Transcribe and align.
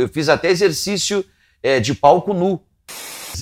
eu 0.00 0.08
fiz 0.08 0.28
até 0.28 0.50
exercício 0.50 1.24
é, 1.62 1.80
de 1.80 1.94
palco 1.94 2.32
nu. 2.32 2.60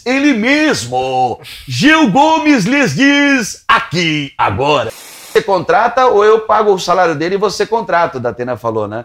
Ele 0.05 0.33
mesmo, 0.33 1.41
Gil 1.67 2.11
Gomes 2.11 2.65
lhes 2.65 2.95
diz 2.95 3.65
aqui, 3.67 4.33
agora. 4.36 4.91
Você 4.91 5.42
contrata 5.42 6.07
ou 6.07 6.25
eu 6.25 6.41
pago 6.41 6.73
o 6.73 6.79
salário 6.79 7.15
dele 7.15 7.36
e 7.36 7.39
você 7.39 7.67
contrata, 7.67 8.18
o 8.18 8.21
Datena 8.21 8.57
falou, 8.57 8.89
né? 8.89 9.05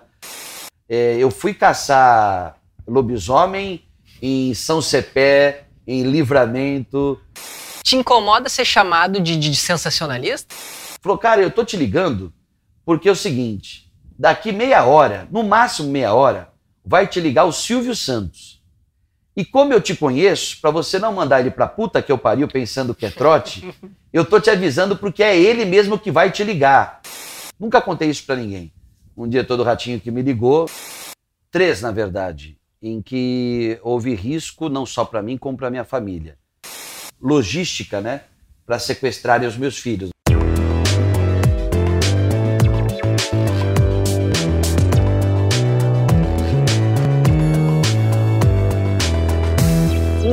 É, 0.87 1.15
eu 1.17 1.29
fui 1.31 1.53
caçar 1.53 2.57
lobisomem 2.87 3.83
em 4.21 4.53
São 4.53 4.81
Cepé, 4.81 5.65
em 5.85 6.03
Livramento. 6.03 7.19
Te 7.83 7.95
incomoda 7.95 8.49
ser 8.49 8.65
chamado 8.65 9.19
de, 9.19 9.37
de 9.37 9.55
sensacionalista? 9.55 10.55
Falou, 11.01 11.17
cara, 11.17 11.41
eu 11.41 11.51
tô 11.51 11.65
te 11.65 11.75
ligando 11.75 12.33
porque 12.85 13.09
é 13.09 13.11
o 13.11 13.15
seguinte: 13.15 13.91
daqui 14.17 14.51
meia 14.51 14.85
hora, 14.85 15.27
no 15.29 15.43
máximo 15.43 15.89
meia 15.89 16.13
hora, 16.13 16.52
vai 16.85 17.07
te 17.07 17.19
ligar 17.19 17.45
o 17.45 17.51
Silvio 17.51 17.95
Santos. 17.95 18.61
E 19.35 19.43
como 19.43 19.73
eu 19.73 19.81
te 19.81 19.95
conheço, 19.95 20.61
para 20.61 20.69
você 20.69 20.99
não 20.99 21.13
mandar 21.13 21.39
ele 21.39 21.49
pra 21.49 21.67
puta 21.67 22.01
que 22.01 22.11
eu 22.11 22.17
pariu 22.17 22.47
pensando 22.47 22.93
que 22.93 23.05
é 23.05 23.09
trote, 23.09 23.73
eu 24.13 24.23
tô 24.23 24.39
te 24.39 24.49
avisando 24.49 24.95
porque 24.95 25.23
é 25.23 25.35
ele 25.37 25.65
mesmo 25.65 25.97
que 25.97 26.11
vai 26.11 26.31
te 26.31 26.43
ligar. 26.43 27.01
Nunca 27.59 27.81
contei 27.81 28.09
isso 28.09 28.25
para 28.25 28.35
ninguém. 28.35 28.71
Um 29.17 29.27
dia 29.27 29.43
todo 29.43 29.63
ratinho 29.63 29.99
que 29.99 30.11
me 30.11 30.21
ligou, 30.21 30.69
três 31.49 31.81
na 31.81 31.91
verdade, 31.91 32.57
em 32.81 33.01
que 33.01 33.79
houve 33.81 34.13
risco 34.13 34.69
não 34.69 34.85
só 34.85 35.05
para 35.05 35.21
mim 35.21 35.37
como 35.37 35.57
para 35.57 35.69
minha 35.69 35.83
família. 35.83 36.37
Logística, 37.21 38.01
né, 38.01 38.21
para 38.65 38.77
sequestrarem 38.77 39.47
os 39.47 39.55
meus 39.55 39.77
filhos. 39.77 40.09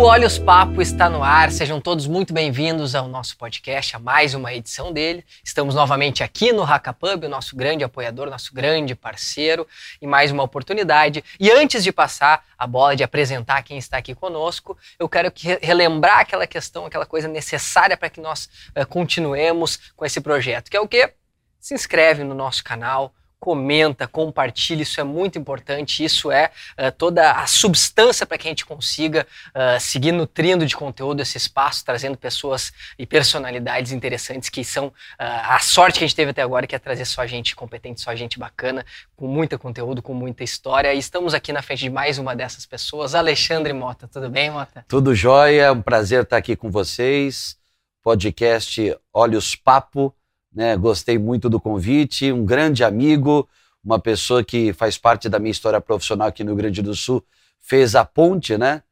O 0.00 0.04
Olhos 0.04 0.38
Papo 0.38 0.80
está 0.80 1.10
no 1.10 1.22
ar, 1.22 1.52
sejam 1.52 1.78
todos 1.78 2.06
muito 2.06 2.32
bem-vindos 2.32 2.94
ao 2.94 3.06
nosso 3.06 3.36
podcast, 3.36 3.94
a 3.94 3.98
mais 3.98 4.32
uma 4.32 4.50
edição 4.50 4.94
dele. 4.94 5.22
Estamos 5.44 5.74
novamente 5.74 6.24
aqui 6.24 6.54
no 6.54 6.62
Hackapub, 6.62 7.26
o 7.26 7.28
nosso 7.28 7.54
grande 7.54 7.84
apoiador, 7.84 8.30
nosso 8.30 8.54
grande 8.54 8.94
parceiro, 8.94 9.68
e 10.00 10.06
mais 10.06 10.30
uma 10.32 10.42
oportunidade. 10.42 11.22
E 11.38 11.50
antes 11.50 11.84
de 11.84 11.92
passar 11.92 12.46
a 12.56 12.66
bola, 12.66 12.96
de 12.96 13.04
apresentar 13.04 13.62
quem 13.62 13.76
está 13.76 13.98
aqui 13.98 14.14
conosco, 14.14 14.74
eu 14.98 15.06
quero 15.06 15.30
que 15.30 15.58
relembrar 15.60 16.20
aquela 16.20 16.46
questão, 16.46 16.86
aquela 16.86 17.04
coisa 17.04 17.28
necessária 17.28 17.94
para 17.94 18.08
que 18.08 18.22
nós 18.22 18.48
uh, 18.74 18.86
continuemos 18.86 19.92
com 19.94 20.06
esse 20.06 20.22
projeto, 20.22 20.70
que 20.70 20.78
é 20.78 20.80
o 20.80 20.88
quê? 20.88 21.12
Se 21.60 21.74
inscreve 21.74 22.24
no 22.24 22.34
nosso 22.34 22.64
canal, 22.64 23.12
comenta, 23.40 24.06
compartilha, 24.06 24.82
isso 24.82 25.00
é 25.00 25.04
muito 25.04 25.38
importante, 25.38 26.04
isso 26.04 26.30
é 26.30 26.50
uh, 26.78 26.92
toda 26.92 27.32
a 27.32 27.46
substância 27.46 28.26
para 28.26 28.36
que 28.36 28.46
a 28.46 28.50
gente 28.50 28.66
consiga 28.66 29.26
uh, 29.48 29.80
seguir 29.80 30.12
nutrindo 30.12 30.66
de 30.66 30.76
conteúdo 30.76 31.22
esse 31.22 31.38
espaço, 31.38 31.82
trazendo 31.82 32.18
pessoas 32.18 32.70
e 32.98 33.06
personalidades 33.06 33.92
interessantes 33.92 34.50
que 34.50 34.62
são 34.62 34.88
uh, 34.88 34.92
a 35.18 35.58
sorte 35.58 35.98
que 35.98 36.04
a 36.04 36.06
gente 36.06 36.14
teve 36.14 36.32
até 36.32 36.42
agora, 36.42 36.66
que 36.66 36.76
é 36.76 36.78
trazer 36.78 37.06
só 37.06 37.26
gente 37.26 37.56
competente, 37.56 38.02
só 38.02 38.14
gente 38.14 38.38
bacana, 38.38 38.84
com 39.16 39.26
muito 39.26 39.58
conteúdo, 39.58 40.02
com 40.02 40.12
muita 40.12 40.44
história. 40.44 40.92
E 40.92 40.98
estamos 40.98 41.32
aqui 41.32 41.50
na 41.50 41.62
frente 41.62 41.80
de 41.80 41.90
mais 41.90 42.18
uma 42.18 42.36
dessas 42.36 42.66
pessoas, 42.66 43.14
Alexandre 43.14 43.72
Mota. 43.72 44.06
Tudo 44.06 44.28
bem, 44.28 44.50
Mota? 44.50 44.84
Tudo 44.86 45.14
jóia, 45.14 45.62
é 45.62 45.72
um 45.72 45.80
prazer 45.80 46.24
estar 46.24 46.36
aqui 46.36 46.54
com 46.54 46.70
vocês. 46.70 47.58
Podcast 48.02 48.96
Olhos 49.12 49.56
Papo 49.56 50.14
né? 50.52 50.76
Gostei 50.76 51.18
muito 51.18 51.48
do 51.48 51.60
convite, 51.60 52.32
um 52.32 52.44
grande 52.44 52.82
amigo, 52.84 53.48
uma 53.84 53.98
pessoa 53.98 54.44
que 54.44 54.72
faz 54.72 54.98
parte 54.98 55.28
da 55.28 55.38
minha 55.38 55.50
história 55.50 55.80
profissional 55.80 56.28
aqui 56.28 56.44
no 56.44 56.50
Rio 56.50 56.58
Grande 56.58 56.82
do 56.82 56.94
Sul, 56.94 57.24
fez 57.60 57.94
a 57.94 58.04
ponte, 58.04 58.56
né? 58.58 58.82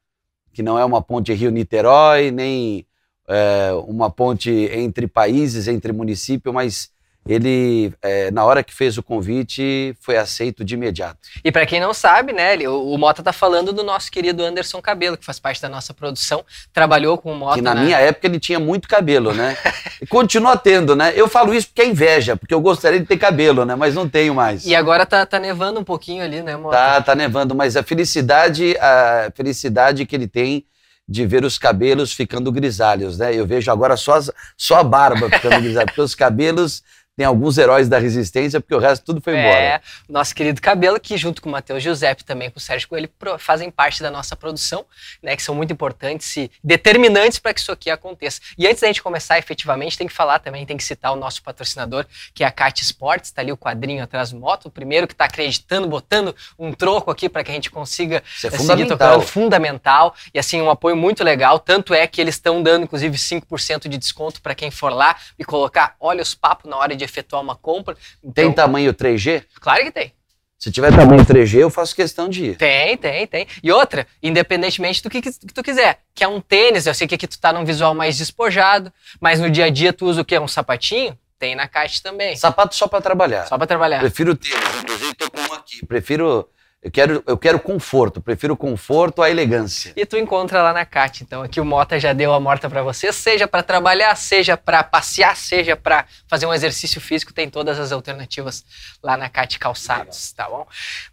Que 0.52 0.62
não 0.62 0.78
é 0.78 0.84
uma 0.84 1.02
ponte 1.02 1.32
Rio-Niterói, 1.32 2.30
nem 2.30 2.86
é, 3.28 3.70
uma 3.86 4.10
ponte 4.10 4.50
entre 4.50 5.06
países, 5.06 5.68
entre 5.68 5.92
municípios, 5.92 6.54
mas 6.54 6.90
ele, 7.28 7.92
é, 8.00 8.30
na 8.30 8.42
hora 8.44 8.62
que 8.62 8.74
fez 8.74 8.96
o 8.96 9.02
convite, 9.02 9.94
foi 10.00 10.16
aceito 10.16 10.64
de 10.64 10.74
imediato. 10.74 11.18
E 11.44 11.52
para 11.52 11.66
quem 11.66 11.78
não 11.78 11.92
sabe, 11.92 12.32
né, 12.32 12.56
o, 12.66 12.94
o 12.94 12.98
Mota 12.98 13.22
tá 13.22 13.32
falando 13.32 13.70
do 13.70 13.84
nosso 13.84 14.10
querido 14.10 14.42
Anderson 14.42 14.80
Cabelo, 14.80 15.16
que 15.16 15.24
faz 15.24 15.38
parte 15.38 15.60
da 15.60 15.68
nossa 15.68 15.92
produção, 15.92 16.42
trabalhou 16.72 17.18
com 17.18 17.32
o 17.32 17.36
Mota. 17.36 17.56
Que 17.56 17.60
na 17.60 17.74
né? 17.74 17.84
minha 17.84 17.98
época 17.98 18.26
ele 18.26 18.40
tinha 18.40 18.58
muito 18.58 18.88
cabelo, 18.88 19.34
né? 19.34 19.56
e 20.00 20.06
continua 20.06 20.56
tendo, 20.56 20.96
né? 20.96 21.12
Eu 21.14 21.28
falo 21.28 21.52
isso 21.52 21.66
porque 21.68 21.82
é 21.82 21.86
inveja, 21.86 22.34
porque 22.34 22.54
eu 22.54 22.60
gostaria 22.60 22.98
de 22.98 23.04
ter 23.04 23.18
cabelo, 23.18 23.66
né? 23.66 23.74
Mas 23.74 23.94
não 23.94 24.08
tenho 24.08 24.34
mais. 24.34 24.64
E 24.64 24.74
agora 24.74 25.04
tá, 25.04 25.26
tá 25.26 25.38
nevando 25.38 25.78
um 25.78 25.84
pouquinho 25.84 26.24
ali, 26.24 26.40
né, 26.40 26.56
Mota? 26.56 26.76
Tá, 26.76 27.02
tá 27.02 27.14
nevando, 27.14 27.54
mas 27.54 27.76
a 27.76 27.82
felicidade, 27.82 28.74
a 28.78 29.30
felicidade 29.36 30.06
que 30.06 30.16
ele 30.16 30.26
tem 30.26 30.64
de 31.08 31.26
ver 31.26 31.42
os 31.42 31.58
cabelos 31.58 32.12
ficando 32.12 32.52
grisalhos, 32.52 33.16
né? 33.16 33.34
Eu 33.34 33.46
vejo 33.46 33.70
agora 33.70 33.96
só, 33.96 34.20
só 34.56 34.76
a 34.76 34.84
barba 34.84 35.30
ficando 35.30 35.62
grisalha, 35.62 35.86
porque 35.86 36.02
os 36.02 36.14
cabelos 36.14 36.82
tem 37.18 37.26
alguns 37.26 37.58
heróis 37.58 37.88
da 37.88 37.98
resistência, 37.98 38.60
porque 38.60 38.76
o 38.76 38.78
resto 38.78 39.04
tudo 39.04 39.20
foi 39.20 39.32
embora. 39.32 39.58
É, 39.58 39.80
nosso 40.08 40.32
querido 40.32 40.62
Cabelo, 40.62 41.00
que 41.00 41.16
junto 41.16 41.42
com 41.42 41.48
o 41.48 41.52
Matheus 41.52 41.82
Giuseppe, 41.82 42.22
também 42.22 42.48
com 42.48 42.58
o 42.58 42.62
Sérgio 42.62 42.88
Coelho, 42.88 43.10
fazem 43.40 43.72
parte 43.72 44.00
da 44.00 44.08
nossa 44.08 44.36
produção, 44.36 44.86
né, 45.20 45.34
que 45.34 45.42
são 45.42 45.52
muito 45.52 45.72
importantes 45.72 46.36
e 46.36 46.48
determinantes 46.62 47.40
para 47.40 47.52
que 47.52 47.58
isso 47.58 47.72
aqui 47.72 47.90
aconteça. 47.90 48.40
E 48.56 48.68
antes 48.68 48.82
da 48.82 48.86
gente 48.86 49.02
começar 49.02 49.36
efetivamente, 49.36 49.98
tem 49.98 50.06
que 50.06 50.12
falar 50.12 50.38
também, 50.38 50.64
tem 50.64 50.76
que 50.76 50.84
citar 50.84 51.12
o 51.12 51.16
nosso 51.16 51.42
patrocinador, 51.42 52.06
que 52.32 52.44
é 52.44 52.46
a 52.46 52.52
CAT 52.52 52.82
Sports, 52.84 53.30
está 53.30 53.42
ali 53.42 53.50
o 53.50 53.56
quadrinho 53.56 54.04
atrás 54.04 54.30
do 54.30 54.38
moto, 54.38 54.66
o 54.66 54.70
primeiro 54.70 55.08
que 55.08 55.12
está 55.12 55.24
acreditando, 55.24 55.88
botando 55.88 56.36
um 56.56 56.72
troco 56.72 57.10
aqui 57.10 57.28
para 57.28 57.42
que 57.42 57.50
a 57.50 57.54
gente 57.54 57.68
consiga 57.68 58.22
isso 58.36 58.46
é 58.46 58.50
seguir 58.50 58.86
tocando, 58.86 59.22
fundamental, 59.22 60.14
e 60.32 60.38
assim, 60.38 60.62
um 60.62 60.70
apoio 60.70 60.96
muito 60.96 61.24
legal, 61.24 61.58
tanto 61.58 61.92
é 61.92 62.06
que 62.06 62.20
eles 62.20 62.36
estão 62.36 62.62
dando, 62.62 62.84
inclusive, 62.84 63.18
5% 63.18 63.88
de 63.88 63.98
desconto 63.98 64.40
para 64.40 64.54
quem 64.54 64.70
for 64.70 64.92
lá 64.92 65.16
e 65.36 65.44
colocar 65.44 65.96
olha 65.98 66.22
os 66.22 66.32
papos 66.32 66.70
na 66.70 66.76
hora 66.76 66.94
de 66.94 67.07
efetuar 67.08 67.42
uma 67.42 67.56
compra. 67.56 67.96
Então, 68.22 68.32
tem 68.32 68.52
tamanho 68.52 68.92
3G? 68.94 69.44
Claro 69.60 69.84
que 69.84 69.90
tem. 69.90 70.12
Se 70.58 70.72
tiver 70.72 70.90
tamanho 70.90 71.24
3G, 71.24 71.60
eu 71.60 71.70
faço 71.70 71.94
questão 71.94 72.28
de 72.28 72.46
ir. 72.46 72.56
Tem, 72.56 72.96
tem, 72.96 73.26
tem. 73.28 73.46
E 73.62 73.70
outra, 73.70 74.06
independentemente 74.20 75.00
do 75.00 75.08
que, 75.08 75.22
que, 75.22 75.30
tu 75.30 75.62
quiser. 75.62 76.00
Que 76.12 76.24
é 76.24 76.28
um 76.28 76.40
tênis, 76.40 76.86
eu 76.86 76.94
sei 76.94 77.06
que 77.06 77.14
aqui 77.14 77.28
tu 77.28 77.38
tá 77.38 77.52
num 77.52 77.64
visual 77.64 77.94
mais 77.94 78.18
despojado, 78.18 78.92
mas 79.20 79.38
no 79.38 79.48
dia 79.48 79.66
a 79.66 79.70
dia 79.70 79.92
tu 79.92 80.06
usa 80.06 80.22
o 80.22 80.24
quê? 80.24 80.36
Um 80.36 80.48
sapatinho? 80.48 81.16
Tem 81.38 81.54
na 81.54 81.68
caixa 81.68 82.00
também. 82.02 82.34
Sapato 82.34 82.74
só 82.74 82.88
para 82.88 83.00
trabalhar. 83.00 83.46
Só 83.46 83.56
para 83.56 83.68
trabalhar. 83.68 84.00
Prefiro 84.00 84.34
tênis, 84.34 84.82
inclusive 84.82 85.14
tô 85.14 85.30
com 85.30 85.40
um 85.40 85.54
aqui. 85.54 85.86
Prefiro 85.86 86.48
eu 86.80 86.92
quero, 86.92 87.24
eu 87.26 87.36
quero 87.36 87.58
conforto, 87.58 88.20
prefiro 88.20 88.56
conforto 88.56 89.20
à 89.20 89.28
elegância. 89.28 89.92
E 89.96 90.06
tu 90.06 90.16
encontra 90.16 90.62
lá 90.62 90.72
na 90.72 90.84
CAT. 90.84 91.24
Então 91.24 91.42
aqui 91.42 91.60
o 91.60 91.64
Mota 91.64 91.98
já 91.98 92.12
deu 92.12 92.32
a 92.32 92.38
morta 92.38 92.70
para 92.70 92.84
você, 92.84 93.12
seja 93.12 93.48
para 93.48 93.64
trabalhar, 93.64 94.14
seja 94.16 94.56
para 94.56 94.84
passear, 94.84 95.36
seja 95.36 95.74
para 95.74 96.06
fazer 96.28 96.46
um 96.46 96.54
exercício 96.54 97.00
físico, 97.00 97.32
tem 97.32 97.50
todas 97.50 97.80
as 97.80 97.90
alternativas 97.90 98.64
lá 99.02 99.16
na 99.16 99.28
CAT 99.28 99.58
Calçados, 99.58 100.32
Legal. 100.32 100.50
tá 100.50 100.56
bom? 100.56 100.66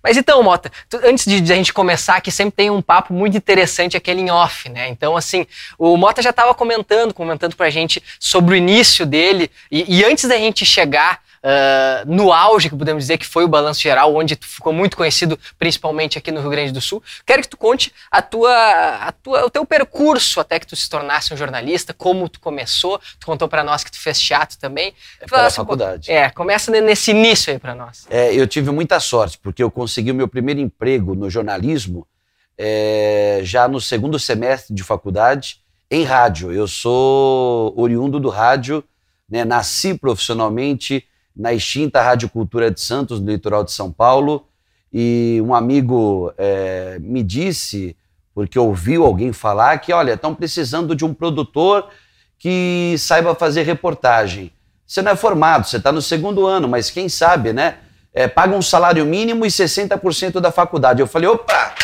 Mas 0.03 0.17
então, 0.17 0.43
Mota, 0.43 0.71
tu, 0.87 0.99
antes 1.03 1.25
de, 1.25 1.41
de, 1.41 1.51
a 1.51 1.55
gente 1.55 1.73
começar, 1.73 2.17
aqui 2.17 2.31
sempre 2.31 2.55
tem 2.55 2.69
um 2.69 2.81
papo 2.81 3.11
muito 3.11 3.35
interessante 3.35 3.97
aquele 3.97 4.21
em 4.21 4.29
off, 4.29 4.69
né? 4.69 4.87
Então 4.89 5.17
assim, 5.17 5.47
o 5.79 5.97
Mota 5.97 6.21
já 6.21 6.29
estava 6.29 6.53
comentando, 6.53 7.11
comentando 7.11 7.55
pra 7.55 7.71
gente 7.71 8.03
sobre 8.19 8.53
o 8.53 8.55
início 8.55 9.03
dele 9.03 9.49
e, 9.71 9.97
e 9.97 10.05
antes 10.05 10.29
da 10.29 10.37
gente 10.37 10.63
chegar 10.63 11.24
uh, 11.45 12.11
no 12.11 12.33
auge, 12.33 12.69
que 12.69 12.75
podemos 12.75 13.03
dizer 13.03 13.17
que 13.17 13.25
foi 13.25 13.43
o 13.43 13.47
Balanço 13.47 13.79
Geral, 13.81 14.13
onde 14.15 14.35
tu 14.35 14.47
ficou 14.47 14.73
muito 14.73 14.97
conhecido, 14.97 15.39
principalmente 15.59 16.17
aqui 16.17 16.31
no 16.31 16.41
Rio 16.41 16.49
Grande 16.49 16.71
do 16.71 16.81
Sul. 16.81 17.03
Quero 17.25 17.43
que 17.43 17.49
tu 17.49 17.57
conte 17.57 17.93
a 18.09 18.21
tua, 18.21 18.51
a 19.07 19.11
tua, 19.11 19.45
o 19.45 19.49
teu 19.49 19.65
percurso 19.65 20.39
até 20.39 20.59
que 20.59 20.65
tu 20.65 20.75
se 20.75 20.89
tornasse 20.89 21.33
um 21.33 21.37
jornalista, 21.37 21.93
como 21.93 22.27
tu 22.27 22.39
começou. 22.39 22.99
Tu 23.19 23.25
contou 23.25 23.47
para 23.47 23.63
nós 23.63 23.83
que 23.83 23.91
tu 23.91 23.99
fez 23.99 24.19
teatro 24.19 24.57
também. 24.57 24.93
É 25.21 25.27
pela 25.27 25.45
assim, 25.45 25.57
faculdade. 25.57 26.11
É, 26.11 26.29
começa 26.31 26.71
nesse 26.71 27.11
início 27.11 27.53
aí 27.53 27.59
para 27.59 27.75
nós. 27.75 28.07
É, 28.09 28.33
eu 28.33 28.47
tive 28.47 28.71
muita 28.71 28.99
sorte, 28.99 29.37
porque 29.37 29.61
eu 29.61 29.69
consegui 29.69 30.11
o 30.11 30.15
meu 30.15 30.27
primeiro 30.27 30.59
emprego 30.59 31.13
no 31.13 31.29
jornalismo 31.29 32.07
é, 32.57 33.41
já 33.43 33.67
no 33.67 33.79
segundo 33.79 34.17
semestre 34.17 34.73
de 34.73 34.83
faculdade 34.83 35.61
em 35.91 36.03
rádio. 36.03 36.51
Eu 36.51 36.67
sou 36.67 37.73
oriundo 37.77 38.19
do 38.19 38.29
rádio, 38.29 38.83
né, 39.29 39.45
nasci 39.45 39.93
profissionalmente 39.93 41.05
na 41.35 41.53
extinta 41.53 42.01
Rádio 42.01 42.29
Cultura 42.29 42.71
de 42.71 42.79
Santos, 42.79 43.19
no 43.19 43.29
litoral 43.29 43.63
de 43.63 43.71
São 43.71 43.91
Paulo, 43.91 44.47
e 44.93 45.41
um 45.43 45.53
amigo 45.53 46.31
é, 46.37 46.97
me 47.01 47.21
disse, 47.21 47.97
porque 48.33 48.57
ouviu 48.57 49.03
alguém 49.03 49.33
falar, 49.33 49.79
que 49.79 49.91
olha, 49.91 50.13
estão 50.13 50.33
precisando 50.33 50.95
de 50.95 51.03
um 51.03 51.13
produtor 51.13 51.89
que 52.39 52.95
saiba 52.97 53.35
fazer 53.35 53.63
reportagem. 53.63 54.51
Você 54.85 55.01
não 55.01 55.11
é 55.11 55.15
formado, 55.15 55.65
você 55.65 55.77
está 55.77 55.91
no 55.91 56.01
segundo 56.01 56.45
ano, 56.45 56.67
mas 56.67 56.89
quem 56.89 57.09
sabe, 57.09 57.51
né? 57.51 57.77
É, 58.13 58.27
paga 58.27 58.55
um 58.55 58.61
salário 58.61 59.05
mínimo 59.05 59.45
e 59.45 59.49
60% 59.49 60.39
da 60.39 60.51
faculdade. 60.51 61.01
Eu 61.01 61.07
falei, 61.07 61.27
opa, 61.27 61.75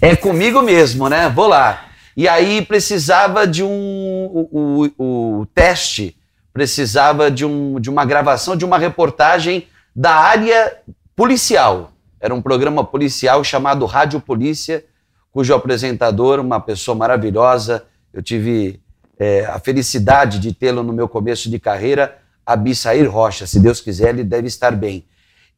é 0.00 0.14
comigo 0.14 0.62
mesmo, 0.62 1.08
né? 1.08 1.28
Vou 1.28 1.48
lá. 1.48 1.88
E 2.16 2.28
aí 2.28 2.62
precisava 2.62 3.46
de 3.46 3.62
um 3.64 3.68
o, 3.70 4.90
o, 4.96 5.40
o 5.40 5.46
teste 5.46 6.17
precisava 6.52 7.30
de, 7.30 7.44
um, 7.44 7.80
de 7.80 7.90
uma 7.90 8.04
gravação 8.04 8.56
de 8.56 8.64
uma 8.64 8.78
reportagem 8.78 9.68
da 9.94 10.14
área 10.14 10.78
policial. 11.14 11.92
Era 12.20 12.34
um 12.34 12.42
programa 12.42 12.84
policial 12.84 13.42
chamado 13.44 13.86
Rádio 13.86 14.20
Polícia, 14.20 14.84
cujo 15.30 15.54
apresentador, 15.54 16.40
uma 16.40 16.60
pessoa 16.60 16.96
maravilhosa, 16.96 17.84
eu 18.12 18.22
tive 18.22 18.80
é, 19.18 19.44
a 19.46 19.58
felicidade 19.58 20.38
de 20.38 20.52
tê-lo 20.52 20.82
no 20.82 20.92
meu 20.92 21.08
começo 21.08 21.50
de 21.50 21.58
carreira, 21.58 22.18
Abissair 22.44 23.10
Rocha. 23.10 23.46
Se 23.46 23.60
Deus 23.60 23.80
quiser, 23.80 24.10
ele 24.10 24.24
deve 24.24 24.48
estar 24.48 24.72
bem. 24.72 25.04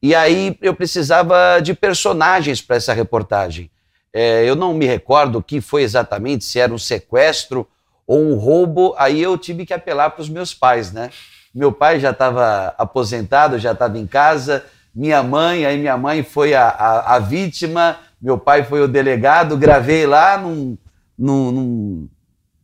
E 0.03 0.15
aí 0.15 0.57
eu 0.61 0.75
precisava 0.75 1.61
de 1.61 1.75
personagens 1.75 2.61
para 2.61 2.77
essa 2.77 2.93
reportagem. 2.93 3.71
É, 4.13 4.45
eu 4.45 4.57
não 4.57 4.75
me 4.75 4.87
recordo 4.87 5.39
o 5.39 5.43
que 5.43 5.61
foi 5.61 5.83
exatamente, 5.83 6.45
se 6.45 6.59
era 6.59 6.73
um 6.73 6.79
sequestro 6.79 7.69
ou 8.11 8.21
um 8.21 8.35
roubo, 8.35 8.93
aí 8.99 9.23
eu 9.23 9.39
tive 9.39 9.65
que 9.65 9.73
apelar 9.73 10.11
para 10.11 10.21
os 10.21 10.29
meus 10.29 10.53
pais, 10.53 10.91
né? 10.91 11.11
Meu 11.55 11.71
pai 11.71 12.01
já 12.01 12.11
estava 12.11 12.75
aposentado, 12.77 13.57
já 13.57 13.71
estava 13.71 13.97
em 13.99 14.05
casa, 14.05 14.65
minha 14.93 15.23
mãe, 15.23 15.65
aí 15.65 15.79
minha 15.79 15.97
mãe 15.97 16.25
foi 16.25 16.53
a, 16.53 16.71
a, 16.71 17.15
a, 17.15 17.19
vítima, 17.21 18.01
meu 18.21 18.37
pai 18.37 18.65
foi 18.65 18.83
o 18.83 18.89
delegado, 18.89 19.57
gravei 19.57 20.09
lá 20.09 20.37
num, 20.37 20.77
num, 21.17 21.53
num, 21.53 22.09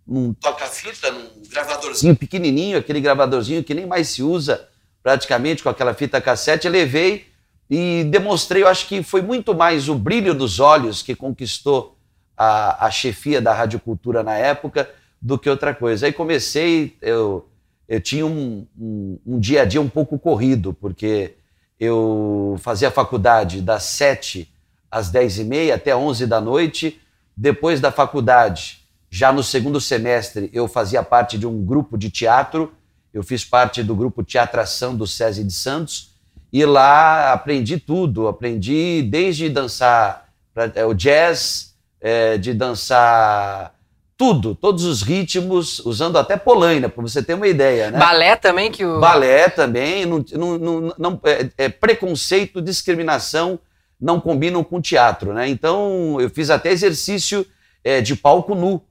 num 0.04 0.34
toca-fita, 0.34 1.12
num 1.12 1.28
gravadorzinho 1.48 2.16
pequenininho, 2.16 2.78
aquele 2.78 3.00
gravadorzinho 3.00 3.62
que 3.62 3.72
nem 3.72 3.86
mais 3.86 4.08
se 4.08 4.24
usa 4.24 4.68
praticamente 5.00 5.62
com 5.62 5.68
aquela 5.68 5.94
fita 5.94 6.20
cassete, 6.20 6.68
levei 6.68 7.24
e 7.70 8.02
demonstrei, 8.10 8.64
eu 8.64 8.68
acho 8.68 8.88
que 8.88 9.00
foi 9.00 9.22
muito 9.22 9.54
mais 9.54 9.88
o 9.88 9.94
brilho 9.94 10.34
dos 10.34 10.58
olhos 10.58 11.02
que 11.02 11.14
conquistou 11.14 11.96
a, 12.36 12.86
a 12.86 12.90
chefia 12.90 13.40
da 13.40 13.54
Rádio 13.54 13.78
Cultura 13.78 14.24
na 14.24 14.34
época 14.34 14.90
do 15.20 15.38
que 15.38 15.48
outra 15.50 15.74
coisa. 15.74 16.06
Aí 16.06 16.12
comecei, 16.12 16.96
eu, 17.00 17.48
eu 17.88 18.00
tinha 18.00 18.26
um, 18.26 18.66
um, 18.78 19.18
um 19.26 19.40
dia 19.40 19.62
a 19.62 19.64
dia 19.64 19.80
um 19.80 19.88
pouco 19.88 20.18
corrido, 20.18 20.72
porque 20.72 21.34
eu 21.78 22.56
fazia 22.60 22.90
faculdade 22.90 23.60
das 23.60 23.84
sete 23.84 24.52
às 24.90 25.10
dez 25.10 25.38
e 25.38 25.44
meia 25.44 25.74
até 25.74 25.94
onze 25.94 26.26
da 26.26 26.40
noite. 26.40 27.00
Depois 27.36 27.80
da 27.80 27.92
faculdade, 27.92 28.84
já 29.10 29.32
no 29.32 29.42
segundo 29.42 29.80
semestre, 29.80 30.50
eu 30.52 30.66
fazia 30.66 31.02
parte 31.02 31.36
de 31.36 31.46
um 31.46 31.64
grupo 31.64 31.98
de 31.98 32.10
teatro 32.10 32.72
eu 33.16 33.22
fiz 33.22 33.42
parte 33.46 33.82
do 33.82 33.96
grupo 33.96 34.22
Teatração 34.22 34.94
do 34.94 35.06
SESI 35.06 35.42
de 35.42 35.52
Santos 35.54 36.10
e 36.52 36.66
lá 36.66 37.32
aprendi 37.32 37.80
tudo. 37.80 38.28
Aprendi 38.28 39.00
desde 39.10 39.48
dançar 39.48 40.28
é, 40.74 40.84
o 40.84 40.92
jazz, 40.92 41.74
é, 41.98 42.36
de 42.36 42.52
dançar 42.52 43.74
tudo, 44.16 44.54
todos 44.54 44.84
os 44.84 45.02
ritmos, 45.02 45.78
usando 45.80 46.16
até 46.16 46.36
polaina, 46.36 46.88
para 46.88 47.02
você 47.02 47.22
ter 47.22 47.34
uma 47.34 47.46
ideia. 47.46 47.90
Né? 47.90 47.98
Balé 47.98 48.34
também 48.34 48.72
que 48.72 48.84
o. 48.84 48.98
Balé 48.98 49.48
também. 49.50 50.06
Não, 50.06 50.24
não, 50.34 50.94
não, 50.98 51.20
é, 51.24 51.50
é, 51.58 51.68
preconceito, 51.68 52.62
discriminação 52.62 53.58
não 54.00 54.20
combinam 54.20 54.64
com 54.64 54.80
teatro. 54.80 55.34
Né? 55.34 55.48
Então, 55.48 56.18
eu 56.20 56.30
fiz 56.30 56.48
até 56.48 56.70
exercício 56.70 57.46
é, 57.84 58.00
de 58.00 58.16
palco 58.16 58.54
nu. 58.54 58.82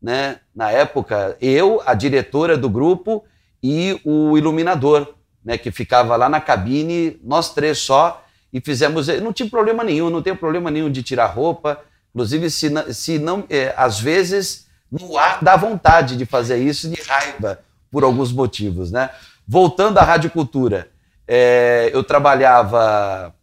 Né? 0.00 0.40
Na 0.54 0.70
época, 0.70 1.36
eu, 1.40 1.80
a 1.86 1.94
diretora 1.94 2.56
do 2.56 2.68
grupo 2.68 3.24
e 3.62 4.00
o 4.04 4.36
iluminador, 4.36 5.14
né, 5.44 5.56
que 5.56 5.70
ficava 5.70 6.16
lá 6.16 6.28
na 6.28 6.40
cabine, 6.40 7.20
nós 7.22 7.54
três 7.54 7.78
só, 7.78 8.24
e 8.52 8.60
fizemos. 8.60 9.06
Não 9.20 9.32
tinha 9.32 9.48
problema 9.48 9.84
nenhum, 9.84 10.10
não 10.10 10.20
tem 10.20 10.34
problema 10.34 10.70
nenhum 10.70 10.90
de 10.90 11.02
tirar 11.02 11.26
roupa. 11.26 11.80
Inclusive, 12.12 12.50
se 12.50 12.68
não, 12.68 12.92
se 12.92 13.18
não 13.18 13.44
é, 13.48 13.72
às 13.76 14.00
vezes, 14.00 14.66
no 14.92 15.16
ar 15.16 15.38
dá 15.42 15.56
vontade 15.56 16.16
de 16.16 16.26
fazer 16.26 16.58
isso 16.58 16.90
de 16.90 17.00
raiva, 17.00 17.60
por 17.90 18.04
alguns 18.04 18.30
motivos. 18.30 18.92
Né? 18.92 19.08
Voltando 19.48 19.98
à 19.98 20.02
Rádio 20.02 20.30
Cultura, 20.30 20.90
é, 21.26 21.90
eu 21.94 22.04
trabalhava, 22.04 23.34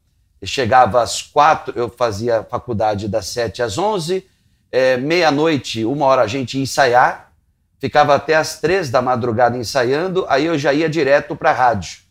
chegava 0.43 1.01
às 1.01 1.23
quatro, 1.23 1.73
eu 1.75 1.89
fazia 1.89 2.43
faculdade 2.43 3.07
das 3.07 3.25
sete 3.25 3.63
às 3.63 3.77
onze, 3.79 4.27
é, 4.71 4.97
meia-noite, 4.97 5.83
uma 5.83 6.05
hora 6.05 6.21
a 6.21 6.27
gente 6.27 6.57
ia 6.57 6.63
ensaiar, 6.63 7.31
ficava 7.79 8.13
até 8.13 8.35
as 8.35 8.59
três 8.59 8.91
da 8.91 9.01
madrugada 9.01 9.57
ensaiando, 9.57 10.25
aí 10.29 10.45
eu 10.45 10.57
já 10.57 10.71
ia 10.71 10.87
direto 10.87 11.35
para 11.35 11.49
a 11.49 11.53
rádio. 11.53 12.01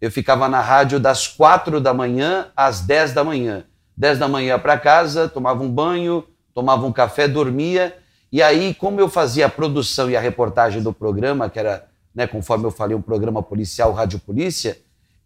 Eu 0.00 0.10
ficava 0.10 0.48
na 0.48 0.60
rádio 0.60 1.00
das 1.00 1.26
quatro 1.26 1.80
da 1.80 1.92
manhã 1.92 2.46
às 2.56 2.80
dez 2.80 3.12
da 3.12 3.24
manhã. 3.24 3.64
Dez 3.96 4.16
da 4.16 4.28
manhã 4.28 4.56
para 4.58 4.78
casa, 4.78 5.28
tomava 5.28 5.62
um 5.62 5.68
banho, 5.68 6.24
tomava 6.54 6.86
um 6.86 6.92
café, 6.92 7.26
dormia. 7.26 7.96
E 8.30 8.42
aí, 8.42 8.74
como 8.74 9.00
eu 9.00 9.08
fazia 9.08 9.46
a 9.46 9.48
produção 9.50 10.10
e 10.10 10.16
a 10.16 10.20
reportagem 10.20 10.82
do 10.82 10.92
programa, 10.92 11.48
que 11.48 11.58
era, 11.58 11.86
né, 12.14 12.26
conforme 12.26 12.66
eu 12.66 12.70
falei, 12.70 12.96
um 12.96 13.02
programa 13.02 13.42
policial, 13.42 13.92
Rádio 13.92 14.18
Polícia, 14.18 14.76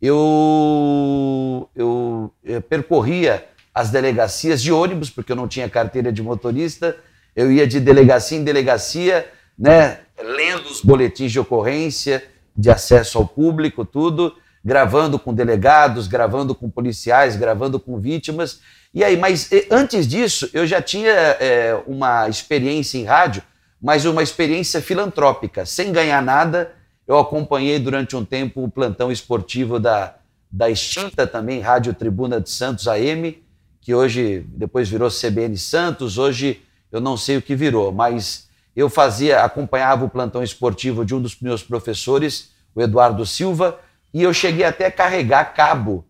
eu, 0.01 1.69
eu, 1.75 2.33
eu 2.45 2.63
percorria 2.63 3.45
as 3.75 3.91
delegacias 3.91 4.63
de 4.63 4.73
ônibus, 4.73 5.11
porque 5.11 5.33
eu 5.33 5.37
não 5.37 5.49
tinha 5.49 5.69
carteira 5.69 6.13
de 6.13 6.23
motorista, 6.23 6.97
eu 7.35 7.51
ia 7.51 7.67
de 7.67 7.81
delegacia 7.81 8.39
em 8.39 8.45
delegacia, 8.45 9.27
né, 9.59 10.01
lendo 10.23 10.67
os 10.67 10.83
boletins 10.83 11.33
de 11.33 11.41
ocorrência, 11.41 12.23
de 12.57 12.71
acesso 12.71 13.19
ao 13.19 13.27
público, 13.27 13.85
tudo, 13.85 14.35
gravando 14.65 15.19
com 15.19 15.35
delegados, 15.35 16.07
gravando 16.07 16.55
com 16.55 16.71
policiais, 16.71 17.37
gravando 17.37 17.81
com 17.81 17.99
vítimas. 17.99 18.61
E 18.95 19.03
aí, 19.03 19.17
mas 19.17 19.51
antes 19.71 20.07
disso, 20.07 20.49
eu 20.53 20.67
já 20.67 20.81
tinha 20.81 21.11
é, 21.11 21.81
uma 21.87 22.29
experiência 22.29 22.99
em 22.99 23.05
rádio, 23.05 23.43
mas 23.81 24.05
uma 24.05 24.23
experiência 24.23 24.81
filantrópica. 24.81 25.67
Sem 25.67 25.93
ganhar 25.93 26.23
nada, 26.23 26.73
eu 27.07 27.19
acompanhei 27.19 27.79
durante 27.79 28.15
um 28.15 28.25
tempo 28.25 28.63
o 28.63 28.71
plantão 28.71 29.11
esportivo 29.11 29.81
da, 29.81 30.15
da 30.51 30.71
extinta 30.71 31.27
também 31.27 31.61
Rádio 31.61 31.93
Tribuna 31.95 32.41
de 32.41 32.51
Santos 32.51 32.87
AM, 32.87 33.43
que 33.81 33.95
hoje 33.95 34.47
depois 34.49 34.89
virou 34.89 35.11
CBN 35.11 35.57
Santos, 35.57 36.17
hoje 36.17 36.63
eu 36.93 37.01
não 37.01 37.17
sei 37.17 37.39
o 37.39 37.43
que 37.43 37.57
virou, 37.57 37.91
mas 37.91 38.49
eu 38.77 38.89
fazia, 38.89 39.41
acompanhava 39.41 40.05
o 40.05 40.09
plantão 40.09 40.43
esportivo 40.43 41.05
de 41.05 41.15
um 41.15 41.21
dos 41.21 41.41
meus 41.41 41.63
professores, 41.63 42.51
o 42.75 42.81
Eduardo 42.81 43.27
Silva, 43.27 43.79
e 44.13 44.23
eu 44.23 44.33
cheguei 44.33 44.65
até 44.65 44.87
a 44.87 44.91
carregar 44.91 45.55
cabo 45.55 46.05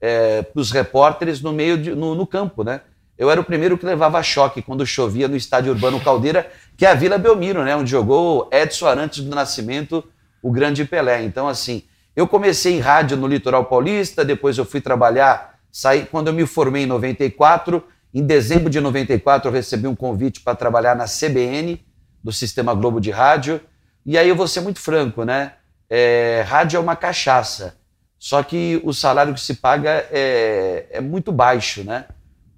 é, 0.00 0.42
para 0.42 0.60
os 0.60 0.70
repórteres 0.70 1.40
no 1.40 1.52
meio 1.52 1.76
de, 1.76 1.94
no, 1.94 2.14
no, 2.14 2.26
campo, 2.26 2.62
né? 2.62 2.82
Eu 3.16 3.30
era 3.30 3.40
o 3.40 3.44
primeiro 3.44 3.76
que 3.76 3.84
levava 3.84 4.22
choque 4.22 4.62
quando 4.62 4.86
chovia 4.86 5.26
no 5.26 5.36
estádio 5.36 5.72
Urbano 5.72 6.00
Caldeira, 6.00 6.48
que 6.76 6.86
é 6.86 6.90
a 6.90 6.94
Vila 6.94 7.18
Belmiro, 7.18 7.64
né? 7.64 7.74
Onde 7.74 7.90
jogou 7.90 8.48
Edson 8.52 8.86
Arantes 8.86 9.24
do 9.24 9.34
Nascimento, 9.34 10.04
o 10.40 10.52
grande 10.52 10.84
Pelé. 10.84 11.24
Então, 11.24 11.48
assim, 11.48 11.82
eu 12.14 12.28
comecei 12.28 12.76
em 12.76 12.80
rádio 12.80 13.16
no 13.16 13.26
Litoral 13.26 13.64
Paulista, 13.64 14.24
depois 14.24 14.56
eu 14.56 14.64
fui 14.64 14.80
trabalhar, 14.80 15.58
saí 15.72 16.06
quando 16.06 16.28
eu 16.28 16.32
me 16.32 16.46
formei 16.46 16.84
em 16.84 16.86
94. 16.86 17.82
Em 18.14 18.24
dezembro 18.24 18.70
de 18.70 18.80
94, 18.80 19.48
eu 19.48 19.52
recebi 19.52 19.86
um 19.86 19.96
convite 19.96 20.40
para 20.40 20.54
trabalhar 20.54 20.96
na 20.96 21.04
CBN, 21.04 21.84
do 22.22 22.32
Sistema 22.32 22.72
Globo 22.72 23.00
de 23.00 23.10
Rádio. 23.10 23.60
E 24.06 24.16
aí 24.16 24.28
eu 24.28 24.36
vou 24.36 24.48
ser 24.48 24.60
muito 24.60 24.80
franco, 24.80 25.24
né? 25.24 25.52
É, 25.90 26.44
rádio 26.46 26.76
é 26.76 26.80
uma 26.80 26.96
cachaça, 26.96 27.76
só 28.18 28.42
que 28.42 28.80
o 28.84 28.92
salário 28.92 29.32
que 29.32 29.40
se 29.40 29.54
paga 29.54 30.06
é, 30.10 30.86
é 30.90 31.00
muito 31.00 31.32
baixo, 31.32 31.84
né? 31.84 32.06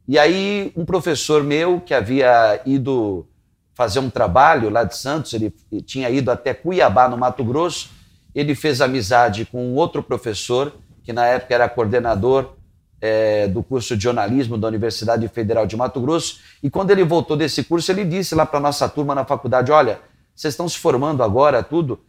E 0.09 0.19
aí 0.19 0.73
um 0.77 0.85
professor 0.85 1.45
meu 1.45 1.81
que 1.81 1.95
havia 1.95 2.61
ido 2.67 3.27
fazer 3.75 4.01
um 4.01 4.11
trabalho 4.11 4.69
lá 4.69 4.85
de 4.85 4.97
Santos, 4.97 5.33
ele 5.33 5.55
tinha 5.87 6.11
ido 6.11 6.31
até 6.31 6.53
Cuiabá, 6.53 7.09
no 7.09 7.17
Mato 7.17 7.45
Grosso, 7.45 7.91
ele 8.35 8.55
fez 8.55 8.81
amizade 8.81 9.45
com 9.45 9.65
um 9.65 9.75
outro 9.75 10.03
professor, 10.03 10.73
que 11.03 11.13
na 11.13 11.27
época 11.27 11.55
era 11.55 11.69
coordenador 11.69 12.57
é, 13.01 13.49
do 13.49 13.63
curso 13.63 13.97
de 13.97 14.03
jornalismo 14.03 14.59
da 14.59 14.69
Universidade 14.69 15.27
Federal 15.29 15.67
de 15.67 15.77
Mato 15.77 16.01
Grosso. 16.01 16.41
E 16.63 16.69
quando 16.69 16.91
ele 16.91 17.05
voltou 17.05 17.37
desse 17.37 17.65
curso, 17.65 17.91
ele 17.91 18.05
disse 18.05 18.35
lá 18.35 18.45
para 18.45 18.61
nossa 18.61 18.89
turma 18.89 19.15
na 19.15 19.25
faculdade: 19.25 19.73
Olha, 19.73 20.01
vocês 20.35 20.53
estão 20.53 20.69
se 20.69 20.79
formando 20.79 21.23
agora, 21.23 21.63
tudo, 21.63 22.01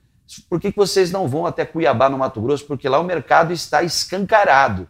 por 0.49 0.59
que, 0.59 0.71
que 0.71 0.77
vocês 0.77 1.11
não 1.11 1.27
vão 1.27 1.45
até 1.45 1.65
Cuiabá, 1.65 2.09
no 2.09 2.17
Mato 2.17 2.41
Grosso? 2.41 2.65
Porque 2.65 2.87
lá 2.87 2.99
o 2.99 3.03
mercado 3.03 3.51
está 3.51 3.83
escancarado. 3.83 4.87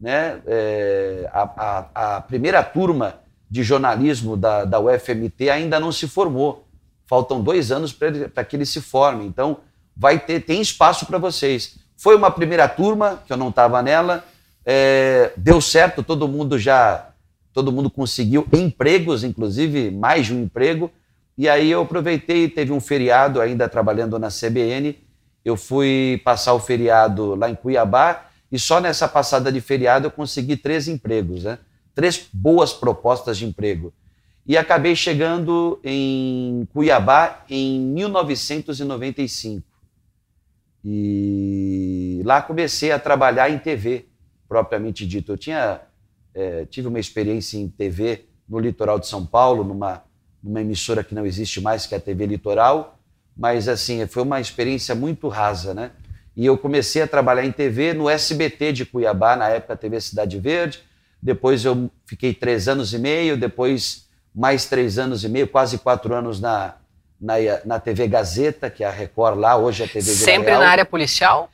Né? 0.00 0.40
É, 0.46 1.28
a, 1.32 1.42
a, 1.42 2.16
a, 2.16 2.20
primeira 2.22 2.62
turma 2.62 3.20
de 3.50 3.62
jornalismo 3.62 4.36
da, 4.36 4.64
da 4.64 4.80
UFMT 4.80 5.50
ainda 5.50 5.78
não 5.78 5.92
se 5.92 6.08
formou. 6.08 6.66
Faltam 7.06 7.42
dois 7.42 7.70
anos 7.70 7.92
para 7.92 8.44
que 8.44 8.56
ele 8.56 8.64
se 8.64 8.80
forme. 8.80 9.26
Então, 9.26 9.58
vai 9.96 10.18
ter 10.18 10.40
tem 10.40 10.60
espaço 10.60 11.04
para 11.06 11.18
vocês. 11.18 11.78
Foi 11.96 12.16
uma 12.16 12.30
primeira 12.30 12.66
turma, 12.66 13.22
que 13.26 13.32
eu 13.32 13.36
não 13.36 13.50
estava 13.50 13.82
nela, 13.82 14.24
é, 14.64 15.32
deu 15.36 15.60
certo, 15.60 16.02
todo 16.02 16.26
mundo 16.28 16.58
já, 16.58 17.10
todo 17.52 17.72
mundo 17.72 17.90
conseguiu 17.90 18.46
empregos, 18.52 19.24
inclusive 19.24 19.90
mais 19.90 20.26
de 20.26 20.34
um 20.34 20.42
emprego. 20.42 20.90
E 21.40 21.48
aí 21.48 21.70
eu 21.70 21.80
aproveitei, 21.80 22.50
teve 22.50 22.70
um 22.70 22.82
feriado 22.82 23.40
ainda 23.40 23.66
trabalhando 23.66 24.18
na 24.18 24.28
CBN. 24.28 24.98
Eu 25.42 25.56
fui 25.56 26.20
passar 26.22 26.52
o 26.52 26.60
feriado 26.60 27.34
lá 27.34 27.48
em 27.48 27.54
Cuiabá 27.54 28.26
e 28.52 28.58
só 28.58 28.78
nessa 28.78 29.08
passada 29.08 29.50
de 29.50 29.58
feriado 29.58 30.06
eu 30.06 30.10
consegui 30.10 30.54
três 30.54 30.86
empregos, 30.86 31.44
né? 31.44 31.58
três 31.94 32.28
boas 32.30 32.74
propostas 32.74 33.38
de 33.38 33.46
emprego. 33.46 33.90
E 34.46 34.54
acabei 34.54 34.94
chegando 34.94 35.80
em 35.82 36.68
Cuiabá 36.74 37.42
em 37.48 37.80
1995. 37.80 39.66
E 40.84 42.20
lá 42.22 42.42
comecei 42.42 42.92
a 42.92 42.98
trabalhar 42.98 43.48
em 43.48 43.58
TV 43.58 44.08
propriamente 44.46 45.06
dito. 45.06 45.32
Eu 45.32 45.38
tinha 45.38 45.80
é, 46.34 46.66
tive 46.66 46.86
uma 46.86 47.00
experiência 47.00 47.56
em 47.56 47.66
TV 47.66 48.26
no 48.46 48.58
litoral 48.58 48.98
de 48.98 49.06
São 49.06 49.24
Paulo, 49.24 49.64
numa, 49.64 50.04
numa 50.42 50.60
emissora 50.60 51.04
que 51.04 51.14
não 51.14 51.26
existe 51.26 51.60
mais, 51.60 51.86
que 51.86 51.94
é 51.94 51.98
a 51.98 52.00
TV 52.00 52.26
Litoral, 52.26 52.98
mas 53.36 53.68
assim, 53.68 54.06
foi 54.06 54.22
uma 54.22 54.40
experiência 54.40 54.94
muito 54.94 55.28
rasa, 55.28 55.74
né? 55.74 55.90
E 56.36 56.46
eu 56.46 56.56
comecei 56.56 57.02
a 57.02 57.06
trabalhar 57.06 57.44
em 57.44 57.52
TV 57.52 57.92
no 57.92 58.08
SBT 58.08 58.72
de 58.72 58.86
Cuiabá, 58.86 59.36
na 59.36 59.48
época 59.48 59.76
TV 59.76 60.00
Cidade 60.00 60.38
Verde. 60.38 60.82
Depois 61.22 61.64
eu 61.64 61.90
fiquei 62.06 62.32
três 62.32 62.68
anos 62.68 62.94
e 62.94 62.98
meio, 62.98 63.36
depois 63.36 64.08
mais 64.34 64.64
três 64.64 64.98
anos 64.98 65.24
e 65.24 65.28
meio, 65.28 65.48
quase 65.48 65.78
quatro 65.78 66.14
anos 66.14 66.40
na, 66.40 66.76
na, 67.20 67.34
na 67.64 67.80
TV 67.80 68.08
Gazeta, 68.08 68.70
que 68.70 68.82
é 68.82 68.86
a 68.86 68.90
Record 68.90 69.38
lá, 69.38 69.56
hoje 69.56 69.82
é 69.82 69.86
a 69.86 69.88
TV 69.88 70.00
Vila 70.12 70.24
Sempre 70.24 70.50
Real. 70.50 70.60
na 70.60 70.68
área 70.68 70.84
policial? 70.84 71.50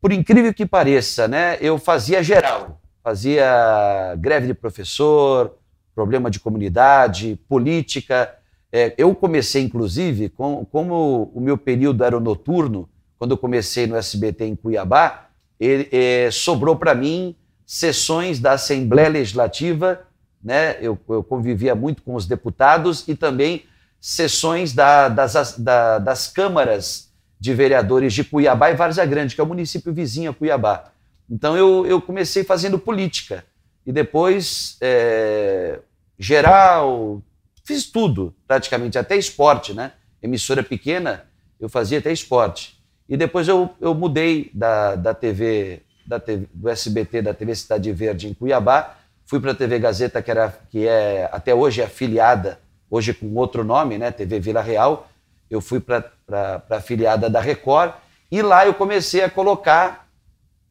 Por 0.00 0.12
incrível 0.12 0.54
que 0.54 0.64
pareça, 0.64 1.26
né, 1.26 1.58
eu 1.60 1.78
fazia 1.78 2.22
geral. 2.22 2.80
Fazia 3.02 4.14
greve 4.18 4.48
de 4.48 4.54
professor, 4.54 5.56
problema 5.96 6.30
de 6.30 6.38
comunidade, 6.38 7.40
política. 7.48 8.34
É, 8.70 8.94
eu 8.98 9.14
comecei, 9.14 9.62
inclusive, 9.62 10.28
com, 10.28 10.66
como 10.66 11.32
o 11.34 11.40
meu 11.40 11.56
período 11.56 12.04
era 12.04 12.20
noturno, 12.20 12.86
quando 13.18 13.30
eu 13.30 13.38
comecei 13.38 13.86
no 13.86 13.96
SBT 13.96 14.44
em 14.44 14.54
Cuiabá, 14.54 15.30
ele, 15.58 15.88
é, 15.90 16.28
sobrou 16.30 16.76
para 16.76 16.94
mim 16.94 17.34
sessões 17.64 18.38
da 18.38 18.52
Assembleia 18.52 19.08
Legislativa, 19.08 20.02
né? 20.44 20.76
Eu, 20.82 20.98
eu, 21.08 21.24
convivia 21.24 21.74
muito 21.74 22.02
com 22.02 22.14
os 22.14 22.26
deputados 22.26 23.08
e 23.08 23.14
também 23.14 23.64
sessões 23.98 24.74
da, 24.74 25.08
das, 25.08 25.58
da, 25.58 25.98
das 25.98 26.28
câmaras 26.28 27.10
de 27.40 27.54
vereadores 27.54 28.12
de 28.12 28.22
Cuiabá 28.22 28.70
e 28.70 28.74
Várzea 28.74 29.06
Grande, 29.06 29.34
que 29.34 29.40
é 29.40 29.44
o 29.44 29.46
município 29.46 29.92
vizinho 29.94 30.30
a 30.30 30.34
Cuiabá. 30.34 30.92
Então 31.28 31.56
eu, 31.56 31.86
eu 31.86 32.02
comecei 32.02 32.44
fazendo 32.44 32.78
política 32.78 33.44
e 33.86 33.92
depois 33.92 34.76
é, 34.80 35.80
geral, 36.18 37.22
fiz 37.64 37.90
tudo 37.90 38.34
praticamente, 38.46 38.98
até 38.98 39.16
esporte, 39.16 39.74
né? 39.74 39.92
Emissora 40.22 40.62
pequena, 40.62 41.26
eu 41.60 41.68
fazia 41.68 41.98
até 41.98 42.12
esporte. 42.12 42.76
E 43.08 43.16
depois 43.16 43.48
eu, 43.48 43.70
eu 43.80 43.94
mudei 43.94 44.50
da, 44.52 44.94
da 44.94 45.14
TV, 45.14 45.82
da 46.06 46.18
TV, 46.18 46.48
do 46.52 46.68
SBT, 46.68 47.22
da 47.22 47.34
TV 47.34 47.54
Cidade 47.54 47.92
Verde 47.92 48.28
em 48.28 48.34
Cuiabá, 48.34 48.96
fui 49.26 49.40
para 49.40 49.52
a 49.52 49.54
TV 49.54 49.78
Gazeta, 49.78 50.22
que, 50.22 50.30
era, 50.30 50.58
que 50.70 50.86
é 50.86 51.28
até 51.32 51.54
hoje 51.54 51.80
é 51.80 51.84
afiliada, 51.84 52.60
hoje 52.90 53.12
com 53.12 53.32
outro 53.34 53.64
nome, 53.64 53.98
né? 53.98 54.10
TV 54.10 54.40
Vila 54.40 54.62
Real. 54.62 55.08
Eu 55.50 55.60
fui 55.60 55.80
para 55.80 56.10
a 56.30 56.76
afiliada 56.76 57.30
da 57.30 57.40
Record 57.40 57.92
e 58.30 58.42
lá 58.42 58.66
eu 58.66 58.74
comecei 58.74 59.22
a 59.22 59.30
colocar 59.30 60.08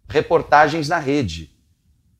reportagens 0.07 0.89
na 0.89 0.99
rede, 0.99 1.51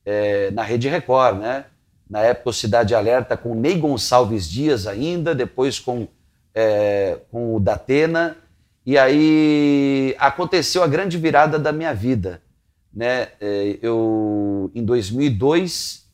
é, 0.05 0.51
na 0.51 0.63
rede 0.63 0.87
Record, 0.87 1.39
né? 1.39 1.65
Na 2.09 2.21
época, 2.21 2.49
o 2.49 2.53
Cidade 2.53 2.93
Alerta 2.93 3.35
com 3.35 3.55
Ney 3.55 3.77
Gonçalves 3.77 4.49
Dias 4.49 4.85
ainda, 4.85 5.33
depois 5.33 5.79
com, 5.79 6.07
é, 6.53 7.17
com 7.31 7.55
o 7.55 7.59
Datena, 7.59 8.37
e 8.85 8.97
aí 8.97 10.15
aconteceu 10.19 10.83
a 10.83 10.87
grande 10.87 11.17
virada 11.17 11.57
da 11.57 11.71
minha 11.71 11.93
vida. 11.93 12.41
Né? 12.93 13.29
É, 13.41 13.79
eu, 13.81 14.71
em 14.75 14.85
2002, 14.85 16.05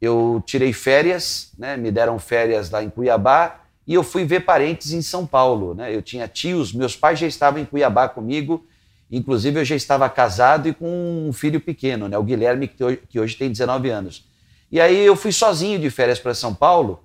eu 0.00 0.42
tirei 0.46 0.72
férias, 0.72 1.52
né? 1.58 1.76
me 1.76 1.90
deram 1.90 2.18
férias 2.18 2.70
lá 2.70 2.82
em 2.82 2.88
Cuiabá, 2.88 3.60
e 3.86 3.92
eu 3.92 4.02
fui 4.02 4.24
ver 4.24 4.40
parentes 4.40 4.92
em 4.92 5.02
São 5.02 5.26
Paulo. 5.26 5.74
Né? 5.74 5.94
Eu 5.94 6.00
tinha 6.00 6.26
tios, 6.26 6.72
meus 6.72 6.96
pais 6.96 7.18
já 7.18 7.26
estavam 7.26 7.60
em 7.60 7.66
Cuiabá 7.66 8.08
comigo, 8.08 8.66
inclusive 9.10 9.60
eu 9.60 9.64
já 9.64 9.76
estava 9.76 10.08
casado 10.08 10.66
e 10.66 10.72
com 10.72 11.28
um 11.28 11.32
filho 11.34 11.60
pequeno, 11.60 12.08
né? 12.08 12.16
o 12.16 12.22
Guilherme, 12.22 12.66
que 12.66 12.82
hoje, 12.82 13.02
que 13.08 13.20
hoje 13.20 13.36
tem 13.36 13.50
19 13.50 13.90
anos. 13.90 14.24
E 14.74 14.80
aí 14.80 15.06
eu 15.06 15.14
fui 15.14 15.30
sozinho 15.30 15.78
de 15.78 15.88
férias 15.88 16.18
para 16.18 16.34
São 16.34 16.52
Paulo, 16.52 17.04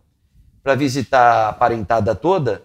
para 0.63 0.73
visitar 0.73 1.49
a 1.49 1.53
parentada 1.53 2.15
toda, 2.15 2.63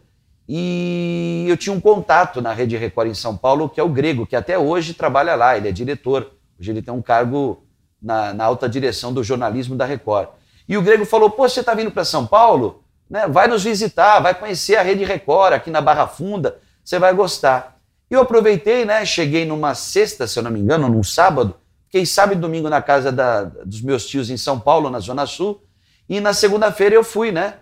e 0.49 1.45
eu 1.47 1.59
tinha 1.59 1.77
um 1.77 1.81
contato 1.81 2.41
na 2.41 2.55
Rede 2.55 2.75
Record 2.79 3.11
em 3.11 3.15
São 3.15 3.37
Paulo, 3.37 3.69
que 3.69 3.79
é 3.79 3.83
o 3.83 3.89
Grego, 3.91 4.27
que 4.27 4.35
até 4.35 4.59
hoje 4.59 4.95
trabalha 4.95 5.35
lá, 5.35 5.59
ele 5.59 5.69
é 5.69 5.73
diretor. 5.73 6.33
Hoje 6.59 6.71
ele 6.71 6.81
tem 6.81 6.95
um 6.95 7.03
cargo 7.03 7.67
na, 8.01 8.33
na 8.33 8.45
alta 8.47 8.67
direção 8.67 9.13
do 9.13 9.23
jornalismo 9.23 9.77
da 9.77 9.85
Record. 9.85 10.29
E 10.67 10.75
o 10.75 10.81
Grego 10.81 11.05
falou: 11.05 11.29
pô, 11.29 11.47
você 11.47 11.61
está 11.61 11.75
vindo 11.75 11.91
para 11.91 12.07
São 12.07 12.27
Paulo? 12.27 12.83
Né? 13.09 13.29
Vai 13.29 13.47
nos 13.47 13.63
visitar, 13.63 14.21
vai 14.21 14.35
conhecer 14.35 14.77
a 14.77 14.83
Rede 14.83 15.05
Record 15.05 15.53
aqui 15.53 15.71
na 15.71 15.83
Barra 15.83 16.07
Funda, 16.07 16.57
você 16.83 16.99
vai 16.99 17.13
gostar. 17.13 17.77
E 18.11 18.15
eu 18.15 18.23
aproveitei, 18.23 18.87
né? 18.87 19.05
Cheguei 19.05 19.45
numa 19.45 19.75
sexta, 19.75 20.27
se 20.27 20.39
eu 20.39 20.43
não 20.43 20.51
me 20.51 20.61
engano, 20.61 20.89
num 20.89 21.05
sábado, 21.05 21.55
fiquei 21.95 22.05
sábado 22.05 22.37
e 22.37 22.41
domingo 22.41 22.69
na 22.69 22.83
casa 22.83 23.13
da, 23.13 23.45
dos 23.45 23.81
meus 23.81 24.05
tios 24.05 24.29
em 24.29 24.37
São 24.37 24.59
Paulo, 24.59 24.91
na 24.91 24.99
Zona 24.99 25.27
Sul, 25.27 25.63
e 26.09 26.19
na 26.21 26.35
segunda-feira 26.35 26.97
eu 26.97 27.05
fui, 27.05 27.31
né? 27.31 27.59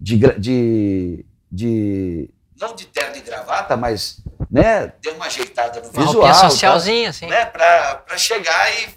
De, 0.00 0.18
de, 0.38 1.24
de 1.50 2.30
não 2.60 2.74
de 2.74 2.84
terno 2.86 3.16
e 3.16 3.20
gravata, 3.20 3.76
mas 3.76 4.20
né, 4.50 4.92
deu 5.00 5.14
uma 5.14 5.26
ajeitada 5.26 5.80
no 5.80 5.88
Uma 5.90 6.04
visual. 6.04 6.26
roupinha 6.26 6.50
socialzinha, 6.50 7.10
assim. 7.10 7.26
Né, 7.26 7.46
pra, 7.46 7.94
pra 8.06 8.18
chegar 8.18 8.72
e. 8.74 8.88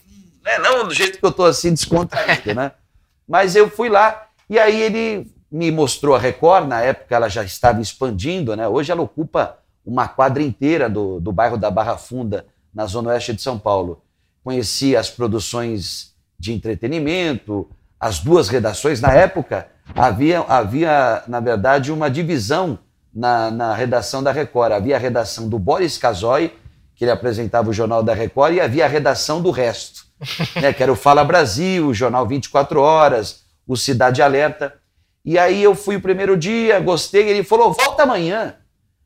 Né, 0.43 0.57
não 0.57 0.87
do 0.87 0.93
jeito 0.93 1.19
que 1.19 1.25
eu 1.25 1.31
tô 1.31 1.45
assim, 1.45 1.71
descontraído, 1.71 2.55
né? 2.55 2.71
Mas 3.27 3.55
eu 3.55 3.69
fui 3.69 3.89
lá 3.89 4.27
e 4.49 4.57
aí 4.57 4.81
ele 4.81 5.31
me 5.51 5.69
mostrou 5.69 6.15
a 6.15 6.19
Record, 6.19 6.67
na 6.67 6.81
época 6.81 7.15
ela 7.15 7.29
já 7.29 7.43
estava 7.43 7.79
expandindo, 7.79 8.55
né? 8.55 8.67
Hoje 8.67 8.91
ela 8.91 9.03
ocupa 9.03 9.59
uma 9.85 10.07
quadra 10.07 10.41
inteira 10.41 10.89
do, 10.89 11.19
do 11.19 11.31
bairro 11.31 11.57
da 11.57 11.69
Barra 11.69 11.95
Funda, 11.95 12.47
na 12.73 12.87
zona 12.87 13.09
oeste 13.11 13.33
de 13.33 13.41
São 13.41 13.59
Paulo. 13.59 14.01
Conheci 14.43 14.95
as 14.95 15.09
produções 15.09 16.13
de 16.39 16.53
entretenimento, 16.53 17.69
as 17.99 18.19
duas 18.19 18.47
redações. 18.47 19.01
Na 19.01 19.11
época, 19.11 19.67
havia, 19.93 20.39
havia 20.41 21.23
na 21.27 21.39
verdade, 21.39 21.91
uma 21.91 22.09
divisão 22.09 22.79
na, 23.13 23.51
na 23.51 23.73
redação 23.73 24.23
da 24.23 24.31
Record. 24.31 24.71
Havia 24.71 24.95
a 24.95 24.99
redação 24.99 25.49
do 25.49 25.59
Boris 25.59 25.97
Casoy, 25.97 26.53
que 26.95 27.03
ele 27.03 27.11
apresentava 27.11 27.69
o 27.69 27.73
Jornal 27.73 28.01
da 28.01 28.13
Record, 28.13 28.55
e 28.55 28.61
havia 28.61 28.85
a 28.85 28.87
redação 28.87 29.41
do 29.41 29.51
resto, 29.51 30.05
né, 30.61 30.71
que 30.71 30.81
era 30.81 30.91
o 30.91 30.95
Fala 30.95 31.23
Brasil, 31.23 31.87
o 31.87 31.93
Jornal 31.93 32.25
24 32.25 32.79
Horas, 32.79 33.43
o 33.67 33.75
Cidade 33.75 34.21
Alerta. 34.21 34.73
E 35.25 35.37
aí 35.37 35.61
eu 35.61 35.75
fui 35.75 35.97
o 35.97 36.01
primeiro 36.01 36.37
dia, 36.37 36.79
gostei, 36.79 37.27
ele 37.27 37.43
falou, 37.43 37.73
volta 37.73 38.03
amanhã. 38.03 38.55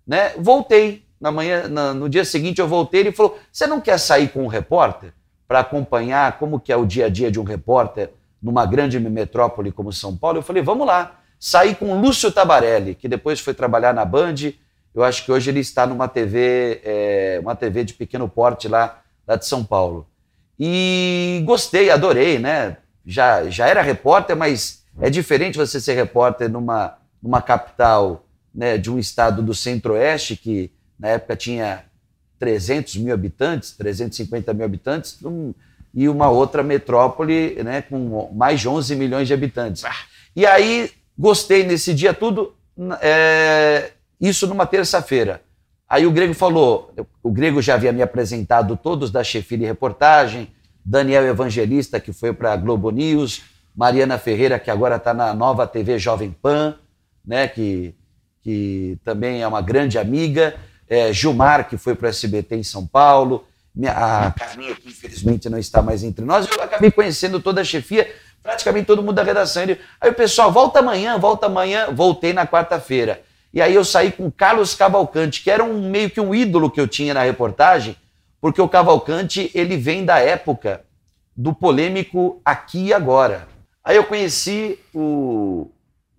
Né? 0.06 0.34
Voltei. 0.38 1.04
Na 1.20 1.32
manhã, 1.32 1.70
na, 1.70 1.94
no 1.94 2.10
dia 2.10 2.26
seguinte 2.26 2.60
eu 2.60 2.68
voltei, 2.68 3.00
ele 3.00 3.14
falou, 3.14 3.40
você 3.50 3.66
não 3.66 3.80
quer 3.80 3.98
sair 3.98 4.28
com 4.28 4.44
um 4.44 4.48
repórter 4.48 5.14
para 5.48 5.60
acompanhar 5.60 6.38
como 6.40 6.60
que 6.60 6.72
é 6.72 6.76
o 6.76 6.86
dia 6.86 7.06
a 7.06 7.10
dia 7.10 7.32
de 7.32 7.40
um 7.40 7.44
repórter 7.44 8.12
numa 8.42 8.66
grande 8.66 9.00
metrópole 9.00 9.72
como 9.72 9.92
São 9.92 10.16
Paulo? 10.16 10.40
Eu 10.40 10.44
falei, 10.44 10.62
vamos 10.62 10.86
lá. 10.88 11.20
Saí 11.40 11.76
com 11.76 11.92
o 11.92 12.00
Lúcio 12.00 12.32
Tabarelli, 12.32 12.96
que 12.96 13.08
depois 13.08 13.40
foi 13.40 13.54
trabalhar 13.54 13.94
na 13.94 14.06
Band. 14.06 14.36
Eu 14.94 15.04
acho 15.04 15.26
que 15.26 15.32
hoje 15.32 15.50
ele 15.50 15.60
está 15.60 15.86
numa 15.86 16.08
TV, 16.08 16.82
é, 16.84 17.40
uma 17.42 17.56
TV 17.56 17.84
de 17.84 17.94
pequeno 17.94 18.30
porte 18.30 18.68
lá, 18.68 19.02
lá 19.28 19.36
de 19.36 19.46
São 19.46 19.64
Paulo. 19.64 20.08
E 20.60 21.44
gostei, 21.46 21.90
adorei, 21.90 22.40
né? 22.40 22.78
Já, 23.06 23.50
já 23.50 23.68
era 23.68 23.82
repórter, 23.82 24.36
mas 24.36 24.86
é 25.02 25.10
diferente 25.10 25.58
você 25.58 25.82
ser 25.82 25.94
repórter 25.94 26.50
numa, 26.50 26.98
numa 27.22 27.42
capital 27.42 28.26
né, 28.54 28.78
de 28.78 28.92
um 28.92 29.00
estado 29.00 29.42
do 29.42 29.54
centro-oeste, 29.54 30.36
que 30.36 30.72
na 30.98 31.10
época 31.10 31.36
tinha 31.36 31.84
300 32.44 32.98
mil 32.98 33.14
habitantes, 33.14 33.72
350 33.72 34.54
mil 34.54 34.66
habitantes, 34.66 35.18
e 35.94 36.10
uma 36.10 36.30
outra 36.30 36.62
metrópole 36.62 37.56
né, 37.64 37.82
com 37.84 38.30
mais 38.36 38.60
de 38.60 38.68
11 38.68 38.98
milhões 38.98 39.30
de 39.30 39.34
habitantes. 39.34 39.84
E 40.36 40.46
aí 40.46 40.92
gostei 41.18 41.64
nesse 41.64 41.94
dia 41.94 42.14
tudo, 42.14 42.54
é, 43.00 43.92
isso 44.20 44.46
numa 44.46 44.66
terça-feira. 44.66 45.42
Aí 45.88 46.06
o 46.06 46.12
Grego 46.12 46.34
falou, 46.34 46.94
o 47.22 47.32
Grego 47.32 47.62
já 47.62 47.76
havia 47.76 47.94
me 47.94 48.02
apresentado 48.02 48.76
todos 48.76 49.10
da 49.10 49.24
chefia 49.24 49.60
de 49.60 49.66
reportagem, 49.66 50.50
Daniel 50.84 51.26
Evangelista, 51.26 51.98
que 51.98 52.12
foi 52.12 52.34
para 52.34 52.52
a 52.52 52.58
Globo 52.58 52.92
News, 52.92 53.42
Mariana 53.74 54.18
Ferreira, 54.18 54.60
que 54.60 54.70
agora 54.70 54.98
está 54.98 55.14
na 55.14 55.34
nova 55.34 55.66
TV 55.66 55.98
Jovem 55.98 56.36
Pan, 56.42 56.76
né, 57.26 57.48
que, 57.48 57.96
que 58.42 58.98
também 59.06 59.42
é 59.42 59.48
uma 59.48 59.62
grande 59.62 59.98
amiga, 59.98 60.54
é, 60.88 61.12
Gilmar, 61.12 61.68
que 61.68 61.78
foi 61.78 61.96
para 61.96 62.08
o 62.08 62.10
SBT 62.10 62.56
em 62.56 62.64
São 62.64 62.86
Paulo, 62.86 63.46
a 63.88 64.32
Carminha, 64.32 64.76
que 64.76 64.90
infelizmente 64.90 65.50
não 65.50 65.58
está 65.58 65.82
mais 65.82 66.04
entre 66.04 66.24
nós, 66.24 66.48
eu 66.48 66.64
acabei 66.64 66.92
conhecendo 66.92 67.40
toda 67.40 67.62
a 67.62 67.64
chefia, 67.64 68.14
praticamente 68.42 68.86
todo 68.86 69.02
mundo 69.02 69.16
da 69.16 69.24
redação. 69.24 69.64
Aí 70.00 70.12
o 70.12 70.14
pessoal, 70.14 70.52
volta 70.52 70.80
amanhã, 70.80 71.18
volta 71.18 71.48
amanhã, 71.48 71.88
voltei 71.92 72.34
na 72.34 72.46
quarta-feira. 72.46 73.22
E 73.54 73.62
aí 73.62 73.74
eu 73.74 73.86
saí 73.86 74.12
com 74.12 74.32
Carlos 74.32 74.76
Cavalcante, 74.76 75.42
que 75.42 75.50
era 75.50 75.64
um 75.64 75.90
meio 75.90 76.10
que 76.10 76.20
um 76.20 76.34
ídolo 76.34 76.70
que 76.70 76.82
eu 76.82 76.88
tinha 76.88 77.14
na 77.14 77.24
reportagem, 77.24 77.96
porque 78.42 78.62
o 78.62 78.68
Cavalcante 78.68 79.52
ele 79.54 79.78
vem 79.78 80.04
da 80.04 80.20
época 80.20 80.82
do 81.36 81.54
polêmico 81.54 82.42
Aqui 82.44 82.88
e 82.88 82.94
Agora. 82.94 83.48
Aí 83.84 83.96
eu 83.96 84.04
conheci 84.04 84.80
o, 84.94 85.70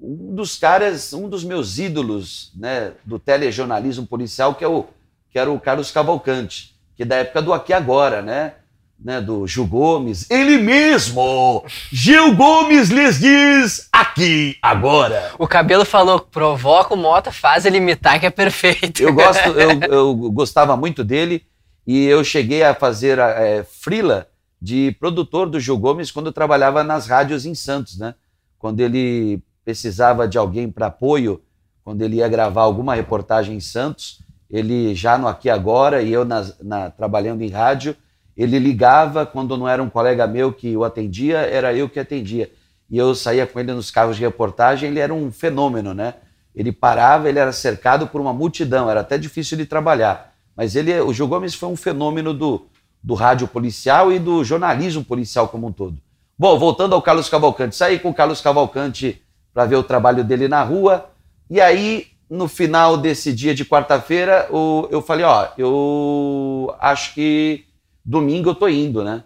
um 0.04 0.34
dos 0.34 0.56
caras, 0.58 1.12
um 1.12 1.28
dos 1.28 1.42
meus 1.44 1.78
ídolos 1.78 2.52
né, 2.54 2.92
do 3.04 3.18
telejornalismo 3.18 4.06
policial, 4.06 4.54
que, 4.54 4.64
é 4.64 4.68
o, 4.68 4.87
que 5.30 5.38
era 5.38 5.50
o 5.50 5.58
Carlos 5.58 5.90
Cavalcante, 5.90 6.75
que 6.94 7.02
é 7.02 7.06
da 7.06 7.16
época 7.16 7.40
do 7.40 7.52
Aqui 7.52 7.73
Agora, 7.73 8.20
né? 8.20 8.54
né, 9.02 9.20
do 9.20 9.46
Gil 9.46 9.66
Gomes. 9.66 10.30
Ele 10.30 10.56
mesmo, 10.56 11.64
Gil 11.92 12.34
Gomes 12.34 12.88
lhes 12.88 13.18
diz 13.18 13.88
aqui, 13.92 14.56
agora. 14.62 15.32
O 15.38 15.46
Cabelo 15.46 15.84
falou, 15.84 16.20
provoca 16.20 16.94
o 16.94 16.96
Mota, 16.96 17.30
faz 17.30 17.66
ele 17.66 17.78
imitar 17.78 18.18
que 18.18 18.26
é 18.26 18.30
perfeito. 18.30 19.02
Eu, 19.02 19.12
gosto, 19.12 19.49
eu, 19.49 19.80
eu 19.90 20.14
gostava 20.30 20.76
muito 20.76 21.04
dele 21.04 21.44
e 21.87 22.06
eu 22.06 22.25
cheguei 22.25 22.62
a 22.62 22.75
fazer 22.75 23.18
é, 23.18 23.64
frila 23.64 24.28
de 24.61 24.96
produtor 24.99 25.49
do 25.50 25.61
Gil 25.61 25.76
Gomes 25.76 26.11
quando 26.11 26.26
eu 26.26 26.32
trabalhava 26.32 26.82
nas 26.82 27.06
rádios 27.06 27.44
em 27.44 27.54
Santos, 27.54 27.99
né? 27.99 28.14
Quando 28.58 28.80
ele 28.80 29.42
precisava 29.64 30.28
de 30.28 30.37
alguém 30.37 30.71
para 30.71 30.87
apoio, 30.87 31.40
quando 31.83 32.02
ele 32.02 32.16
ia 32.16 32.28
gravar 32.28 32.62
alguma 32.62 32.94
reportagem 32.94 33.56
em 33.56 33.61
Santos, 33.61 34.21
ele 34.50 34.94
já 34.94 35.18
no 35.18 35.26
Aqui 35.26 35.50
Agora 35.50 36.02
e 36.02 36.12
eu 36.12 36.25
na, 36.25 36.47
na, 36.62 36.90
trabalhando 36.90 37.42
em 37.42 37.49
rádio, 37.49 37.97
ele 38.37 38.59
ligava 38.59 39.25
quando 39.25 39.56
não 39.56 39.68
era 39.68 39.83
um 39.83 39.88
colega 39.88 40.26
meu 40.26 40.52
que 40.52 40.76
o 40.76 40.85
atendia, 40.85 41.38
era 41.38 41.75
eu 41.75 41.88
que 41.88 42.00
atendia. 42.00 42.50
E 42.90 42.99
eu 42.99 43.14
saía 43.14 43.47
com 43.47 43.59
ele 43.59 43.73
nos 43.73 43.90
carros 43.90 44.16
de 44.16 44.23
reportagem, 44.23 44.88
ele 44.88 45.00
era 45.00 45.12
um 45.12 45.30
fenômeno, 45.30 45.94
né? 45.94 46.14
Ele 46.54 46.71
parava, 46.71 47.28
ele 47.28 47.38
era 47.38 47.52
cercado 47.52 48.06
por 48.06 48.21
uma 48.21 48.33
multidão, 48.33 48.88
era 48.90 49.00
até 49.00 49.18
difícil 49.18 49.56
de 49.56 49.66
trabalhar. 49.66 50.33
Mas 50.56 50.76
ele, 50.76 50.99
o 51.00 51.12
Gil 51.12 51.26
Gomes 51.26 51.54
foi 51.54 51.68
um 51.68 51.76
fenômeno 51.76 52.33
do, 52.33 52.66
do 53.02 53.14
rádio 53.14 53.49
policial 53.49 54.12
e 54.12 54.18
do 54.18 54.44
jornalismo 54.44 55.04
policial 55.04 55.49
como 55.49 55.66
um 55.66 55.73
todo. 55.73 55.99
Bom, 56.38 56.59
voltando 56.59 56.94
ao 56.94 57.02
Carlos 57.02 57.28
Cavalcante, 57.28 57.76
saí 57.76 57.99
com 57.99 58.11
o 58.11 58.14
Carlos 58.14 58.40
Cavalcante 58.40 59.24
para 59.54 59.64
ver 59.64 59.76
o 59.76 59.82
trabalho 59.84 60.25
dele 60.25 60.49
na 60.49 60.62
rua, 60.62 61.08
e 61.49 61.61
aí 61.61 62.08
no 62.28 62.49
final 62.49 62.96
desse 62.96 63.32
dia 63.32 63.54
de 63.54 63.64
quarta-feira, 63.64 64.49
eu 64.50 65.00
falei, 65.00 65.25
ó, 65.25 65.49
eu 65.56 66.75
acho 66.80 67.14
que 67.14 67.64
domingo 68.04 68.50
eu 68.50 68.54
tô 68.54 68.66
indo, 68.66 69.04
né? 69.04 69.23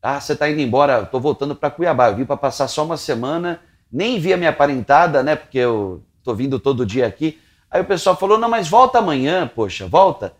Ah, 0.00 0.20
você 0.20 0.36
tá 0.36 0.48
indo 0.48 0.60
embora, 0.60 1.04
tô 1.06 1.18
voltando 1.18 1.56
para 1.56 1.70
Cuiabá. 1.70 2.10
Eu 2.10 2.16
vim 2.16 2.24
para 2.24 2.36
passar 2.36 2.68
só 2.68 2.84
uma 2.84 2.96
semana, 2.96 3.60
nem 3.90 4.20
vi 4.20 4.32
a 4.32 4.36
minha 4.36 4.52
parentada, 4.52 5.22
né? 5.22 5.34
Porque 5.34 5.58
eu 5.58 6.02
tô 6.22 6.34
vindo 6.34 6.60
todo 6.60 6.84
dia 6.84 7.06
aqui. 7.06 7.40
Aí 7.70 7.80
o 7.80 7.86
pessoal 7.86 8.14
falou: 8.14 8.38
"Não, 8.38 8.48
mas 8.48 8.68
volta 8.68 8.98
amanhã, 8.98 9.50
poxa, 9.52 9.88
volta". 9.88 10.34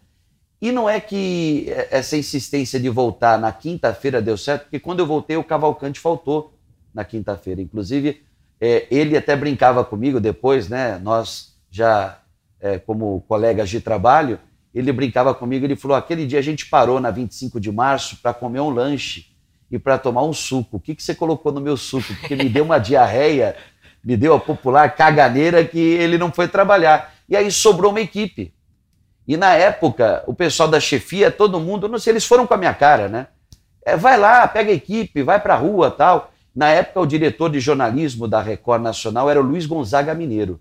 E 0.60 0.70
não 0.70 0.88
é 0.88 1.00
que 1.00 1.66
essa 1.90 2.16
insistência 2.16 2.78
de 2.78 2.90
voltar 2.90 3.38
na 3.38 3.50
quinta-feira 3.52 4.20
deu 4.20 4.36
certo, 4.36 4.64
porque 4.64 4.78
quando 4.78 5.00
eu 5.00 5.06
voltei 5.06 5.36
o 5.36 5.42
Cavalcante 5.44 5.98
faltou 5.98 6.52
na 6.92 7.04
quinta-feira. 7.04 7.60
Inclusive, 7.60 8.22
é, 8.60 8.86
ele 8.90 9.16
até 9.16 9.36
brincava 9.36 9.84
comigo 9.84 10.20
depois, 10.20 10.68
né? 10.68 10.98
Nós 10.98 11.54
já 11.70 12.18
é, 12.60 12.78
como 12.78 13.22
colegas 13.28 13.68
de 13.68 13.80
trabalho, 13.80 14.38
ele 14.74 14.92
brincava 14.92 15.34
comigo, 15.34 15.64
ele 15.64 15.76
falou, 15.76 15.96
aquele 15.96 16.26
dia 16.26 16.38
a 16.38 16.42
gente 16.42 16.66
parou 16.66 17.00
na 17.00 17.10
25 17.10 17.60
de 17.60 17.70
março 17.70 18.16
para 18.16 18.34
comer 18.34 18.60
um 18.60 18.70
lanche 18.70 19.26
e 19.70 19.78
para 19.78 19.98
tomar 19.98 20.22
um 20.22 20.32
suco. 20.32 20.78
O 20.78 20.80
que, 20.80 20.94
que 20.94 21.02
você 21.02 21.14
colocou 21.14 21.52
no 21.52 21.60
meu 21.60 21.76
suco? 21.76 22.12
Porque 22.14 22.34
me 22.34 22.48
deu 22.48 22.64
uma 22.64 22.78
diarreia, 22.78 23.56
me 24.04 24.16
deu 24.16 24.34
a 24.34 24.40
popular 24.40 24.94
caganeira 24.96 25.64
que 25.64 25.78
ele 25.78 26.18
não 26.18 26.32
foi 26.32 26.48
trabalhar. 26.48 27.14
E 27.28 27.36
aí 27.36 27.50
sobrou 27.50 27.90
uma 27.90 28.00
equipe. 28.00 28.52
E 29.26 29.36
na 29.36 29.54
época, 29.54 30.22
o 30.26 30.34
pessoal 30.34 30.68
da 30.68 30.78
chefia, 30.80 31.30
todo 31.30 31.60
mundo, 31.60 31.88
não 31.88 31.98
sei, 31.98 32.12
eles 32.12 32.26
foram 32.26 32.46
com 32.46 32.54
a 32.54 32.58
minha 32.58 32.74
cara, 32.74 33.08
né? 33.08 33.28
É, 33.84 33.96
vai 33.96 34.18
lá, 34.18 34.46
pega 34.48 34.70
a 34.70 34.74
equipe, 34.74 35.22
vai 35.22 35.40
para 35.40 35.54
a 35.54 35.58
rua 35.58 35.90
tal. 35.90 36.32
Na 36.54 36.68
época, 36.68 37.00
o 37.00 37.06
diretor 37.06 37.50
de 37.50 37.58
jornalismo 37.60 38.28
da 38.28 38.40
Record 38.40 38.82
Nacional 38.82 39.28
era 39.28 39.40
o 39.40 39.44
Luiz 39.44 39.66
Gonzaga 39.66 40.14
Mineiro 40.14 40.60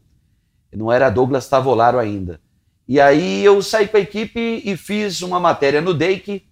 não 0.76 0.92
era 0.92 1.10
Douglas 1.10 1.48
Tavolaro 1.48 2.00
ainda. 2.00 2.40
E 2.88 3.00
aí 3.00 3.44
eu 3.44 3.62
saí 3.62 3.88
com 3.88 3.98
a 3.98 4.02
equipe 4.02 4.62
e 4.66 4.76
fiz 4.76 5.22
uma 5.22 5.40
matéria 5.40 5.82
no 5.82 5.94
DEIC 5.94 6.44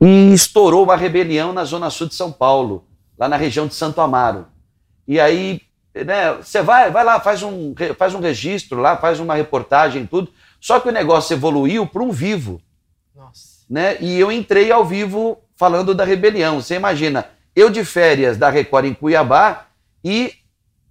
e 0.00 0.32
estourou 0.32 0.84
uma 0.84 0.96
rebelião 0.96 1.52
na 1.52 1.64
zona 1.64 1.90
sul 1.90 2.08
de 2.08 2.14
São 2.14 2.32
Paulo, 2.32 2.86
lá 3.18 3.28
na 3.28 3.36
região 3.36 3.66
de 3.66 3.74
Santo 3.74 4.00
Amaro. 4.00 4.46
E 5.06 5.20
aí, 5.20 5.60
né, 5.94 6.32
você 6.34 6.62
vai, 6.62 6.90
vai 6.90 7.04
lá, 7.04 7.20
faz 7.20 7.42
um, 7.42 7.74
faz 7.98 8.14
um 8.14 8.20
registro 8.20 8.80
lá, 8.80 8.96
faz 8.96 9.20
uma 9.20 9.34
reportagem 9.34 10.06
tudo. 10.06 10.30
Só 10.58 10.80
que 10.80 10.88
o 10.88 10.92
negócio 10.92 11.34
evoluiu 11.34 11.86
para 11.86 12.02
um 12.02 12.10
vivo. 12.10 12.60
Nossa. 13.14 13.64
Né? 13.68 13.98
E 14.00 14.18
eu 14.18 14.32
entrei 14.32 14.72
ao 14.72 14.84
vivo 14.84 15.38
falando 15.54 15.94
da 15.94 16.04
rebelião. 16.04 16.60
Você 16.60 16.76
imagina, 16.76 17.26
eu 17.54 17.70
de 17.70 17.84
férias 17.84 18.36
da 18.36 18.50
Record 18.50 18.86
em 18.86 18.94
Cuiabá 18.94 19.66
e 20.02 20.32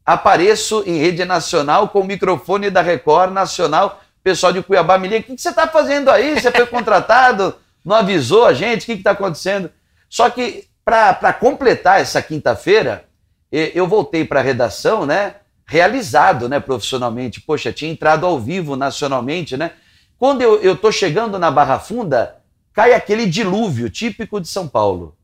apareço 0.05 0.83
em 0.85 0.97
rede 0.97 1.25
nacional 1.25 1.89
com 1.89 2.01
o 2.01 2.05
microfone 2.05 2.69
da 2.69 2.81
Record 2.81 3.31
Nacional. 3.31 4.01
Pessoal 4.23 4.53
de 4.53 4.61
Cuiabá 4.61 4.97
me 4.97 5.07
liga, 5.07 5.21
o 5.21 5.35
que, 5.35 5.41
você 5.41 5.49
está 5.49 5.67
fazendo 5.67 6.09
aí? 6.09 6.39
Você 6.39 6.51
foi 6.51 6.65
contratado? 6.65 7.55
Não 7.83 7.95
avisou 7.95 8.45
a 8.45 8.53
gente? 8.53 8.83
O 8.83 8.85
que 8.85 8.93
está 8.93 9.11
acontecendo? 9.11 9.69
Só 10.09 10.29
que, 10.29 10.67
para 10.85 11.33
completar 11.33 11.99
essa 11.99 12.21
quinta-feira, 12.21 13.05
eu 13.51 13.87
voltei 13.87 14.23
para 14.23 14.39
a 14.39 14.43
redação, 14.43 15.05
né? 15.05 15.35
Realizado, 15.65 16.47
né, 16.47 16.59
profissionalmente. 16.59 17.41
Poxa, 17.41 17.71
tinha 17.71 17.91
entrado 17.91 18.25
ao 18.25 18.39
vivo 18.39 18.75
nacionalmente, 18.75 19.57
né? 19.57 19.71
Quando 20.17 20.41
eu 20.41 20.73
estou 20.73 20.91
chegando 20.91 21.37
na 21.37 21.51
Barra 21.51 21.79
Funda, 21.79 22.37
cai 22.71 22.93
aquele 22.93 23.25
dilúvio 23.25 23.89
típico 23.89 24.39
de 24.39 24.47
São 24.47 24.67
Paulo. 24.67 25.15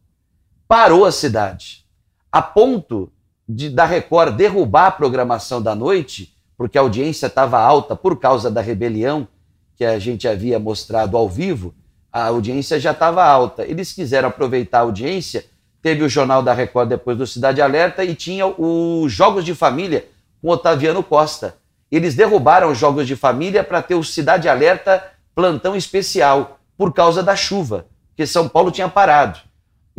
Parou 0.70 1.04
a 1.04 1.12
cidade. 1.12 1.84
A 2.32 2.44
ponto 2.44 3.12
de, 3.48 3.72
da 3.72 3.86
Record 3.86 4.36
derrubar 4.36 4.86
a 4.86 4.92
programação 4.92 5.60
da 5.60 5.74
noite, 5.74 6.38
porque 6.56 6.78
a 6.78 6.82
audiência 6.82 7.26
estava 7.26 7.58
alta 7.60 7.96
por 7.96 8.20
causa 8.20 8.52
da 8.52 8.62
rebelião 8.62 9.28
que 9.76 9.84
a 9.84 9.98
gente 9.98 10.28
havia 10.28 10.60
mostrado 10.60 11.18
ao 11.18 11.28
vivo, 11.28 11.74
a 12.14 12.28
audiência 12.28 12.80
já 12.80 12.92
estava 12.92 13.26
alta. 13.26 13.66
Eles 13.66 13.94
quiseram 13.94 14.30
aproveitar 14.30 14.78
a 14.78 14.82
audiência, 14.82 15.44
teve 15.82 16.04
o 16.04 16.10
Jornal 16.10 16.44
da 16.44 16.54
Record 16.54 16.90
depois 16.90 17.18
do 17.18 17.26
Cidade 17.26 17.64
Alerta 17.64 18.04
e 18.04 18.14
tinha 18.14 18.46
os 18.46 19.12
Jogos 19.12 19.44
de 19.44 19.56
Família 19.56 20.08
com 20.40 20.50
Otaviano 20.50 21.02
Costa. 21.02 21.58
Eles 21.92 22.14
derrubaram 22.14 22.70
os 22.70 22.78
Jogos 22.78 23.08
de 23.08 23.16
Família 23.16 23.64
para 23.64 23.82
ter 23.82 23.96
o 23.96 24.04
Cidade 24.04 24.48
Alerta 24.48 25.04
plantão 25.34 25.76
especial 25.76 26.60
por 26.78 26.94
causa 26.94 27.24
da 27.24 27.36
chuva, 27.36 27.88
que 28.16 28.28
São 28.28 28.48
Paulo 28.48 28.70
tinha 28.70 28.88
parado. 28.88 29.49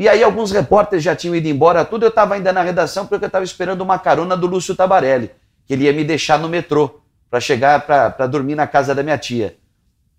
E 0.00 0.08
aí 0.08 0.24
alguns 0.24 0.50
repórteres 0.50 1.04
já 1.04 1.14
tinham 1.14 1.36
ido 1.36 1.46
embora, 1.46 1.84
tudo. 1.84 2.06
Eu 2.06 2.08
estava 2.08 2.34
ainda 2.34 2.54
na 2.54 2.62
redação 2.62 3.06
porque 3.06 3.22
eu 3.22 3.26
estava 3.26 3.44
esperando 3.44 3.82
uma 3.82 3.98
carona 3.98 4.34
do 4.34 4.46
Lúcio 4.46 4.74
Tabarelli, 4.74 5.30
que 5.66 5.74
ele 5.74 5.84
ia 5.84 5.92
me 5.92 6.02
deixar 6.02 6.38
no 6.38 6.48
metrô 6.48 7.02
para 7.28 7.38
chegar 7.38 7.84
para 7.84 8.26
dormir 8.26 8.54
na 8.54 8.66
casa 8.66 8.94
da 8.94 9.02
minha 9.02 9.18
tia. 9.18 9.58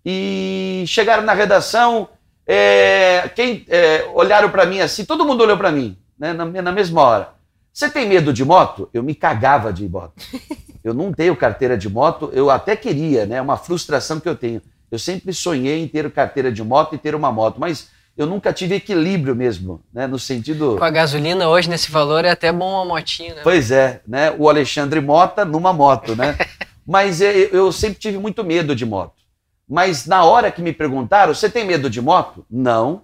E 0.06 0.84
chegaram 0.86 1.24
na 1.24 1.32
redação, 1.32 2.08
é, 2.46 3.28
quem 3.34 3.64
é, 3.68 4.08
olharam 4.14 4.50
para 4.50 4.64
mim 4.66 4.78
assim, 4.78 5.04
todo 5.04 5.24
mundo 5.24 5.42
olhou 5.42 5.56
para 5.56 5.72
mim, 5.72 5.98
né, 6.16 6.32
na, 6.32 6.44
na 6.44 6.70
mesma 6.70 7.02
hora. 7.02 7.30
Você 7.72 7.90
tem 7.90 8.08
medo 8.08 8.32
de 8.32 8.44
moto? 8.44 8.88
Eu 8.94 9.02
me 9.02 9.16
cagava 9.16 9.72
de 9.72 9.88
moto. 9.88 10.14
Eu 10.84 10.94
não 10.94 11.12
tenho 11.12 11.34
carteira 11.34 11.76
de 11.78 11.88
moto, 11.88 12.30
eu 12.32 12.50
até 12.50 12.74
queria, 12.74 13.24
né? 13.24 13.36
É 13.36 13.40
uma 13.40 13.56
frustração 13.56 14.18
que 14.18 14.28
eu 14.28 14.34
tenho. 14.34 14.60
Eu 14.90 14.98
sempre 14.98 15.32
sonhei 15.32 15.80
em 15.80 15.86
ter 15.86 16.10
carteira 16.10 16.50
de 16.50 16.60
moto 16.60 16.96
e 16.96 16.98
ter 16.98 17.14
uma 17.14 17.30
moto, 17.30 17.60
mas 17.60 17.88
eu 18.16 18.26
nunca 18.26 18.52
tive 18.52 18.74
equilíbrio 18.74 19.34
mesmo, 19.34 19.82
né? 19.92 20.06
No 20.06 20.18
sentido. 20.18 20.76
Com 20.78 20.84
a 20.84 20.90
gasolina 20.90 21.48
hoje 21.48 21.68
nesse 21.68 21.90
valor 21.90 22.24
é 22.24 22.30
até 22.30 22.52
bom 22.52 22.70
uma 22.72 22.84
motinha, 22.84 23.34
né? 23.34 23.40
Pois 23.42 23.70
é, 23.70 24.02
né? 24.06 24.34
O 24.38 24.48
Alexandre 24.48 25.00
Mota 25.00 25.44
numa 25.44 25.72
moto, 25.72 26.14
né? 26.14 26.36
Mas 26.86 27.20
eu 27.20 27.70
sempre 27.70 27.98
tive 27.98 28.18
muito 28.18 28.44
medo 28.44 28.74
de 28.74 28.84
moto. 28.84 29.22
Mas 29.68 30.06
na 30.06 30.24
hora 30.24 30.50
que 30.50 30.60
me 30.60 30.72
perguntaram, 30.72 31.34
você 31.34 31.48
tem 31.48 31.64
medo 31.64 31.88
de 31.88 32.02
moto? 32.02 32.44
Não. 32.50 33.02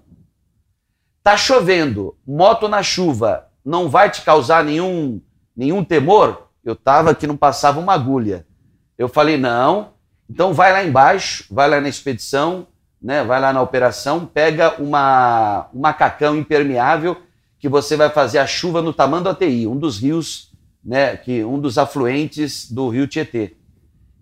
Tá 1.22 1.36
chovendo, 1.36 2.16
moto 2.26 2.68
na 2.68 2.82
chuva, 2.82 3.46
não 3.64 3.88
vai 3.88 4.10
te 4.10 4.22
causar 4.22 4.64
nenhum, 4.64 5.20
nenhum 5.56 5.84
temor? 5.84 6.48
Eu 6.64 6.74
tava 6.74 7.14
que 7.14 7.26
não 7.26 7.36
passava 7.36 7.80
uma 7.80 7.94
agulha. 7.94 8.46
Eu 8.98 9.08
falei, 9.08 9.36
não. 9.36 9.92
Então 10.28 10.52
vai 10.52 10.72
lá 10.72 10.84
embaixo, 10.84 11.44
vai 11.50 11.68
lá 11.68 11.80
na 11.80 11.88
expedição, 11.88 12.66
né? 13.00 13.22
Vai 13.24 13.40
lá 13.40 13.52
na 13.52 13.62
operação, 13.62 14.26
pega 14.26 14.74
uma, 14.80 15.68
um 15.74 15.80
macacão 15.80 16.37
impermeável 16.37 17.16
que 17.58 17.68
você 17.68 17.96
vai 17.96 18.08
fazer 18.08 18.38
a 18.38 18.46
chuva 18.46 18.80
no 18.80 18.92
Tamanho 18.92 19.28
ATI, 19.28 19.66
um 19.66 19.76
dos 19.76 19.98
rios, 19.98 20.52
né? 20.84 21.16
Que 21.16 21.44
um 21.44 21.58
dos 21.58 21.78
afluentes 21.78 22.70
do 22.70 22.88
Rio 22.88 23.06
Tietê. 23.06 23.56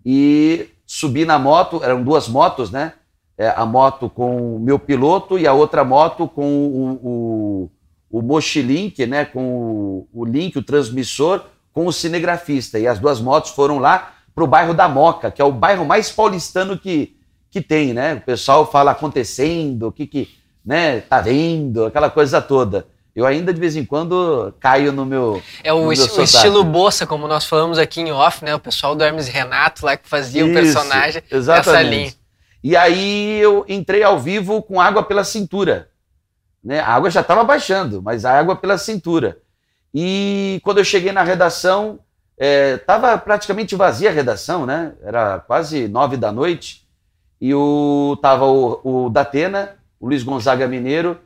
E 0.05 0.69
subi 0.85 1.25
na 1.25 1.37
moto, 1.37 1.83
eram 1.83 2.03
duas 2.03 2.27
motos, 2.27 2.71
né? 2.71 2.93
É, 3.37 3.49
a 3.49 3.65
moto 3.65 4.09
com 4.09 4.55
o 4.55 4.59
meu 4.59 4.79
piloto 4.79 5.37
e 5.37 5.45
a 5.45 5.53
outra 5.53 5.83
moto 5.83 6.27
com 6.27 6.43
o, 6.43 6.99
o, 7.03 8.19
o 8.19 8.21
Mochilink, 8.21 9.05
né? 9.05 9.25
Com 9.25 9.43
o, 9.43 10.07
o 10.13 10.25
link, 10.25 10.57
o 10.57 10.63
transmissor, 10.63 11.43
com 11.71 11.85
o 11.85 11.93
cinegrafista. 11.93 12.79
E 12.79 12.87
as 12.87 12.99
duas 12.99 13.21
motos 13.21 13.51
foram 13.51 13.77
lá 13.77 14.13
para 14.33 14.43
o 14.43 14.47
bairro 14.47 14.73
da 14.73 14.87
Moca, 14.87 15.29
que 15.29 15.41
é 15.41 15.45
o 15.45 15.51
bairro 15.51 15.85
mais 15.85 16.11
paulistano 16.11 16.77
que, 16.77 17.16
que 17.49 17.61
tem, 17.61 17.93
né? 17.93 18.15
O 18.15 18.21
pessoal 18.21 18.69
fala 18.69 18.91
acontecendo, 18.91 19.87
o 19.87 19.91
que 19.91 20.05
que, 20.05 20.29
né, 20.65 21.01
tá 21.01 21.21
vendo, 21.21 21.85
aquela 21.85 22.09
coisa 22.09 22.41
toda. 22.41 22.87
Eu 23.15 23.25
ainda 23.25 23.51
de 23.51 23.59
vez 23.59 23.75
em 23.75 23.83
quando 23.83 24.53
caio 24.59 24.91
no 24.91 25.03
meu. 25.03 25.41
É 25.63 25.73
o, 25.73 25.91
es 25.91 26.15
o 26.15 26.21
estilo 26.21 26.63
Bossa, 26.63 27.07
como 27.07 27.27
nós 27.27 27.45
falamos 27.45 27.79
aqui 27.79 27.99
em 27.99 28.11
off, 28.11 28.45
né? 28.45 28.53
O 28.53 28.59
pessoal 28.59 28.95
do 28.95 29.03
Hermes 29.03 29.27
Renato 29.27 29.83
lá 29.83 29.97
que 29.97 30.07
fazia 30.07 30.43
Isso, 30.43 30.51
o 30.51 30.53
personagem 30.53 31.23
exatamente. 31.31 31.89
linha. 31.89 32.13
E 32.63 32.75
aí 32.75 33.39
eu 33.39 33.65
entrei 33.67 34.03
ao 34.03 34.19
vivo 34.19 34.61
com 34.61 34.79
água 34.79 35.01
pela 35.01 35.23
cintura. 35.23 35.89
né? 36.63 36.79
A 36.79 36.93
água 36.93 37.09
já 37.09 37.21
estava 37.21 37.43
baixando, 37.43 38.03
mas 38.03 38.23
a 38.23 38.37
água 38.37 38.55
pela 38.55 38.77
cintura. 38.77 39.39
E 39.93 40.59
quando 40.63 40.77
eu 40.77 40.83
cheguei 40.85 41.11
na 41.11 41.23
redação, 41.23 41.99
estava 42.37 43.13
é, 43.13 43.17
praticamente 43.17 43.75
vazia 43.75 44.09
a 44.09 44.13
redação, 44.13 44.65
né? 44.65 44.93
Era 45.01 45.39
quase 45.39 45.87
nove 45.87 46.17
da 46.17 46.31
noite. 46.31 46.86
E 47.39 47.53
o, 47.53 48.17
tava 48.21 48.45
o, 48.45 49.05
o 49.05 49.09
Datena, 49.09 49.75
o 49.99 50.07
Luiz 50.07 50.23
Gonzaga 50.23 50.67
Mineiro, 50.67 51.17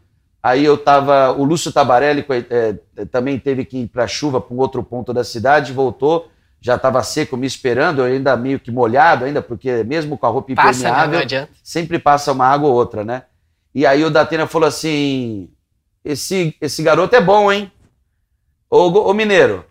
aí 0.44 0.64
eu 0.66 0.78
tava, 0.78 1.32
o 1.32 1.44
Lúcio 1.44 1.72
Tabarelli 1.72 2.26
é, 2.50 2.76
também 3.06 3.40
teve 3.40 3.64
que 3.64 3.78
ir 3.80 3.88
para 3.88 4.04
a 4.04 4.08
chuva 4.08 4.42
para 4.42 4.54
um 4.54 4.60
outro 4.60 4.84
ponto 4.84 5.14
da 5.14 5.24
cidade, 5.24 5.72
voltou, 5.72 6.30
já 6.60 6.76
estava 6.76 7.02
seco 7.02 7.38
me 7.38 7.48
esperando, 7.48 8.00
eu 8.00 8.06
ainda 8.06 8.36
meio 8.36 8.60
que 8.60 8.72
molhado 8.72 9.26
ainda, 9.26 9.42
porque 9.42 9.84
mesmo 9.84 10.18
com 10.18 10.26
a 10.26 10.30
roupa 10.30 10.54
passa, 10.54 10.84
né? 10.84 10.90
impermeável, 10.90 11.48
sempre 11.64 11.98
passa 11.98 12.32
uma 12.32 12.46
água 12.46 12.70
ou 12.70 12.76
outra, 12.76 13.04
né? 13.04 13.24
E 13.74 13.86
aí 13.86 14.04
o 14.04 14.12
Datena 14.12 14.46
falou 14.46 14.68
assim, 14.68 15.50
esse, 16.04 16.56
esse 16.60 16.84
garoto 16.84 17.16
é 17.16 17.22
bom, 17.22 17.52
hein? 17.52 17.72
Ô, 18.70 18.88
ô 18.88 19.14
Mineiro, 19.14 19.66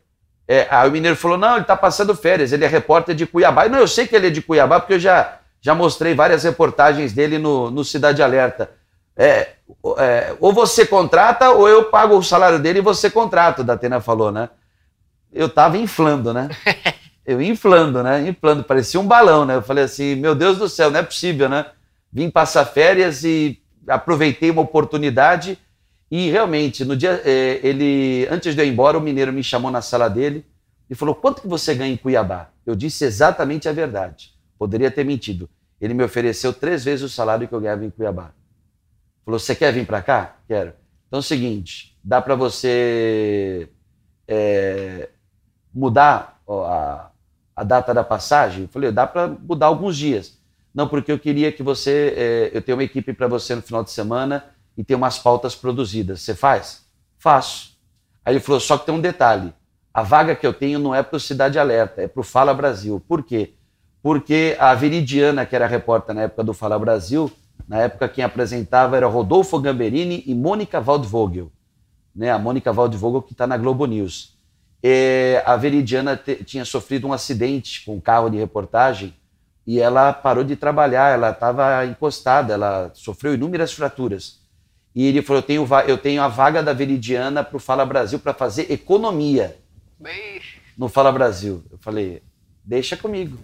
é, 0.49 0.67
aí 0.71 0.89
o 0.89 0.93
Mineiro 0.93 1.17
falou, 1.17 1.39
não, 1.39 1.53
ele 1.53 1.63
está 1.63 1.77
passando 1.77 2.15
férias, 2.15 2.53
ele 2.53 2.65
é 2.65 2.69
repórter 2.69 3.15
de 3.15 3.25
Cuiabá. 3.25 3.69
Não, 3.69 3.79
eu 3.79 3.87
sei 3.87 4.07
que 4.07 4.17
ele 4.17 4.27
é 4.27 4.31
de 4.31 4.43
Cuiabá, 4.43 4.81
porque 4.81 4.95
eu 4.95 4.99
já, 4.99 5.40
já 5.61 5.75
mostrei 5.75 6.15
várias 6.15 6.45
reportagens 6.45 7.13
dele 7.13 7.39
no, 7.39 7.71
no 7.71 7.85
Cidade 7.85 8.23
Alerta. 8.23 8.71
É, 9.17 9.51
é, 9.99 10.35
ou 10.41 10.53
você 10.53 10.87
contrata, 10.87 11.51
ou 11.51 11.69
eu 11.69 11.85
pago 11.85 12.17
o 12.17 12.23
salário 12.23 12.59
dele 12.59 12.79
e 12.79 12.83
você 12.83 13.11
contrata, 13.11 13.63
o 13.63 13.65
Datena 13.65 14.01
falou, 14.01 14.33
né? 14.33 14.49
Eu 15.33 15.49
tava 15.49 15.77
inflando, 15.77 16.33
né? 16.33 16.49
Eu 17.27 17.41
inflando, 17.41 18.03
né? 18.03 18.27
Inflando, 18.27 18.65
parecia 18.65 18.99
um 18.99 19.07
balão, 19.07 19.45
né? 19.45 19.55
Eu 19.55 19.63
falei 19.63 19.85
assim, 19.85 20.17
meu 20.17 20.35
Deus 20.35 20.59
do 20.59 20.69
céu, 20.69 20.91
não 20.91 20.99
é 20.99 21.03
possível, 21.03 21.49
né? 21.49 21.67
Vim 22.13 22.29
passar 22.29 22.65
férias 22.65 23.23
e 23.23 23.61
aproveitei 23.87 24.51
uma 24.51 24.63
oportunidade 24.63 25.57
e 26.11 26.29
realmente, 26.29 26.85
no 26.85 26.97
dia, 26.97 27.23
é, 27.25 27.61
ele, 27.63 28.27
antes 28.31 28.55
de 28.55 28.61
eu 28.61 28.67
ir 28.67 28.71
embora, 28.71 28.99
o 28.99 29.01
mineiro 29.01 29.33
me 29.33 29.45
chamou 29.45 29.71
na 29.71 29.81
sala 29.81 30.09
dele 30.09 30.45
e 30.89 30.95
falou: 30.95 31.15
quanto 31.15 31.41
que 31.41 31.47
você 31.47 31.73
ganha 31.75 31.93
em 31.93 31.97
Cuiabá? 31.97 32.49
Eu 32.67 32.75
disse 32.75 33.05
exatamente 33.05 33.69
a 33.69 33.73
verdade. 33.73 34.33
Poderia 34.61 34.91
ter 34.91 35.07
mentido. 35.07 35.49
Ele 35.81 35.95
me 35.95 36.05
ofereceu 36.05 36.53
três 36.53 36.85
vezes 36.85 37.03
o 37.03 37.09
salário 37.09 37.49
que 37.49 37.55
eu 37.55 37.61
ganhava 37.63 37.83
em 37.83 37.89
Cuiabá. 37.89 38.33
Falou: 39.25 39.41
você 39.41 39.55
quer 39.55 39.73
vir 39.73 39.87
para 39.87 40.03
cá? 40.03 40.37
Quero. 40.47 40.75
Então 41.09 41.17
é 41.17 41.21
o 41.21 41.23
seguinte: 41.23 41.97
dá 42.05 42.21
para 42.21 42.35
você 42.35 43.71
é, 44.29 45.09
mudar 45.73 46.39
a, 46.47 47.11
a, 47.57 47.65
data 47.65 47.95
da 47.95 48.05
passagem? 48.05 48.65
Eu 48.65 48.69
falei: 48.69 48.93
dá 48.93 49.07
para 49.07 49.29
mudar 49.29 49.65
alguns 49.65 49.97
dias. 49.97 50.39
Não, 50.75 50.87
porque 50.87 51.11
eu 51.11 51.19
queria 51.19 51.51
que 51.51 51.63
você. 51.63 52.13
É, 52.15 52.51
eu 52.53 52.61
tenho 52.61 52.77
uma 52.77 52.85
equipe 52.85 53.15
para 53.15 53.29
você 53.29 53.55
no 53.55 53.63
final 53.63 53.83
de 53.83 53.91
semana 53.91 54.45
e 54.77 54.85
tem 54.85 54.95
umas 54.95 55.19
pautas 55.19 55.55
produzidas. 55.55 56.21
Você 56.21 56.35
faz? 56.35 56.85
Faço. 57.17 57.79
Aí 58.23 58.35
ele 58.35 58.41
falou: 58.41 58.61
só 58.61 58.77
que 58.77 58.85
tem 58.85 58.95
um 58.95 59.01
detalhe. 59.01 59.55
A 59.95 60.03
vaga 60.03 60.37
que 60.37 60.47
eu 60.47 60.53
tenho 60.53 60.79
não 60.79 60.95
é 60.95 61.03
para 61.03 61.17
o 61.17 61.21
Cidade 61.21 61.59
Alerta, 61.59 62.03
é 62.03 62.07
para 62.07 62.21
o 62.21 62.23
Fala 62.23 62.53
Brasil. 62.53 63.03
Por 63.09 63.25
quê? 63.25 63.55
Porque 64.03 64.57
a 64.59 64.75
Veridiana, 64.75 65.45
que 65.45 65.55
era 65.55 65.67
repórter 65.67 66.15
na 66.15 66.23
época 66.23 66.43
do 66.43 66.55
Fala 66.55 66.79
Brasil, 66.79 67.31
na 67.69 67.79
época 67.79 68.09
quem 68.09 68.25
apresentava 68.25 68.97
era 68.97 69.07
Rodolfo 69.07 69.59
Gamberini 69.61 70.25
e 70.27 70.35
Mônica 70.35 70.81
Waldvogel. 70.81 71.53
Né? 72.15 72.31
A 72.31 72.39
Mônica 72.39 72.73
Waldvogel 72.73 73.23
que 73.23 73.33
está 73.33 73.47
na 73.47 73.57
Globo 73.57 73.87
News. 73.87 74.37
E 74.83 75.41
a 75.45 75.57
Veridiana 75.57 76.21
tinha 76.45 76.65
sofrido 76.65 77.07
um 77.07 77.13
acidente 77.13 77.85
com 77.85 77.97
um 77.97 78.01
carro 78.01 78.31
de 78.31 78.39
reportagem 78.39 79.15
e 79.67 79.79
ela 79.79 80.13
parou 80.13 80.43
de 80.43 80.57
trabalhar, 80.57 81.13
ela 81.13 81.31
estava 81.31 81.85
encostada, 81.87 82.55
ela 82.55 82.91
sofreu 82.95 83.35
inúmeras 83.35 83.73
fraturas. 83.73 84.41
E 84.95 85.07
ele 85.07 85.23
falou: 85.23 85.41
eu 85.41 85.47
tenho, 85.47 85.69
eu 85.87 85.99
tenho 85.99 86.23
a 86.23 86.29
vaga 86.29 86.63
da 86.63 86.73
Veridiana 86.73 87.45
para 87.45 87.57
o 87.57 87.61
Fala 87.61 87.87
Brasil 87.87 88.19
para 88.19 88.35
fazer 88.35 88.73
economia. 88.73 89.57
No 90.77 90.89
Fala 90.89 91.13
Brasil. 91.13 91.63
Eu 91.71 91.79
falei: 91.79 92.23
deixa 92.65 92.97
comigo, 92.97 93.39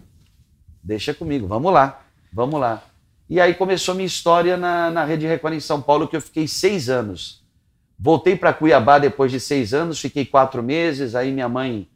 deixa 0.87 1.13
comigo, 1.13 1.47
vamos 1.47 1.73
lá, 1.73 2.01
vamos 2.33 2.61
lá. 2.61 2.83
E 3.29 3.41
aí 3.41 3.55
começou 3.55 3.95
minha 3.95 4.07
história 4.07 4.57
na, 4.57 4.91
na 4.91 5.05
Rede 5.05 5.27
Record 5.27 5.55
em 5.55 5.61
São 5.61 5.83
Paulo, 5.83 6.07
que 6.07 6.17
eu 6.17 6.21
fiquei 6.21 6.47
seis 6.47 6.89
anos. 6.89 7.45
Voltei 7.99 8.37
para 8.37 8.53
Cuiabá 8.53 8.99
depois 8.99 9.33
de 9.33 9.41
seis 9.41 9.75
anos, 9.75 10.01
fiquei 10.01 10.25
quatro 10.25 10.63
meses. 10.63 11.15
Aí 11.15 11.33
minha 11.33 11.49
mãe, 11.49 11.89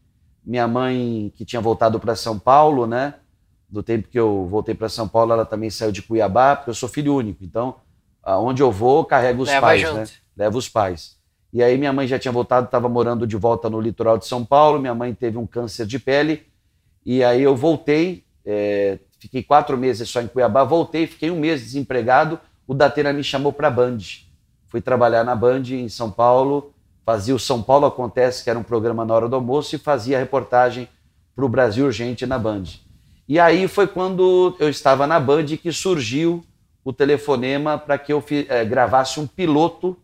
minha 0.45 0.67
mãe 0.67 1.33
que 1.37 1.45
tinha 1.45 1.61
voltado 1.61 2.01
para 2.01 2.17
São 2.17 2.39
Paulo, 2.39 2.87
né? 2.87 3.15
Do 3.69 3.83
tempo 3.83 4.09
que 4.09 4.19
eu 4.19 4.47
voltei 4.47 4.75
para 4.75 4.89
São 4.89 5.07
Paulo, 5.07 5.33
ela 5.33 5.45
também 5.45 5.71
saiu 5.71 5.93
de 5.93 6.03
Cuiabá, 6.03 6.57
porque 6.57 6.71
eu 6.71 6.75
sou 6.75 6.89
filho 6.89 7.15
único. 7.15 7.45
Então 7.45 7.77
aonde 8.23 8.63
eu 8.63 8.71
vou, 8.71 9.05
carrego 9.05 9.43
os 9.43 9.49
Leva 9.49 9.67
pais, 9.67 9.81
junto. 9.81 9.95
né? 9.95 10.07
Levo 10.37 10.59
os 10.59 10.69
pais. 10.69 11.17
E 11.53 11.63
aí 11.63 11.77
minha 11.77 11.93
mãe 11.93 12.07
já 12.07 12.19
tinha 12.19 12.31
voltado, 12.31 12.67
estava 12.67 12.89
morando 12.89 13.27
de 13.27 13.37
volta 13.37 13.69
no 13.69 13.81
litoral 13.81 14.19
de 14.19 14.27
São 14.27 14.45
Paulo, 14.45 14.81
minha 14.81 14.95
mãe 14.95 15.13
teve 15.13 15.37
um 15.37 15.47
câncer 15.47 15.87
de 15.87 15.99
pele, 15.99 16.47
e 17.05 17.25
aí 17.25 17.43
eu 17.43 17.57
voltei, 17.57 18.25
é, 18.45 18.99
fiquei 19.19 19.43
quatro 19.43 19.77
meses 19.77 20.09
só 20.09 20.21
em 20.21 20.27
Cuiabá, 20.27 20.65
voltei, 20.65 21.07
fiquei 21.07 21.31
um 21.31 21.39
mês 21.39 21.61
desempregado, 21.61 22.41
o 22.67 22.75
Datena 22.75 23.13
me 23.13 23.23
chamou 23.23 23.53
para 23.53 23.69
a 23.69 23.71
Band. 23.71 23.99
Fui 24.69 24.81
trabalhar 24.81 25.25
na 25.25 25.35
Band 25.35 25.63
em 25.71 25.89
São 25.89 26.11
Paulo, 26.11 26.73
fazia 27.05 27.35
o 27.35 27.39
São 27.39 27.63
Paulo 27.63 27.87
Acontece, 27.87 28.45
que 28.45 28.51
era 28.51 28.59
um 28.59 28.63
programa 28.63 29.05
na 29.05 29.15
hora 29.15 29.29
do 29.29 29.37
almoço, 29.37 29.75
e 29.75 29.79
fazia 29.79 30.19
reportagem 30.19 30.89
para 31.35 31.45
o 31.45 31.49
Brasil 31.49 31.87
Urgente 31.87 32.27
na 32.27 32.39
Band. 32.39 32.65
E 33.29 33.39
aí 33.39 33.67
foi 33.69 33.87
quando 33.87 34.57
eu 34.59 34.69
estava 34.69 35.07
na 35.07 35.19
Band 35.19 35.47
que 35.61 35.73
surgiu 35.73 36.45
o 36.85 36.93
telefonema 36.93 37.79
para 37.79 37.99
que 37.99 38.13
eu 38.13 38.25
é, 38.49 38.65
gravasse 38.65 39.21
um 39.21 39.27
piloto, 39.27 39.97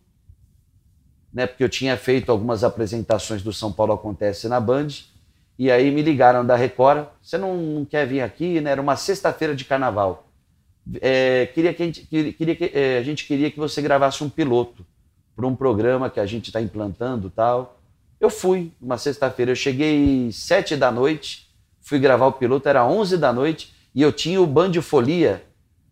né, 1.33 1.45
porque 1.45 1.63
eu 1.63 1.69
tinha 1.69 1.97
feito 1.97 2.31
algumas 2.31 2.63
apresentações 2.63 3.41
do 3.41 3.51
São 3.51 3.71
Paulo 3.71 3.93
Acontece 3.93 4.47
na 4.47 4.59
Band, 4.59 4.87
e 5.57 5.71
aí 5.71 5.91
me 5.91 6.01
ligaram 6.01 6.45
da 6.45 6.55
Record, 6.55 7.07
você 7.21 7.37
não, 7.37 7.55
não 7.55 7.85
quer 7.85 8.05
vir 8.05 8.21
aqui? 8.21 8.61
Né? 8.61 8.71
Era 8.71 8.81
uma 8.81 8.95
sexta-feira 8.95 9.55
de 9.55 9.65
carnaval. 9.65 10.27
É, 11.01 11.47
queria 11.47 11.73
que 11.73 11.83
a, 11.83 11.85
gente, 11.85 12.01
queria 12.05 12.55
que, 12.55 12.71
é, 12.73 12.97
a 12.97 13.03
gente 13.03 13.25
queria 13.25 13.51
que 13.51 13.57
você 13.57 13.81
gravasse 13.81 14.23
um 14.23 14.29
piloto 14.29 14.85
para 15.35 15.45
um 15.45 15.55
programa 15.55 16.09
que 16.09 16.19
a 16.19 16.25
gente 16.25 16.47
está 16.47 16.61
implantando 16.61 17.29
tal. 17.29 17.79
Eu 18.19 18.29
fui, 18.29 18.71
uma 18.81 18.97
sexta-feira, 18.97 19.51
eu 19.51 19.55
cheguei 19.55 20.31
sete 20.31 20.75
da 20.75 20.91
noite, 20.91 21.47
fui 21.81 21.99
gravar 21.99 22.27
o 22.27 22.33
piloto, 22.33 22.67
era 22.67 22.85
onze 22.85 23.17
da 23.17 23.31
noite, 23.31 23.73
e 23.93 24.01
eu 24.01 24.11
tinha 24.11 24.41
o 24.41 24.47
Band 24.47 24.73
Folia, 24.81 25.43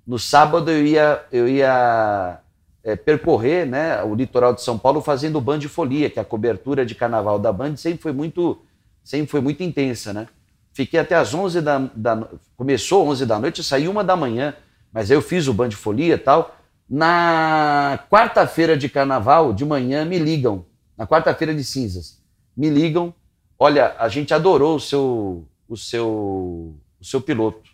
no 0.05 0.19
sábado 0.19 0.69
eu 0.69 0.85
ia, 0.85 1.23
eu 1.31 1.47
ia 1.47 2.39
é, 2.83 2.95
percorrer 2.95 3.65
né, 3.65 4.03
o 4.03 4.13
litoral 4.13 4.53
de 4.53 4.61
São 4.61 4.77
Paulo 4.77 5.01
fazendo 5.01 5.41
Band 5.41 5.59
de 5.59 5.67
Folia, 5.67 6.09
que 6.09 6.19
é 6.19 6.21
a 6.21 6.25
cobertura 6.25 6.85
de 6.85 6.93
carnaval 6.93 7.39
da 7.39 7.51
Band 7.51 7.75
sempre 7.77 8.01
foi 8.01 8.11
muito, 8.11 8.61
sempre 9.05 9.27
foi 9.27 9.39
muito 9.39 9.63
intensa, 9.63 10.11
né? 10.11 10.27
Fiquei 10.73 10.99
até 10.99 11.15
às 11.15 11.33
11 11.33 11.61
da, 11.61 11.77
da 11.95 12.27
começou 12.57 13.07
11 13.07 13.25
da 13.25 13.39
noite, 13.39 13.63
saí 13.63 13.87
uma 13.87 14.03
da 14.03 14.15
manhã, 14.17 14.53
mas 14.91 15.09
eu 15.09 15.21
fiz 15.21 15.47
o 15.47 15.53
Band 15.53 15.69
de 15.69 15.77
Folia 15.77 16.15
e 16.15 16.17
tal. 16.17 16.57
Na 16.89 18.03
quarta-feira 18.09 18.75
de 18.75 18.89
carnaval, 18.89 19.53
de 19.53 19.63
manhã, 19.63 20.03
me 20.03 20.19
ligam, 20.19 20.65
na 20.97 21.07
quarta-feira 21.07 21.55
de 21.55 21.63
cinzas, 21.63 22.21
me 22.57 22.69
ligam, 22.69 23.13
olha, 23.57 23.95
a 23.97 24.09
gente 24.09 24.33
adorou 24.33 24.75
o 24.75 24.79
seu, 24.79 25.47
o 25.67 25.77
seu, 25.77 26.75
o 26.99 27.05
seu 27.05 27.21
piloto. 27.21 27.69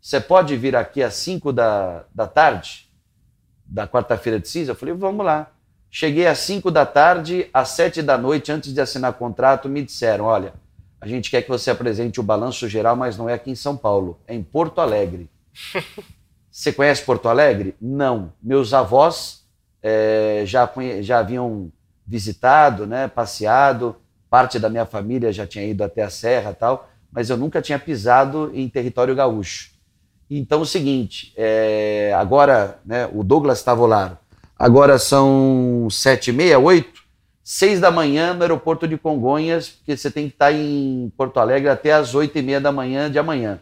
Você 0.00 0.20
pode 0.20 0.56
vir 0.56 0.74
aqui 0.74 1.02
às 1.02 1.14
5 1.14 1.52
da, 1.52 2.04
da 2.12 2.26
tarde, 2.26 2.90
da 3.64 3.86
quarta-feira 3.86 4.40
de 4.40 4.48
cinza? 4.48 4.72
Eu 4.72 4.76
falei, 4.76 4.94
vamos 4.94 5.24
lá. 5.24 5.50
Cheguei 5.96 6.26
às 6.26 6.38
5 6.38 6.72
da 6.72 6.84
tarde, 6.84 7.48
às 7.54 7.68
7 7.68 8.02
da 8.02 8.18
noite, 8.18 8.50
antes 8.50 8.74
de 8.74 8.80
assinar 8.80 9.12
contrato, 9.12 9.68
me 9.68 9.80
disseram: 9.80 10.24
olha, 10.24 10.52
a 11.00 11.06
gente 11.06 11.30
quer 11.30 11.40
que 11.42 11.48
você 11.48 11.70
apresente 11.70 12.18
o 12.18 12.22
balanço 12.24 12.68
geral, 12.68 12.96
mas 12.96 13.16
não 13.16 13.28
é 13.28 13.34
aqui 13.34 13.52
em 13.52 13.54
São 13.54 13.76
Paulo, 13.76 14.18
é 14.26 14.34
em 14.34 14.42
Porto 14.42 14.80
Alegre. 14.80 15.30
você 16.50 16.72
conhece 16.72 17.04
Porto 17.04 17.28
Alegre? 17.28 17.76
Não. 17.80 18.32
Meus 18.42 18.74
avós 18.74 19.44
é, 19.80 20.42
já, 20.44 20.68
já 21.00 21.20
haviam 21.20 21.70
visitado, 22.04 22.88
né, 22.88 23.06
passeado, 23.06 23.94
parte 24.28 24.58
da 24.58 24.68
minha 24.68 24.84
família 24.84 25.32
já 25.32 25.46
tinha 25.46 25.64
ido 25.64 25.84
até 25.84 26.02
a 26.02 26.10
Serra 26.10 26.52
tal, 26.52 26.90
mas 27.12 27.30
eu 27.30 27.36
nunca 27.36 27.62
tinha 27.62 27.78
pisado 27.78 28.50
em 28.52 28.68
território 28.68 29.14
gaúcho. 29.14 29.70
Então, 30.28 30.62
o 30.62 30.66
seguinte, 30.66 31.32
é, 31.36 32.12
agora, 32.16 32.80
né, 32.84 33.08
o 33.12 33.22
Douglas 33.22 33.62
Tavolaro, 33.62 34.18
agora 34.58 34.98
são 34.98 35.88
sete 35.90 36.30
e 36.30 36.32
meia, 36.32 36.58
oito, 36.58 37.02
seis 37.42 37.80
da 37.80 37.90
manhã 37.90 38.32
no 38.32 38.42
aeroporto 38.42 38.88
de 38.88 38.96
Congonhas, 38.96 39.68
porque 39.68 39.96
você 39.96 40.10
tem 40.10 40.28
que 40.28 40.34
estar 40.34 40.52
em 40.52 41.12
Porto 41.16 41.38
Alegre 41.38 41.68
até 41.68 41.92
as 41.92 42.14
oito 42.14 42.38
e 42.38 42.42
meia 42.42 42.60
da 42.60 42.72
manhã 42.72 43.10
de 43.10 43.18
amanhã. 43.18 43.60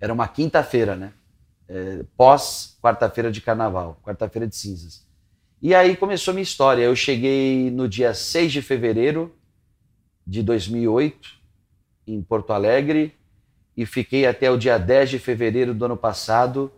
Era 0.00 0.12
uma 0.12 0.28
quinta-feira, 0.28 0.94
né? 0.94 1.12
É, 1.68 2.04
pós 2.16 2.78
quarta-feira 2.80 3.30
de 3.30 3.40
carnaval, 3.40 4.00
quarta-feira 4.02 4.46
de 4.46 4.56
cinzas. 4.56 5.06
E 5.60 5.74
aí 5.74 5.96
começou 5.96 6.30
a 6.30 6.34
minha 6.34 6.42
história. 6.42 6.82
Eu 6.82 6.94
cheguei 6.94 7.70
no 7.70 7.88
dia 7.88 8.14
6 8.14 8.52
de 8.52 8.62
fevereiro 8.62 9.34
de 10.24 10.42
2008, 10.42 11.30
em 12.06 12.22
Porto 12.22 12.52
Alegre, 12.52 13.14
e 13.76 13.84
fiquei 13.84 14.26
até 14.26 14.50
o 14.50 14.56
dia 14.56 14.78
10 14.78 15.10
de 15.10 15.18
fevereiro 15.18 15.74
do 15.74 15.84
ano 15.84 15.96
passado, 15.96 16.70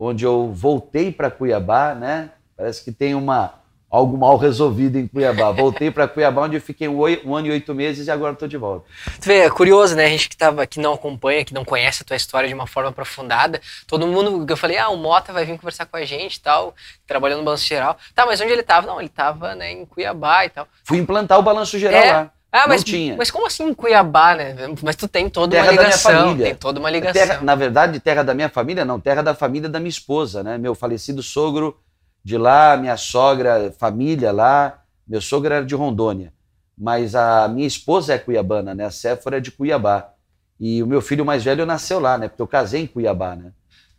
onde 0.00 0.24
eu 0.24 0.50
voltei 0.52 1.12
para 1.12 1.30
Cuiabá, 1.30 1.94
né? 1.94 2.30
Parece 2.56 2.82
que 2.82 2.90
tem 2.90 3.14
uma 3.14 3.60
algo 3.90 4.16
mal 4.16 4.36
resolvido 4.36 4.96
em 4.96 5.06
Cuiabá. 5.06 5.50
Voltei 5.50 5.90
para 5.90 6.06
Cuiabá, 6.06 6.42
onde 6.42 6.56
eu 6.56 6.60
fiquei 6.60 6.86
um, 6.86 7.00
um, 7.24 7.34
ano 7.34 7.48
e 7.48 7.50
oito 7.50 7.74
meses 7.74 8.06
e 8.06 8.10
agora 8.10 8.32
estou 8.32 8.46
de 8.46 8.56
volta. 8.56 8.86
Tu 9.20 9.26
vê, 9.26 9.40
é 9.40 9.50
curioso, 9.50 9.96
né? 9.96 10.06
A 10.06 10.08
gente 10.08 10.28
que, 10.28 10.36
tava, 10.36 10.64
que 10.64 10.78
não 10.78 10.92
acompanha, 10.92 11.44
que 11.44 11.52
não 11.52 11.64
conhece 11.64 12.02
a 12.02 12.06
tua 12.06 12.16
história 12.16 12.48
de 12.48 12.54
uma 12.54 12.68
forma 12.68 12.90
aprofundada. 12.90 13.60
Todo 13.88 14.06
mundo, 14.06 14.46
eu 14.48 14.56
falei, 14.56 14.78
ah, 14.78 14.90
o 14.90 14.96
Mota 14.96 15.32
vai 15.32 15.44
vir 15.44 15.56
conversar 15.58 15.86
com 15.86 15.96
a 15.96 16.04
gente 16.04 16.36
e 16.36 16.40
tal, 16.40 16.72
trabalhando 17.04 17.40
no 17.40 17.44
Balanço 17.44 17.66
Geral. 17.66 17.96
Tá, 18.14 18.24
mas 18.24 18.40
onde 18.40 18.52
ele 18.52 18.60
estava? 18.60 18.86
Não, 18.86 19.00
ele 19.00 19.08
estava 19.08 19.56
né, 19.56 19.72
em 19.72 19.84
Cuiabá 19.84 20.46
e 20.46 20.50
tal. 20.50 20.68
Fui 20.84 20.98
implantar 20.98 21.38
o 21.38 21.42
Balanço 21.42 21.76
Geral 21.76 22.00
é. 22.00 22.12
lá. 22.12 22.32
Ah, 22.52 22.66
mas, 22.66 22.82
tinha. 22.82 23.16
mas 23.16 23.30
como 23.30 23.46
assim 23.46 23.68
em 23.68 23.74
Cuiabá, 23.74 24.34
né? 24.34 24.56
Mas 24.82 24.96
tu 24.96 25.06
tem 25.06 25.28
toda 25.28 25.52
terra 25.52 25.70
uma 25.70 25.82
ligação. 25.82 26.10
Da 26.10 26.18
minha 26.18 26.26
família. 26.26 26.46
Tem 26.46 26.54
toda 26.54 26.80
uma 26.80 26.90
ligação. 26.90 27.26
Terra, 27.26 27.40
na 27.42 27.54
verdade, 27.54 28.00
terra 28.00 28.22
da 28.24 28.34
minha 28.34 28.48
família, 28.48 28.84
não, 28.84 28.98
terra 28.98 29.22
da 29.22 29.34
família 29.34 29.68
da 29.68 29.78
minha 29.78 29.90
esposa, 29.90 30.42
né? 30.42 30.58
Meu 30.58 30.74
falecido 30.74 31.22
sogro 31.22 31.78
de 32.24 32.36
lá, 32.36 32.76
minha 32.76 32.96
sogra, 32.96 33.72
família 33.78 34.32
lá. 34.32 34.82
Meu 35.06 35.20
sogro 35.20 35.52
era 35.52 35.64
de 35.64 35.74
Rondônia, 35.74 36.32
mas 36.76 37.14
a 37.14 37.48
minha 37.48 37.66
esposa 37.66 38.14
é 38.14 38.18
cuiabana, 38.18 38.74
né? 38.74 38.84
A 38.84 38.90
Séfora 38.90 39.36
é 39.38 39.40
de 39.40 39.50
Cuiabá. 39.50 40.12
E 40.58 40.82
o 40.82 40.86
meu 40.86 41.00
filho 41.00 41.24
mais 41.24 41.42
velho 41.42 41.64
nasceu 41.64 41.98
lá, 41.98 42.18
né? 42.18 42.28
Porque 42.28 42.42
eu 42.42 42.46
casei 42.46 42.82
em 42.82 42.86
Cuiabá, 42.86 43.34
né? 43.34 43.52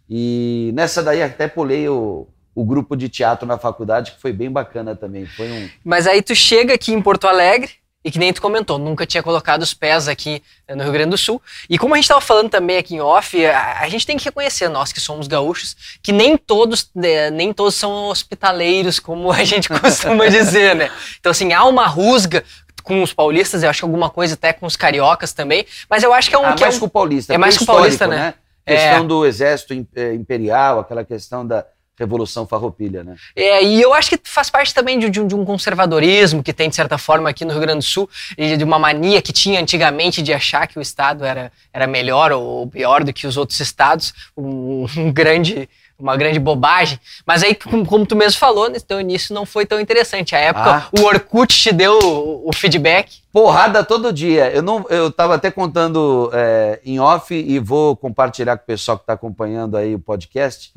E 0.09 0.71
nessa 0.73 1.01
daí 1.01 1.23
até 1.23 1.47
pulei 1.47 1.87
o, 1.87 2.27
o 2.53 2.65
grupo 2.65 2.95
de 2.95 3.09
teatro 3.09 3.47
na 3.47 3.57
faculdade, 3.57 4.11
que 4.11 4.21
foi 4.21 4.33
bem 4.33 4.51
bacana 4.51 4.95
também. 4.95 5.25
Foi 5.25 5.49
um... 5.49 5.69
Mas 5.83 6.05
aí 6.05 6.21
tu 6.21 6.35
chega 6.35 6.73
aqui 6.73 6.93
em 6.93 7.01
Porto 7.01 7.27
Alegre, 7.27 7.71
e 8.03 8.11
que 8.11 8.17
nem 8.17 8.33
tu 8.33 8.41
comentou, 8.41 8.77
nunca 8.77 9.05
tinha 9.05 9.21
colocado 9.21 9.61
os 9.61 9.73
pés 9.73 10.07
aqui 10.07 10.41
eh, 10.67 10.75
no 10.75 10.83
Rio 10.83 10.91
Grande 10.91 11.11
do 11.11 11.17
Sul. 11.17 11.41
E 11.69 11.77
como 11.77 11.93
a 11.93 11.97
gente 11.97 12.05
estava 12.05 12.21
falando 12.21 12.49
também 12.49 12.77
aqui 12.77 12.95
em 12.95 13.01
off, 13.01 13.45
a, 13.45 13.81
a, 13.81 13.89
gente 13.89 14.05
tem 14.05 14.17
que 14.17 14.25
reconhecer, 14.25 14.67
nós 14.69 14.91
que 14.91 14.99
somos 14.99 15.27
gaúchos, 15.27 15.75
que 16.01 16.11
nem 16.11 16.35
todos, 16.35 16.89
né, 16.95 17.29
nem 17.29 17.53
todos 17.53 17.75
são 17.75 18.09
hospitaleiros, 18.09 18.99
como 18.99 19.31
a 19.31 19.43
gente 19.43 19.69
costuma 19.79 20.27
dizer, 20.27 20.75
né? 20.75 20.89
Então, 21.19 21.31
assim, 21.31 21.53
há 21.53 21.63
uma 21.65 21.85
rusga 21.85 22.43
com 22.83 23.03
os 23.03 23.13
paulistas, 23.13 23.61
eu 23.61 23.69
acho 23.69 23.79
que 23.79 23.85
alguma 23.85 24.09
coisa 24.09 24.33
até 24.33 24.51
com 24.51 24.65
os 24.65 24.75
cariocas 24.75 25.33
também, 25.33 25.65
mas 25.87 26.01
eu 26.01 26.11
acho 26.13 26.29
que 26.29 26.35
é 26.35 26.39
um... 26.39 26.45
Ah, 26.45 26.53
que 26.53 26.61
mais 26.61 26.73
é 26.73 26.77
um, 26.77 26.79
com 26.79 26.85
o 26.87 26.89
paulista. 26.89 27.33
É 27.33 27.37
mais 27.37 27.57
com 27.57 27.63
o 27.63 27.67
paulista, 27.67 28.07
né? 28.07 28.17
né? 28.17 28.33
Questão 28.65 29.03
é... 29.03 29.07
do 29.07 29.25
exército 29.25 29.87
eh, 29.95 30.13
imperial, 30.15 30.79
aquela 30.79 31.03
questão 31.03 31.45
da 31.45 31.65
Revolução 32.01 32.47
Farroupilha, 32.47 33.03
né? 33.03 33.15
É, 33.35 33.63
e 33.63 33.79
eu 33.79 33.93
acho 33.93 34.09
que 34.09 34.19
faz 34.23 34.49
parte 34.49 34.73
também 34.73 34.97
de, 34.97 35.09
de, 35.09 35.35
um 35.35 35.45
conservadorismo 35.45 36.41
que 36.41 36.51
tem, 36.51 36.67
de 36.67 36.75
certa 36.75 36.97
forma, 36.97 37.29
aqui 37.29 37.45
no 37.45 37.51
Rio 37.51 37.61
Grande 37.61 37.79
do 37.79 37.83
Sul, 37.83 38.09
e 38.35 38.57
de 38.57 38.63
uma 38.63 38.79
mania 38.79 39.21
que 39.21 39.31
tinha 39.31 39.61
antigamente 39.61 40.21
de 40.21 40.33
achar 40.33 40.67
que 40.67 40.79
o 40.79 40.81
Estado 40.81 41.23
era, 41.23 41.51
era 41.71 41.85
melhor 41.85 42.31
ou 42.31 42.65
pior 42.67 43.03
do 43.03 43.13
que 43.13 43.27
os 43.27 43.37
outros 43.37 43.59
estados, 43.59 44.13
um, 44.35 44.85
um 44.97 45.13
grande, 45.13 45.69
uma 45.99 46.17
grande 46.17 46.39
bobagem. 46.39 46.99
Mas 47.23 47.43
aí, 47.43 47.53
como, 47.53 48.05
tu 48.05 48.15
mesmo 48.15 48.39
falou, 48.39 48.67
nesse 48.67 48.85
teu 48.85 48.99
início 48.99 49.33
não 49.33 49.45
foi 49.45 49.65
tão 49.65 49.79
interessante. 49.79 50.35
A 50.35 50.39
época, 50.39 50.75
ah. 50.77 50.89
o 50.99 51.03
Orkut 51.03 51.55
te 51.55 51.71
deu 51.71 51.99
o, 51.99 52.49
o, 52.49 52.53
feedback. 52.53 53.19
Porrada 53.31 53.83
todo 53.83 54.11
dia. 54.11 54.49
Eu 54.49 54.63
não, 54.63 54.85
eu 54.89 55.11
tava 55.11 55.35
até 55.35 55.51
contando 55.51 56.31
é, 56.33 56.79
em 56.83 56.99
off 56.99 57.33
e 57.33 57.59
vou 57.59 57.95
compartilhar 57.95 58.57
com 58.57 58.63
o 58.63 58.67
pessoal 58.67 58.97
que 58.97 59.03
está 59.03 59.13
acompanhando 59.13 59.77
aí 59.77 59.93
o 59.93 59.99
podcast 59.99 60.73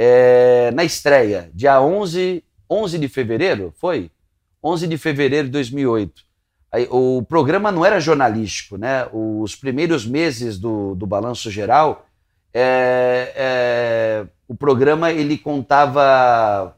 é, 0.00 0.70
na 0.70 0.84
estreia, 0.84 1.50
dia 1.52 1.82
11, 1.82 2.44
11 2.70 2.98
de 3.00 3.08
fevereiro, 3.08 3.74
foi? 3.80 4.12
11 4.62 4.86
de 4.86 4.96
fevereiro 4.96 5.48
de 5.48 5.52
2008. 5.52 6.22
Aí, 6.70 6.86
o 6.88 7.20
programa 7.28 7.72
não 7.72 7.84
era 7.84 7.98
jornalístico, 7.98 8.76
né? 8.76 9.08
Os 9.12 9.56
primeiros 9.56 10.06
meses 10.06 10.56
do, 10.56 10.94
do 10.94 11.04
Balanço 11.04 11.50
Geral, 11.50 12.06
é, 12.54 13.32
é, 13.34 14.26
o 14.46 14.54
programa 14.54 15.10
ele 15.10 15.36
contava 15.36 16.76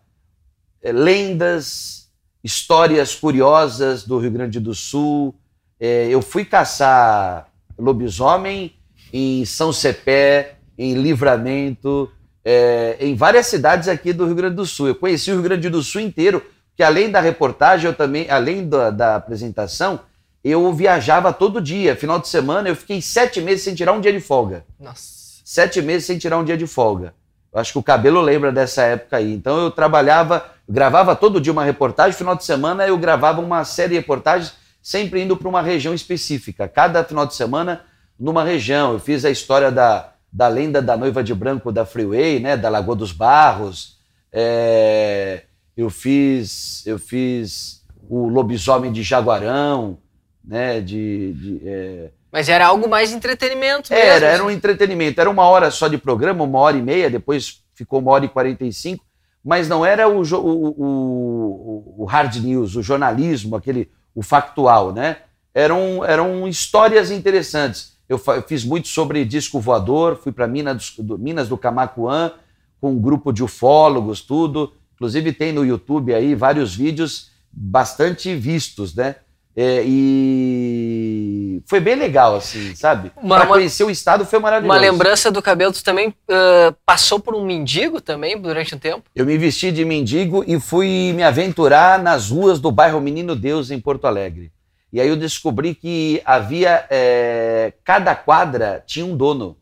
é, 0.83 0.91
lendas, 0.91 2.09
histórias 2.43 3.15
curiosas 3.15 4.03
do 4.03 4.19
Rio 4.19 4.31
Grande 4.31 4.59
do 4.59 4.75
Sul. 4.75 5.35
É, 5.79 6.09
eu 6.09 6.23
fui 6.23 6.47
caçar 6.47 7.49
lobisomem 7.79 8.73
em 9.13 9.45
São 9.45 9.75
Cepé, 9.75 10.57
em 10.79 10.95
Livramento, 10.95 12.11
é, 12.45 12.97
em 13.01 13.15
várias 13.15 13.47
cidades 13.47 13.89
aqui 13.89 14.13
do 14.13 14.27
Rio 14.27 14.35
Grande 14.35 14.57
do 14.57 14.67
Sul. 14.67 14.89
Eu 14.89 14.95
conheci 14.95 15.31
o 15.31 15.35
Rio 15.35 15.43
Grande 15.43 15.69
do 15.69 15.83
Sul 15.83 16.01
inteiro, 16.01 16.45
que 16.77 16.83
além 16.83 17.11
da 17.11 17.21
reportagem, 17.21 17.87
eu 17.87 17.95
também, 17.95 18.31
além 18.31 18.69
da, 18.69 18.91
da 18.91 19.17
apresentação, 19.17 20.01
eu 20.43 20.73
viajava 20.73 21.33
todo 21.33 21.61
dia. 21.61 21.95
Final 21.95 22.19
de 22.19 22.29
semana, 22.29 22.69
eu 22.69 22.77
fiquei 22.77 23.03
sete 23.03 23.41
meses 23.41 23.63
sem 23.63 23.75
tirar 23.75 23.93
um 23.93 24.01
dia 24.01 24.13
de 24.13 24.21
folga. 24.21 24.65
Nossa. 24.79 25.41
Sete 25.45 25.83
meses 25.83 26.07
sem 26.07 26.19
tirar 26.19 26.39
um 26.39 26.45
dia 26.45 26.57
de 26.57 26.67
folga. 26.67 27.15
Eu 27.53 27.61
acho 27.61 27.73
que 27.73 27.79
o 27.79 27.83
cabelo 27.83 28.21
lembra 28.21 28.53
dessa 28.53 28.83
época 28.83 29.17
aí. 29.17 29.35
Então 29.35 29.59
eu 29.59 29.71
trabalhava, 29.71 30.47
gravava 30.69 31.17
todo 31.17 31.41
dia 31.41 31.53
uma 31.53 31.65
reportagem, 31.65 32.17
final 32.17 32.37
de 32.37 32.45
semana 32.45 32.87
eu 32.87 32.97
gravava 32.97 33.41
uma 33.41 33.65
série 33.65 33.91
de 33.91 33.95
reportagens, 33.97 34.55
sempre 34.81 35.21
indo 35.21 35.37
para 35.37 35.49
uma 35.49 35.61
região 35.61 35.93
específica. 35.93 36.69
Cada 36.69 37.03
final 37.03 37.27
de 37.27 37.35
semana 37.35 37.83
numa 38.19 38.45
região. 38.45 38.93
Eu 38.93 39.01
fiz 39.01 39.25
a 39.25 39.31
história 39.31 39.73
da, 39.73 40.13
da 40.33 40.49
lenda 40.49 40.81
da 40.81 40.97
noiva 40.97 41.23
de 41.23 41.35
branco 41.35 41.73
da 41.73 41.85
Freeway, 41.85 42.41
né, 42.41 42.57
da 42.57 42.69
Lagoa 42.69 42.97
dos 42.97 43.13
Barros. 43.13 43.99
É, 44.33 45.43
eu 45.77 45.91
fiz 45.91 46.87
eu 46.87 46.99
fiz 46.99 47.85
o 48.09 48.29
lobisomem 48.29 48.93
de 48.93 49.03
Jaguarão, 49.03 49.99
né, 50.45 50.81
de, 50.81 51.33
de 51.33 51.61
é... 51.65 52.11
mas 52.31 52.49
era 52.49 52.67
algo 52.67 52.89
mais 52.89 53.13
entretenimento 53.13 53.93
mesmo. 53.93 54.07
Era, 54.07 54.27
era 54.27 54.45
um 54.45 54.51
entretenimento. 54.51 55.21
Era 55.21 55.31
uma 55.31 55.45
hora 55.45 55.71
só 55.71 55.89
de 55.89 55.99
programa, 55.99 56.45
uma 56.45 56.59
hora 56.59 56.77
e 56.77 56.83
meia, 56.83 57.11
depois 57.11 57.63
ficou 57.75 58.01
uma 58.01 58.13
hora 58.13 58.25
e 58.25 58.29
quarenta 58.29 58.65
e 58.65 58.73
cinco, 58.73 59.05
mas 59.45 59.69
não 59.69 59.85
era 59.87 60.09
o, 60.09 60.23
o, 60.23 60.85
o, 60.85 61.95
o 61.99 62.05
hard 62.05 62.37
news, 62.37 62.77
o 62.77 62.83
jornalismo, 62.83 63.57
aquele, 63.57 63.91
o 64.15 64.23
factual, 64.23 64.93
né? 64.93 65.17
Eram, 65.55 66.05
eram 66.05 66.47
histórias 66.47 67.11
interessantes. 67.11 67.99
Eu, 68.11 68.19
fiz 68.19 68.65
muito 68.65 68.89
sobre 68.89 69.25
disco 69.25 69.61
voador, 69.61 70.17
fui 70.17 70.33
para 70.33 70.49
Minas 70.49 70.95
do, 70.99 71.17
Minas 71.17 71.49
do 71.49 71.57
Camacuã, 71.57 72.33
com 72.81 72.91
um 72.91 72.99
grupo 73.01 73.33
de 73.33 73.45
ufólogos, 73.45 74.21
tudo. 74.21 74.73
Inclusive 74.97 75.33
tem 75.33 75.53
no 75.53 75.65
YouTube 75.65 76.13
aí 76.13 76.35
vários 76.35 76.75
vídeos 76.75 77.31
bastante 77.53 78.35
vistos, 78.35 78.97
né? 78.97 79.15
É, 79.55 79.85
e 79.87 81.63
foi 81.67 81.79
bem 81.79 81.95
legal, 81.95 82.35
assim, 82.35 82.75
sabe? 82.75 83.13
Para 83.29 83.47
conhecer 83.47 83.85
o 83.85 83.91
estado 83.91 84.25
foi 84.25 84.41
maravilhoso. 84.41 84.77
Uma 84.77 84.81
lembrança 84.81 85.31
do 85.31 85.41
cabelo, 85.41 85.73
tu 85.73 85.85
também 85.85 86.09
uh, 86.09 86.75
passou 86.85 87.21
por 87.21 87.37
um 87.37 87.45
mendigo 87.45 88.01
também 88.01 88.41
durante 88.41 88.75
um 88.75 88.79
tempo? 88.79 89.05
Eu 89.15 89.25
me 89.25 89.39
vesti 89.39 89.71
de 89.71 89.85
mendigo 89.85 90.45
e 90.49 90.59
fui 90.59 91.13
me 91.15 91.23
aventurar 91.23 92.03
nas 92.03 92.31
ruas 92.31 92.59
do 92.59 92.73
bairro 92.73 93.01
Menino 93.01 93.37
Deus, 93.37 93.71
em 93.71 93.79
Porto 93.79 94.07
Alegre. 94.09 94.51
E 94.93 95.01
aí 95.01 95.09
eu 95.09 95.17
descobri 95.17 95.75
que 95.75 96.21
havia. 96.25 96.87
É, 96.91 97.73
cada 97.85 98.15
quadra 98.15 98.83
tinha 98.87 99.07
um 99.07 99.17
dono. 99.17 99.57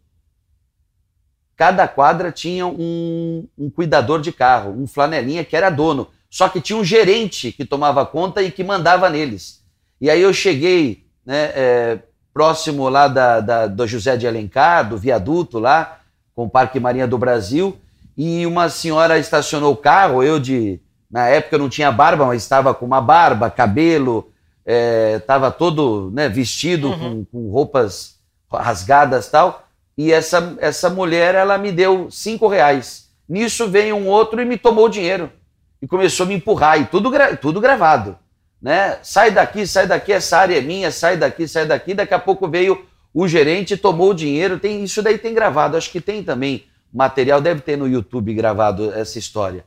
Cada 1.56 1.88
quadra 1.88 2.30
tinha 2.30 2.66
um, 2.66 3.48
um 3.58 3.68
cuidador 3.68 4.20
de 4.20 4.30
carro, 4.32 4.72
um 4.80 4.86
flanelinha 4.86 5.44
que 5.44 5.56
era 5.56 5.70
dono. 5.70 6.08
Só 6.30 6.48
que 6.48 6.60
tinha 6.60 6.78
um 6.78 6.84
gerente 6.84 7.50
que 7.50 7.64
tomava 7.64 8.06
conta 8.06 8.42
e 8.42 8.50
que 8.50 8.62
mandava 8.62 9.10
neles. 9.10 9.64
E 10.00 10.08
aí 10.08 10.20
eu 10.20 10.32
cheguei 10.32 11.04
né, 11.26 11.50
é, 11.54 11.98
próximo 12.32 12.88
lá 12.88 13.08
da, 13.08 13.40
da, 13.40 13.66
do 13.66 13.86
José 13.86 14.16
de 14.16 14.26
Alencar, 14.26 14.88
do 14.88 14.96
viaduto 14.96 15.58
lá, 15.58 15.98
com 16.34 16.44
o 16.44 16.50
Parque 16.50 16.78
Marinha 16.78 17.06
do 17.06 17.18
Brasil, 17.18 17.76
e 18.16 18.46
uma 18.46 18.68
senhora 18.68 19.18
estacionou 19.18 19.72
o 19.72 19.76
carro, 19.76 20.22
eu 20.22 20.38
de. 20.38 20.80
Na 21.10 21.26
época 21.26 21.56
eu 21.56 21.60
não 21.60 21.68
tinha 21.68 21.90
barba, 21.90 22.26
mas 22.26 22.42
estava 22.42 22.72
com 22.74 22.86
uma 22.86 23.00
barba, 23.00 23.50
cabelo, 23.50 24.30
estava 24.68 25.46
é, 25.46 25.50
todo 25.50 26.10
né, 26.12 26.28
vestido 26.28 26.88
uhum. 26.88 26.98
com, 26.98 27.24
com, 27.24 27.50
roupas 27.50 28.18
rasgadas 28.52 29.28
tal. 29.28 29.66
E 29.96 30.12
essa, 30.12 30.56
essa 30.60 30.90
mulher, 30.90 31.34
ela 31.34 31.56
me 31.56 31.72
deu 31.72 32.10
cinco 32.10 32.46
reais. 32.46 33.08
Nisso 33.28 33.68
veio 33.68 33.96
um 33.96 34.06
outro 34.06 34.40
e 34.40 34.44
me 34.44 34.58
tomou 34.58 34.86
o 34.86 34.90
dinheiro. 34.90 35.32
E 35.80 35.86
começou 35.86 36.24
a 36.24 36.28
me 36.28 36.34
empurrar, 36.34 36.80
e 36.80 36.86
tudo, 36.86 37.10
tudo 37.40 37.60
gravado. 37.60 38.18
Né? 38.60 38.98
Sai 39.02 39.30
daqui, 39.30 39.66
sai 39.66 39.86
daqui, 39.86 40.12
essa 40.12 40.38
área 40.38 40.58
é 40.58 40.60
minha, 40.60 40.90
sai 40.90 41.16
daqui, 41.16 41.48
sai 41.48 41.66
daqui. 41.66 41.94
Daqui 41.94 42.14
a 42.14 42.18
pouco 42.18 42.48
veio 42.48 42.84
o 43.14 43.26
gerente, 43.26 43.76
tomou 43.76 44.10
o 44.10 44.14
dinheiro. 44.14 44.58
Tem, 44.58 44.84
isso 44.84 45.02
daí 45.02 45.18
tem 45.18 45.34
gravado. 45.34 45.76
Acho 45.76 45.90
que 45.90 46.00
tem 46.00 46.22
também 46.22 46.64
material, 46.92 47.40
deve 47.40 47.60
ter 47.60 47.76
no 47.76 47.88
YouTube 47.88 48.34
gravado 48.34 48.92
essa 48.92 49.18
história. 49.18 49.64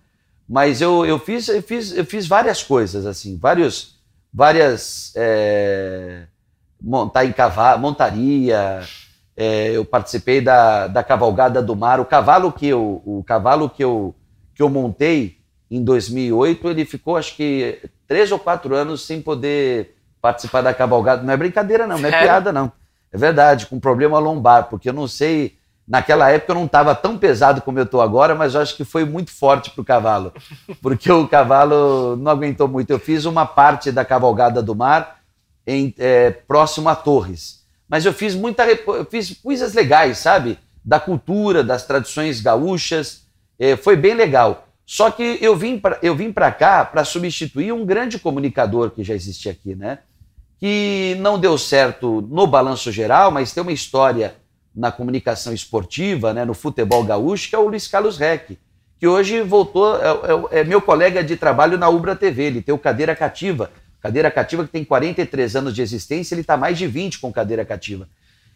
Mas 0.48 0.82
eu, 0.82 1.06
eu, 1.06 1.18
fiz, 1.18 1.48
eu, 1.48 1.64
fiz, 1.64 1.96
eu 1.96 2.06
fiz 2.06 2.28
várias 2.28 2.62
coisas, 2.62 3.06
assim, 3.06 3.38
vários 3.38 3.91
várias. 4.34 5.14
É, 5.16 6.24
montar 6.82 7.26
em 7.26 7.32
cavalo, 7.32 7.80
montaria. 7.80 8.82
É, 9.36 9.72
eu 9.72 9.86
participei 9.86 10.42
da, 10.42 10.88
da 10.88 11.04
cavalgada 11.04 11.62
do 11.62 11.76
mar. 11.76 12.00
O 12.00 12.06
cavalo 12.06 12.52
que 12.52 12.68
eu, 12.68 13.02
o 13.06 13.24
cavalo 13.26 13.70
que 13.70 13.84
eu, 13.84 14.14
que 14.54 14.62
eu 14.62 14.70
montei 14.70 15.38
em 15.70 15.84
2008, 15.84 16.70
ele 16.70 16.86
ficou 16.86 17.16
acho 17.16 17.36
que 17.36 17.80
três 18.08 18.32
ou 18.32 18.38
quatro 18.38 18.76
anos 18.76 19.06
sem 19.06 19.22
poder 19.22 19.96
participar 20.22 20.62
da 20.62 20.74
cavalgada. 20.74 21.24
Não 21.24 21.34
é 21.34 21.38
brincadeira, 21.38 21.88
não, 21.88 21.98
não 21.98 22.10
é 22.10 22.22
piada, 22.22 22.52
não. 22.52 22.72
É 23.12 23.18
verdade, 23.18 23.66
com 23.66 23.80
problema 23.80 24.20
lombar, 24.20 24.70
porque 24.70 24.90
eu 24.90 24.94
não 24.94 25.08
sei 25.08 25.58
Naquela 25.92 26.32
época 26.32 26.54
eu 26.54 26.56
não 26.56 26.68
estava 26.68 26.96
tão 26.96 27.18
pesado 27.18 27.62
como 27.62 27.78
eu 27.78 27.84
estou 27.84 28.02
agora, 28.02 28.34
mas 28.34 28.56
eu 28.56 28.62
acho 28.62 28.78
que 28.78 28.86
foi 28.86 29.04
muito 29.04 29.30
forte 29.30 29.70
para 29.72 29.82
o 29.82 29.84
cavalo, 29.84 30.32
porque 30.82 31.12
o 31.12 31.28
cavalo 31.28 32.16
não 32.16 32.32
aguentou 32.32 32.66
muito. 32.66 32.92
Eu 32.92 32.98
fiz 32.98 33.26
uma 33.26 33.46
parte 33.46 33.92
da 33.92 34.06
cavalgada 34.06 34.64
do 34.64 34.74
mar 34.74 35.20
em, 35.68 35.94
é, 35.98 36.32
próximo 36.32 36.88
a 36.88 36.96
Torres, 36.96 37.66
mas 37.90 38.06
eu 38.06 38.14
fiz 38.14 38.34
muita, 38.34 38.64
eu 38.66 39.04
fiz 39.04 39.38
coisas 39.44 39.74
legais, 39.74 40.20
sabe? 40.20 40.58
Da 40.82 40.98
cultura, 40.98 41.62
das 41.62 41.86
tradições 41.86 42.40
gaúchas, 42.40 43.24
é, 43.60 43.76
foi 43.76 43.98
bem 43.98 44.14
legal. 44.14 44.70
Só 44.86 45.12
que 45.12 45.40
eu 45.42 45.58
vim 45.58 45.78
para 45.78 46.00
eu 46.02 46.16
vim 46.16 46.32
para 46.32 46.54
cá 46.54 46.86
para 46.86 47.04
substituir 47.04 47.74
um 47.74 47.86
grande 47.86 48.18
comunicador 48.18 48.92
que 48.92 49.04
já 49.04 49.14
existia 49.14 49.52
aqui, 49.52 49.76
né? 49.76 50.00
Que 50.58 51.18
não 51.20 51.38
deu 51.38 51.58
certo 51.58 52.26
no 52.32 52.48
balanço 52.48 52.94
geral, 52.94 53.30
mas 53.30 53.52
tem 53.52 53.62
uma 53.62 53.74
história 53.74 54.40
na 54.76 54.92
comunicação 54.92 55.54
esportiva, 55.54 56.34
né, 56.34 56.46
no 56.46 56.54
futebol 56.54 57.04
gaúcho, 57.04 57.50
que 57.50 57.56
é 57.56 57.60
o 57.60 57.68
Luiz 57.68 57.88
Carlos 57.88 58.18
Reck, 58.18 58.58
que 59.00 59.08
hoje 59.08 59.42
voltou, 59.42 59.96
é, 59.98 60.10
é, 60.10 60.60
é, 60.60 60.64
meu 60.64 60.82
colega 60.82 61.24
de 61.24 61.36
trabalho 61.36 61.78
na 61.78 61.90
Ubra 61.90 62.16
TV, 62.16 62.44
ele 62.44 62.62
tem 62.62 62.74
o 62.74 62.78
Cadeira 62.78 63.16
Cativa, 63.16 63.72
Cadeira 64.00 64.32
Cativa 64.32 64.64
que 64.64 64.72
tem 64.72 64.86
43 64.86 65.56
anos 65.56 65.76
de 65.76 65.82
existência, 65.82 66.34
ele 66.34 66.42
está 66.42 66.56
mais 66.56 66.78
de 66.78 66.88
20 66.88 67.20
com 67.20 67.32
Cadeira 67.32 67.66
Cativa. 67.66 68.08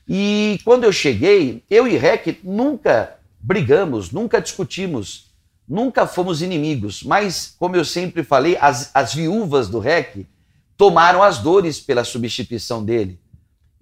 E 0.07 0.59
quando 0.63 0.83
eu 0.83 0.91
cheguei, 0.91 1.63
eu 1.69 1.87
e 1.87 1.97
Reck 1.97 2.39
nunca 2.43 3.15
brigamos, 3.39 4.11
nunca 4.11 4.39
discutimos, 4.39 5.31
nunca 5.67 6.05
fomos 6.05 6.41
inimigos, 6.41 7.03
mas, 7.03 7.55
como 7.57 7.75
eu 7.75 7.83
sempre 7.83 8.23
falei, 8.23 8.57
as, 8.61 8.91
as 8.93 9.13
viúvas 9.13 9.67
do 9.67 9.79
Reck 9.79 10.27
tomaram 10.77 11.23
as 11.23 11.39
dores 11.39 11.79
pela 11.79 12.03
substituição 12.03 12.83
dele. 12.83 13.19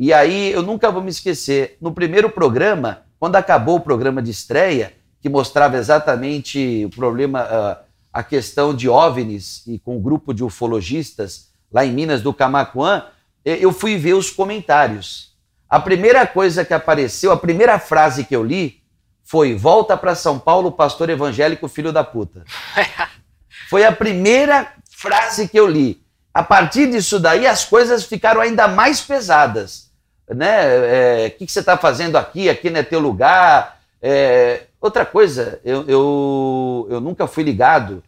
E 0.04 0.12
aí 0.12 0.52
eu 0.52 0.62
nunca 0.62 0.92
vou 0.92 1.02
me 1.02 1.10
esquecer, 1.10 1.78
no 1.80 1.94
primeiro 1.94 2.30
programa, 2.30 3.04
quando 3.18 3.38
acabou 3.38 3.78
o 3.78 3.80
programa 3.80 4.22
de 4.22 4.32
estreia, 4.32 4.92
que 5.22 5.30
mostrava 5.30 5.78
exatamente 5.78 6.84
o 6.84 6.90
problema, 6.90 7.80
a 8.12 8.22
questão 8.22 8.76
de 8.76 8.90
OVNIs 8.90 9.64
e 9.66 9.80
com 9.80 9.96
o 9.96 10.00
um 10.00 10.02
grupo 10.02 10.34
de 10.34 10.44
ufologistas 10.44 11.54
lá 11.72 11.86
em 11.86 11.94
Minas 11.94 12.22
do 12.22 12.34
Camacuã, 12.34 13.06
eu 13.46 13.72
fui 13.72 13.96
ver 13.96 14.16
os 14.16 14.30
comentários. 14.30 15.38
A 15.70 15.80
primeira 15.80 16.28
coisa 16.28 16.66
que 16.66 16.74
apareceu, 16.74 17.32
a 17.32 17.38
primeira 17.38 17.80
frase 17.80 18.26
que 18.26 18.36
eu 18.36 18.44
li 18.44 18.82
foi: 19.24 19.56
Volta 19.56 19.96
para 19.96 20.16
São 20.16 20.38
Paulo, 20.38 20.70
pastor 20.70 21.10
evangélico, 21.10 21.70
filho 21.70 21.94
da 21.94 22.04
puta. 22.04 22.44
foi 23.70 23.86
a 23.86 23.92
primeira 23.94 24.74
frase 24.92 25.48
que 25.48 25.58
eu 25.58 25.66
li. 25.66 26.04
A 26.34 26.44
partir 26.44 26.92
disso 26.92 27.22
daí, 27.22 27.48
as 27.48 27.64
coisas 27.64 28.04
ficaram 28.04 28.42
ainda 28.42 28.68
mais 28.68 29.00
pesadas. 29.00 29.93
Né? 30.34 31.26
É, 31.26 31.28
o 31.28 31.32
que, 31.32 31.46
que, 31.46 31.52
você 31.52 31.60
está 31.60 31.78
fazendo 31.78 32.18
aqui? 32.18 32.50
Aqui 32.50 32.70
não 32.70 32.80
é 32.80 32.84
teu 32.84 33.00
lugar. 33.00 33.80
É, 34.02 34.64
outra 34.82 35.06
coisa, 35.06 35.60
eu, 35.64 35.84
eu, 35.88 36.88
eu, 36.90 37.02
nunca 37.02 37.28
fui 37.28 37.44
ligado 37.44 38.04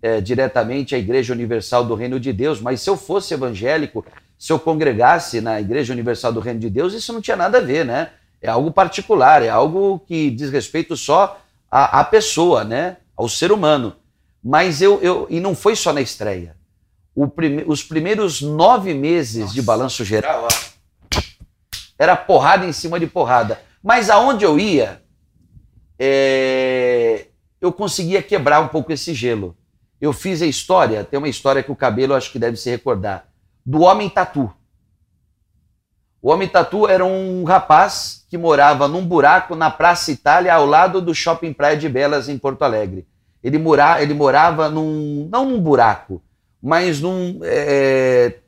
é, 0.00 0.20
diretamente 0.20 0.94
à 0.94 0.98
Igreja 0.98 1.32
Universal 1.32 1.84
do 1.84 1.94
Reino 1.94 2.20
de 2.20 2.32
Deus, 2.32 2.60
mas 2.60 2.80
se 2.80 2.88
eu 2.88 2.96
fosse 2.96 3.34
evangélico, 3.34 4.04
se 4.38 4.52
eu 4.52 4.58
congregasse 4.58 5.40
na 5.40 5.60
Igreja 5.60 5.92
Universal 5.92 6.32
do 6.32 6.40
Reino 6.40 6.60
de 6.60 6.70
Deus, 6.70 6.92
isso 6.92 7.12
não 7.12 7.20
tinha 7.20 7.36
nada 7.36 7.58
a 7.58 7.60
ver, 7.60 7.84
né? 7.84 8.10
É 8.40 8.48
algo 8.48 8.70
particular, 8.70 9.42
é 9.42 9.48
algo 9.48 9.98
que 10.06 10.30
diz 10.30 10.50
respeito 10.50 10.96
só 10.96 11.40
à, 11.70 12.00
à 12.00 12.04
pessoa, 12.04 12.62
né? 12.62 12.98
Ao 13.16 13.28
ser 13.28 13.50
humano. 13.50 13.96
Mas 14.42 14.82
eu, 14.82 15.00
eu. 15.00 15.26
E 15.30 15.40
não 15.40 15.54
foi 15.54 15.74
só 15.74 15.92
na 15.92 16.02
estreia 16.02 16.54
prime, 17.28 17.64
os 17.66 17.82
primeiros 17.82 18.42
nove 18.42 18.92
meses 18.92 19.42
Nossa. 19.42 19.54
de 19.54 19.62
balanço 19.62 20.04
geral 20.04 20.48
ó, 20.50 20.73
era 22.04 22.16
porrada 22.16 22.64
em 22.64 22.72
cima 22.72 23.00
de 23.00 23.06
porrada. 23.06 23.58
Mas 23.82 24.08
aonde 24.08 24.44
eu 24.44 24.58
ia, 24.58 25.02
é, 25.98 27.26
eu 27.60 27.72
conseguia 27.72 28.22
quebrar 28.22 28.60
um 28.60 28.68
pouco 28.68 28.92
esse 28.92 29.12
gelo. 29.12 29.56
Eu 30.00 30.12
fiz 30.12 30.42
a 30.42 30.46
história, 30.46 31.04
tem 31.04 31.18
uma 31.18 31.28
história 31.28 31.62
que 31.62 31.72
o 31.72 31.76
cabelo 31.76 32.14
acho 32.14 32.30
que 32.30 32.38
deve 32.38 32.56
se 32.56 32.70
recordar, 32.70 33.26
do 33.64 33.82
Homem 33.82 34.08
Tatu. 34.08 34.52
O 36.20 36.30
Homem 36.30 36.48
Tatu 36.48 36.88
era 36.88 37.04
um 37.04 37.44
rapaz 37.44 38.24
que 38.30 38.38
morava 38.38 38.88
num 38.88 39.06
buraco 39.06 39.54
na 39.54 39.70
Praça 39.70 40.10
Itália, 40.10 40.54
ao 40.54 40.64
lado 40.64 41.00
do 41.00 41.14
Shopping 41.14 41.52
Praia 41.52 41.76
de 41.76 41.88
Belas, 41.88 42.28
em 42.28 42.38
Porto 42.38 42.62
Alegre. 42.62 43.06
Ele, 43.42 43.58
mora, 43.58 44.02
ele 44.02 44.14
morava 44.14 44.70
num. 44.70 45.28
não 45.30 45.44
num 45.44 45.60
buraco, 45.60 46.22
mas 46.62 46.98
num, 46.98 47.40
é, 47.42 48.38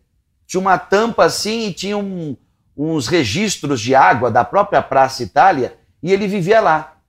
tinha 0.47 0.61
uma 0.61 0.79
tampa 0.79 1.25
assim 1.25 1.67
e 1.67 1.73
tinha 1.75 1.99
um, 1.99 2.35
uns 2.77 3.07
registros 3.07 3.81
de 3.81 3.95
água 3.95 4.31
da 4.31 4.45
própria 4.45 4.83
Praça 4.83 5.23
Itália 5.23 5.77
e 6.03 6.13
ele 6.13 6.27
vivia 6.27 6.61
lá. 6.61 7.01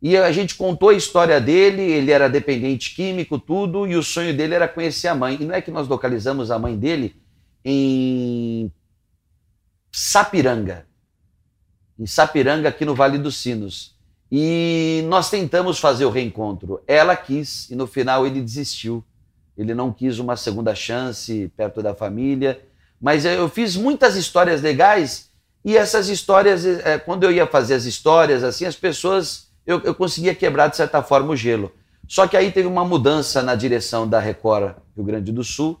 E 0.00 0.16
a 0.16 0.30
gente 0.30 0.54
contou 0.54 0.90
a 0.90 0.94
história 0.94 1.40
dele, 1.40 1.82
ele 1.82 2.10
era 2.10 2.28
dependente 2.28 2.94
químico, 2.94 3.38
tudo, 3.38 3.86
e 3.86 3.96
o 3.96 4.02
sonho 4.02 4.36
dele 4.36 4.54
era 4.54 4.68
conhecer 4.68 5.08
a 5.08 5.14
mãe. 5.14 5.38
E 5.40 5.44
não 5.44 5.54
é 5.54 5.60
que 5.60 5.70
nós 5.70 5.88
localizamos 5.88 6.50
a 6.50 6.58
mãe 6.58 6.78
dele 6.78 7.16
em 7.64 8.70
Sapiranga, 9.90 10.86
em 11.98 12.06
Sapiranga, 12.06 12.68
aqui 12.68 12.84
no 12.84 12.94
Vale 12.94 13.18
dos 13.18 13.36
Sinos. 13.36 13.96
E 14.30 15.02
nós 15.08 15.30
tentamos 15.30 15.78
fazer 15.78 16.04
o 16.04 16.10
reencontro. 16.10 16.80
Ela 16.86 17.16
quis, 17.16 17.70
e 17.70 17.74
no 17.74 17.86
final 17.86 18.26
ele 18.26 18.40
desistiu 18.40 19.04
ele 19.56 19.74
não 19.74 19.92
quis 19.92 20.18
uma 20.18 20.36
segunda 20.36 20.74
chance 20.74 21.50
perto 21.56 21.82
da 21.82 21.94
família. 21.94 22.60
Mas 23.00 23.24
eu 23.24 23.48
fiz 23.48 23.76
muitas 23.76 24.16
histórias 24.16 24.62
legais 24.62 25.30
e 25.64 25.76
essas 25.76 26.08
histórias, 26.08 26.64
é, 26.64 26.96
quando 26.98 27.24
eu 27.24 27.32
ia 27.32 27.46
fazer 27.46 27.74
as 27.74 27.84
histórias, 27.84 28.44
assim, 28.44 28.64
as 28.64 28.76
pessoas, 28.76 29.48
eu, 29.66 29.80
eu 29.82 29.94
conseguia 29.94 30.34
quebrar 30.34 30.68
de 30.68 30.76
certa 30.76 31.02
forma 31.02 31.32
o 31.32 31.36
gelo. 31.36 31.72
Só 32.06 32.26
que 32.28 32.36
aí 32.36 32.52
teve 32.52 32.68
uma 32.68 32.84
mudança 32.84 33.42
na 33.42 33.56
direção 33.56 34.08
da 34.08 34.20
Record 34.20 34.76
Rio 34.94 35.04
Grande 35.04 35.32
do 35.32 35.42
Sul 35.42 35.78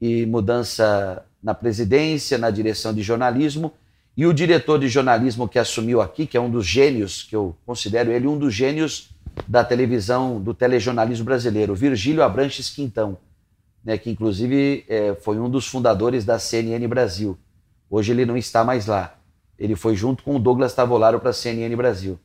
e 0.00 0.24
mudança 0.24 1.24
na 1.42 1.52
presidência, 1.52 2.38
na 2.38 2.50
direção 2.50 2.94
de 2.94 3.02
jornalismo. 3.02 3.72
E 4.16 4.26
o 4.26 4.32
diretor 4.32 4.78
de 4.78 4.88
jornalismo 4.88 5.46
que 5.46 5.58
assumiu 5.58 6.00
aqui, 6.00 6.26
que 6.26 6.36
é 6.36 6.40
um 6.40 6.50
dos 6.50 6.66
gênios, 6.66 7.22
que 7.22 7.36
eu 7.36 7.54
considero 7.66 8.10
ele 8.10 8.26
um 8.26 8.38
dos 8.38 8.54
gênios 8.54 9.10
da 9.46 9.62
televisão, 9.62 10.40
do 10.40 10.54
telejornalismo 10.54 11.24
brasileiro, 11.24 11.74
Virgílio 11.74 12.22
Abranches 12.22 12.70
Quintão, 12.70 13.18
né, 13.84 13.98
que 13.98 14.10
inclusive 14.10 14.84
é, 14.88 15.14
foi 15.14 15.38
um 15.38 15.50
dos 15.50 15.66
fundadores 15.66 16.24
da 16.24 16.38
CNN 16.38 16.86
Brasil. 16.86 17.38
Hoje 17.90 18.12
ele 18.12 18.24
não 18.24 18.36
está 18.36 18.64
mais 18.64 18.86
lá. 18.86 19.16
Ele 19.58 19.76
foi 19.76 19.94
junto 19.94 20.22
com 20.22 20.36
o 20.36 20.38
Douglas 20.38 20.74
Tavolaro 20.74 21.20
para 21.20 21.30
a 21.30 21.34
CNN 21.34 21.74
Brasil. 21.76 22.18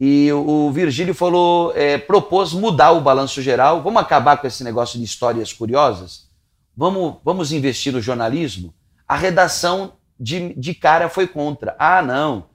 E 0.00 0.30
o 0.32 0.70
Virgílio 0.70 1.14
falou, 1.14 1.72
é, 1.74 1.98
propôs 1.98 2.52
mudar 2.52 2.92
o 2.92 3.00
balanço 3.00 3.42
geral. 3.42 3.82
Vamos 3.82 4.00
acabar 4.00 4.36
com 4.36 4.46
esse 4.46 4.62
negócio 4.62 4.98
de 4.98 5.04
histórias 5.04 5.52
curiosas? 5.52 6.28
Vamos, 6.76 7.16
vamos 7.24 7.50
investir 7.50 7.92
no 7.92 8.00
jornalismo? 8.00 8.72
A 9.06 9.16
redação 9.16 9.94
de, 10.18 10.54
de 10.54 10.74
cara 10.74 11.08
foi 11.08 11.26
contra. 11.26 11.74
Ah, 11.78 12.00
não. 12.00 12.46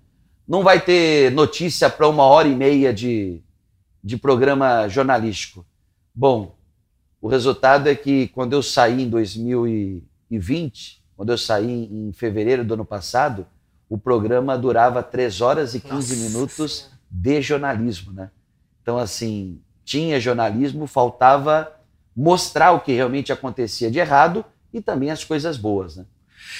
Não 0.47 0.63
vai 0.63 0.79
ter 0.79 1.32
notícia 1.32 1.89
para 1.89 2.08
uma 2.08 2.23
hora 2.23 2.47
e 2.47 2.56
meia 2.56 2.93
de, 2.93 3.41
de 4.01 4.15
programa 4.15 4.88
jornalístico. 4.88 5.65
Bom, 6.15 6.56
o 7.23 7.29
resultado 7.29 7.88
é 7.88 7.95
que 7.95 8.27
quando 8.27 8.51
eu 8.51 8.62
saí 8.62 9.03
em 9.03 9.09
2020, 9.09 11.01
quando 11.15 11.31
eu 11.31 11.38
saí 11.38 11.86
em 11.89 12.12
fevereiro 12.12 12.65
do 12.65 12.73
ano 12.73 12.83
passado, 12.83 13.47
o 13.88 13.97
programa 13.97 14.57
durava 14.57 15.01
3 15.01 15.39
horas 15.39 15.73
e 15.73 15.79
15 15.79 15.93
Nossa. 15.93 16.15
minutos 16.15 16.89
de 17.09 17.41
jornalismo, 17.41 18.12
né? 18.12 18.29
Então, 18.81 18.97
assim, 18.97 19.62
tinha 19.86 20.19
jornalismo, 20.19 20.86
faltava 20.86 21.71
mostrar 22.13 22.73
o 22.73 22.81
que 22.81 22.91
realmente 22.91 23.31
acontecia 23.31 23.89
de 23.89 23.99
errado 23.99 24.43
e 24.73 24.81
também 24.81 25.09
as 25.09 25.23
coisas 25.23 25.55
boas, 25.55 25.95
né? 25.95 26.05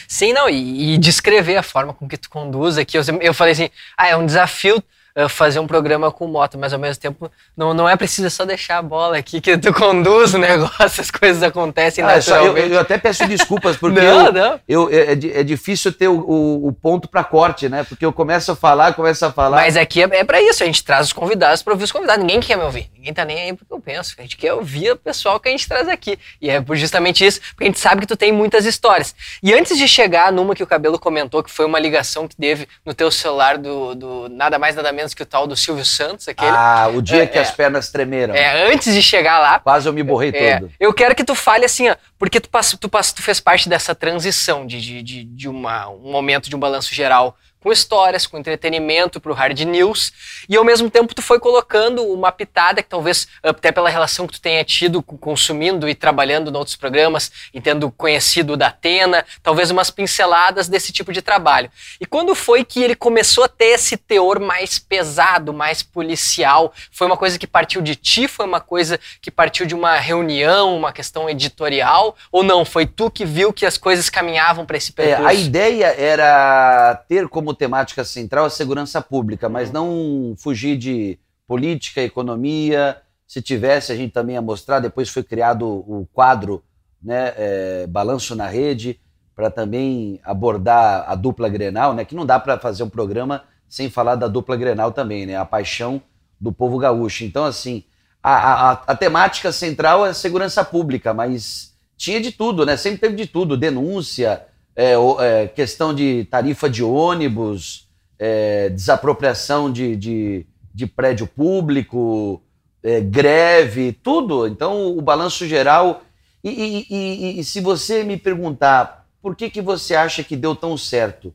Sim, 0.08 0.32
não, 0.32 0.48
e, 0.48 0.94
e 0.94 0.98
descrever 0.98 1.58
a 1.58 1.64
forma 1.64 1.94
com 1.94 2.08
que 2.08 2.16
tu 2.16 2.30
conduz 2.30 2.78
aqui. 2.78 2.98
Eu, 2.98 3.04
eu 3.20 3.34
falei 3.34 3.52
assim, 3.52 3.70
ah, 3.98 4.08
é 4.08 4.16
um 4.16 4.26
desafio 4.26 4.82
fazer 5.30 5.60
um 5.60 5.68
programa 5.68 6.12
com 6.12 6.28
moto, 6.28 6.58
mas 6.58 6.74
ao 6.74 6.80
mesmo 6.80 7.00
tempo 7.00 7.32
não, 7.56 7.74
não 7.74 7.88
é 7.88 7.96
preciso 7.96 8.30
só 8.30 8.46
deixar 8.46 8.80
a 8.80 8.82
bola 8.82 9.18
aqui 9.18 9.40
que 9.40 9.58
tu 9.58 9.72
conduz 9.74 10.34
o 10.34 10.40
negócio, 10.40 11.02
as 11.02 11.12
coisas 11.12 11.44
acontecem 11.44 12.04
ah, 12.04 12.16
naturalmente. 12.16 12.68
Eu, 12.68 12.74
eu, 12.74 12.80
até 12.80 12.98
peço 12.98 13.28
desculpas, 13.28 13.78
porque 13.78 14.00
não, 14.02 14.26
eu, 14.26 14.34
não. 14.34 14.60
Eu, 14.68 14.90
é, 14.90 15.14
é, 15.14 15.40
é 15.40 15.44
difícil 15.44 15.92
ter 15.92 16.08
o, 16.08 16.20
o, 16.20 16.68
o 16.68 16.74
ponto 16.74 17.08
para 17.08 17.24
corte, 17.24 17.70
né? 17.70 17.84
Porque 17.84 18.06
eu 18.06 18.12
começo 18.12 18.52
a 18.52 18.56
falar, 18.56 18.94
começo 18.94 19.24
a 19.26 19.32
falar. 19.32 19.58
Mas 19.58 19.78
aqui 19.78 20.02
é, 20.02 20.10
é 20.12 20.24
para 20.24 20.42
isso, 20.42 20.64
a 20.64 20.66
gente 20.66 20.84
traz 20.84 21.08
os 21.08 21.14
convidados 21.14 21.62
para 21.62 21.74
ouvir 21.74 21.84
os 21.84 21.92
convidados. 21.92 22.24
Ninguém 22.24 22.40
quer 22.40 22.58
me 22.58 22.64
ouvir, 22.64 22.90
ninguém 23.04 23.14
tá 23.14 23.26
nem 23.26 23.42
aí 23.42 23.54
porque 23.54 23.74
eu 23.74 23.82
penso. 23.82 24.16
A 24.18 24.22
gente 24.22 24.38
quer 24.38 24.54
ouvir 24.54 24.92
o 24.92 24.96
pessoal 24.96 25.38
que 25.38 25.50
a 25.50 25.52
gente 25.52 25.68
traz 25.68 25.90
aqui. 25.90 26.18
E 26.42 26.50
é 26.50 26.64
justamente 26.72 27.26
isso, 27.26 27.42
porque 27.50 27.66
a 27.66 27.68
gente 27.68 27.80
sabe 27.80 28.02
que 28.02 28.08
tu 28.08 28.16
tem 28.16 28.32
muitas 28.32 28.66
histórias. 28.66 29.14
E 29.44 29.54
antes 29.54 29.78
de 29.78 29.88
chegar 29.88 30.32
numa 30.32 30.56
que 30.56 30.64
o 30.64 30.68
Cabelo 30.68 30.98
comentou, 30.98 31.44
que 31.44 31.52
foi 31.52 31.66
uma 31.66 31.80
ligação 31.80 32.28
que 32.28 32.36
teve 32.36 32.66
no 32.86 32.94
teu 32.94 33.12
celular 33.12 33.58
do, 33.58 33.94
do 33.94 34.30
nada 34.30 34.58
mais 34.58 34.76
nada 34.76 34.94
menos 34.94 35.14
que 35.14 35.22
o 35.22 35.26
tal 35.26 35.46
do 35.46 35.56
Silvio 35.56 35.84
Santos, 35.84 36.28
aquele. 36.30 36.50
Ah, 36.50 36.90
o 36.94 37.02
dia 37.02 37.24
é, 37.24 37.28
que 37.28 37.38
é, 37.38 37.42
as 37.42 37.52
pernas 37.52 37.92
tremeram. 37.92 38.34
É, 38.34 38.72
antes 38.72 38.94
de 38.94 39.02
chegar 39.02 39.40
lá. 39.40 39.60
Quase 39.60 39.88
eu 39.88 39.92
me 39.92 40.02
borrei 40.02 40.32
é, 40.34 40.60
todo. 40.60 40.72
Eu 40.80 40.94
quero 40.94 41.14
que 41.14 41.26
tu 41.26 41.36
fale 41.36 41.66
assim, 41.66 41.90
ó, 41.90 41.96
porque 42.18 42.40
tu, 42.40 42.50
pass, 42.50 42.78
tu, 42.80 42.88
pass, 42.88 43.12
tu 43.12 43.22
fez 43.22 43.42
parte 43.42 43.68
dessa 43.68 43.94
transição 43.94 44.66
de, 44.66 44.80
de, 44.80 45.04
de, 45.04 45.24
de 45.26 45.50
uma, 45.50 45.90
um 45.90 46.10
momento 46.12 46.50
de 46.50 46.56
um 46.56 46.60
balanço 46.60 46.96
geral 46.96 47.38
com 47.64 47.72
histórias, 47.72 48.28
com 48.28 48.38
entretenimento 48.38 49.22
para 49.22 49.32
o 49.32 49.36
hard 49.36 49.58
news, 49.62 50.12
e 50.50 50.58
ao 50.58 50.66
mesmo 50.66 50.90
tempo 50.90 51.16
tu 51.16 51.22
foi 51.22 51.40
colocando 51.40 52.04
uma 52.04 52.32
pitada 52.32 52.84
que 52.84 52.90
talvez, 52.90 53.28
até 53.42 53.72
pela 53.72 53.90
relação 53.90 54.28
que 54.28 54.34
tu 54.34 54.42
tenha 54.42 54.64
tido 54.66 55.02
consumindo 55.02 55.88
e 55.88 55.96
trabalhando 55.96 56.52
em 56.52 56.58
outros 56.58 56.76
programas, 56.76 57.32
e 57.54 57.62
tendo 57.62 57.90
conhecido 57.90 58.58
da 58.58 58.68
Atena, 58.68 59.26
talvez 59.42 59.72
umas 59.72 59.90
pinceladas 59.90 60.68
desse 60.68 60.92
tipo 60.92 61.14
de 61.14 61.22
trabalho. 61.22 61.72
E 62.02 62.06
quando 62.06 62.36
foi 62.36 62.66
que 62.66 62.84
ele 62.84 62.96
começou 62.96 63.46
a 63.46 63.48
ter 63.48 63.68
esse 63.68 63.96
teor 63.96 64.40
mais 64.40 64.78
pesado, 64.78 65.54
mais 65.54 65.82
policial? 65.82 66.74
Foi 66.92 67.08
uma 67.08 67.16
coisa 67.16 67.40
que 67.40 67.48
partiu 67.48 67.82
de 67.82 67.96
ti? 67.96 68.28
Foi 68.28 68.46
uma 68.46 68.60
coisa 68.60 69.00
que 69.22 69.32
partiu 69.32 69.66
de 69.66 69.74
uma 69.74 69.96
reunião, 69.98 70.76
uma 70.76 70.92
questão 70.92 71.30
editorial? 71.30 72.16
Ou 72.32 72.44
não? 72.44 72.66
Foi 72.66 72.86
tu 72.86 73.10
que 73.10 73.24
viu 73.24 73.54
que 73.54 73.66
as 73.66 73.78
coisas 73.78 74.10
caminhavam 74.10 74.66
para 74.66 74.76
esse 74.76 74.92
percurso? 74.92 75.24
É, 75.24 75.30
a 75.30 75.34
ideia 75.34 75.96
era 75.98 77.02
ter 77.08 77.28
como 77.30 77.53
temática 77.56 78.04
central 78.04 78.46
a 78.46 78.50
segurança 78.50 79.02
pública, 79.02 79.50
mas 79.50 79.72
não 79.72 80.34
fugir 80.38 80.78
de 80.78 81.20
política, 81.48 82.02
economia. 82.02 82.98
Se 83.28 83.42
tivesse, 83.42 83.92
a 83.92 83.96
gente 83.96 84.12
também 84.12 84.36
ia 84.36 84.42
mostrar. 84.42 84.80
Depois 84.80 85.10
foi 85.10 85.24
criado 85.24 85.66
o 85.66 86.08
quadro 86.14 86.64
né, 87.02 87.34
é, 87.36 87.88
Balanço 87.88 88.36
na 88.36 88.48
Rede, 88.48 89.00
para 89.36 89.50
também 89.50 90.20
abordar 90.24 91.06
a 91.08 91.16
dupla 91.16 91.50
Grenal, 91.50 91.94
né, 91.94 92.06
que 92.06 92.16
não 92.16 92.26
dá 92.26 92.40
para 92.40 92.60
fazer 92.60 92.84
um 92.84 92.90
programa 92.90 93.44
sem 93.68 93.90
falar 93.90 94.16
da 94.16 94.28
dupla 94.28 94.56
Grenal 94.56 94.92
também, 94.92 95.26
né, 95.26 95.36
a 95.36 95.46
paixão 95.46 96.02
do 96.40 96.52
povo 96.52 96.78
gaúcho. 96.78 97.24
Então, 97.24 97.46
assim, 97.46 97.84
a, 98.22 98.34
a, 98.34 98.72
a 98.88 98.96
temática 98.96 99.52
central 99.52 100.06
é 100.06 100.14
segurança 100.14 100.64
pública, 100.64 101.14
mas 101.14 101.74
tinha 101.98 102.22
de 102.22 102.32
tudo, 102.32 102.66
né? 102.66 102.78
Sempre 102.78 103.00
teve 103.00 103.16
de 103.16 103.28
tudo, 103.28 103.58
denúncia, 103.58 104.46
é, 104.76 104.94
é, 105.20 105.48
questão 105.48 105.94
de 105.94 106.26
tarifa 106.26 106.70
de 106.70 106.84
ônibus, 106.84 107.88
é, 108.18 108.70
desapropriação 108.70 109.72
de, 109.72 109.96
de, 109.96 110.46
de, 110.74 110.88
prédio 110.88 111.28
público, 111.28 112.42
é, 112.82 113.00
greve, 113.00 113.92
tudo. 113.92 114.48
Então, 114.48 114.98
o 114.98 115.02
balanço 115.02 115.48
geral. 115.48 116.04
E, 116.44 116.50
e, 116.50 116.86
e, 116.90 117.40
e, 117.40 117.44
se 117.44 117.62
você 117.62 118.04
me 118.04 118.18
perguntar 118.18 119.08
por 119.22 119.36
que, 119.36 119.50
que 119.50 119.62
você 119.62 119.96
acha 119.96 120.24
que 120.24 120.36
deu 120.36 120.56
tão 120.56 120.78
certo, 120.78 121.34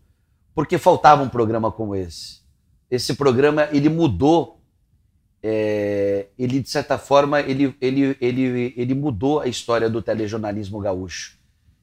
porque 0.55 0.77
faltava 0.77 1.23
um 1.23 1.29
programa 1.29 1.73
como 1.73 1.95
esse. 1.95 2.39
Esse 2.91 3.15
programa 3.15 3.69
ele 3.73 3.89
mudou, 3.89 4.61
é, 5.43 6.27
ele 6.39 6.61
de 6.61 6.69
certa 6.69 6.99
forma 6.99 7.41
ele, 7.41 7.75
ele, 7.81 8.17
ele, 8.21 8.75
ele 8.77 8.95
mudou 8.95 9.41
a 9.41 9.47
história 9.47 9.89
do 9.89 10.03
telejornalismo 10.03 10.81
gaúcho 10.81 11.38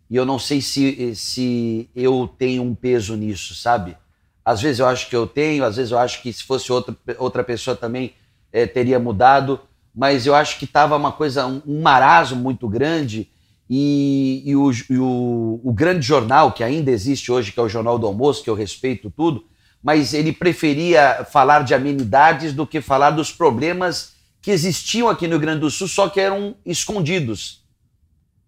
e 0.10 0.16
eu 0.16 0.26
não 0.26 0.38
sei 0.38 0.62
se, 0.62 1.16
se 1.16 1.90
eu 1.96 2.30
tenho 2.38 2.64
um 2.64 2.76
peso 2.76 3.16
nisso, 3.16 3.56
sabe? 3.56 3.98
Às 4.44 4.62
vezes 4.62 4.80
eu 4.80 4.86
acho 4.86 5.10
que 5.10 5.16
eu 5.16 5.26
tenho, 5.26 5.64
às 5.64 5.78
vezes 5.78 5.92
eu 5.92 5.98
acho 5.98 6.22
que 6.22 6.32
se 6.32 6.44
fosse 6.44 6.72
outra, 6.72 6.96
outra 7.18 7.44
pessoa 7.44 7.76
também 7.76 8.14
é, 8.52 8.68
teria 8.68 9.00
mudado, 9.00 9.60
mas 9.94 10.28
eu 10.28 10.36
acho 10.36 10.60
que 10.60 10.66
estava 10.66 10.96
uma 10.96 11.12
coisa, 11.12 11.48
um, 11.48 11.62
um, 11.66 11.82
marasmo 11.82 12.40
muito 12.40 12.68
grande 12.70 13.28
e, 13.68 14.44
e, 14.46 14.56
o, 14.56 14.72
e 14.72 14.98
o, 14.98 15.60
o, 15.64 15.74
grande 15.74 16.06
jornal 16.06 16.52
que 16.52 16.64
ainda 16.64 16.92
existe 16.92 17.32
hoje, 17.32 17.52
que 17.52 17.60
é 17.60 17.64
o 17.64 17.70
Jornal 17.70 17.98
do 17.98 18.06
Almoço, 18.06 18.44
que 18.44 18.50
eu 18.50 18.54
respeito 18.54 19.10
tudo, 19.10 19.46
mas 19.82 20.14
ele 20.14 20.32
preferia 20.32 21.26
falar 21.32 21.64
de 21.64 21.74
amenidades 21.74 22.54
do 22.54 22.68
que 22.68 22.80
falar 22.80 23.12
dos 23.12 23.32
problemas 23.32 24.14
que 24.40 24.52
existiam 24.52 25.10
aqui 25.10 25.26
no 25.26 25.34
Rio 25.34 25.42
Grande 25.42 25.62
do 25.62 25.72
Sul, 25.72 25.88
só 25.88 26.08
que 26.08 26.20
eram 26.20 26.56
escondidos 26.64 27.65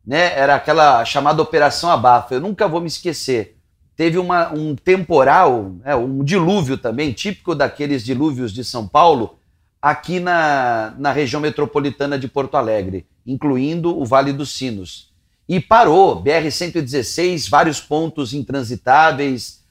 né? 0.08 0.34
Era 0.40 0.56
aquela 0.56 1.04
chamada 1.04 1.42
Operação 1.42 1.92
Abafa. 1.92 2.34
Eu 2.34 2.40
nunca 2.40 2.66
vou 2.66 2.80
me 2.80 2.88
esquecer. 2.88 3.58
Teve 3.94 4.18
uma, 4.18 4.54
um 4.54 4.74
temporal, 4.74 5.74
né, 5.84 5.94
um 5.96 6.24
dilúvio 6.24 6.78
também, 6.78 7.12
típico 7.12 7.54
daqueles 7.54 8.06
dilúvios 8.06 8.54
de 8.54 8.64
São 8.64 8.88
Paulo, 8.88 9.38
aqui 9.82 10.20
na, 10.20 10.94
na 10.98 11.12
região 11.12 11.42
metropolitana 11.42 12.18
de 12.18 12.28
Porto 12.28 12.56
Alegre, 12.56 13.06
incluindo 13.26 14.00
o 14.00 14.06
Vale 14.06 14.32
dos 14.32 14.56
Sinos. 14.56 15.12
E 15.50 15.60
parou, 15.60 16.24
BR-116, 16.24 17.50
vários 17.50 17.82
pontos 17.82 18.34
intransitáveis, 18.34 19.64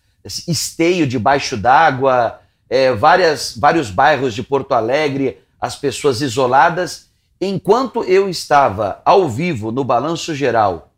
esteio 0.49 1.07
debaixo 1.07 1.57
d'água, 1.57 2.41
é, 2.69 2.93
várias, 2.93 3.57
vários 3.57 3.91
bairros 3.91 4.35
de 4.35 4.43
Porto 4.43 4.73
Alegre, 4.73 5.39
as 5.61 5.77
pessoas 5.77 6.21
isoladas 6.21 7.06
enquanto 7.41 8.03
eu 8.05 8.29
estava 8.29 9.01
ao 9.05 9.29
vivo 9.29 9.71
no 9.71 9.85
Balanço 9.85 10.35
Geral, 10.35 10.91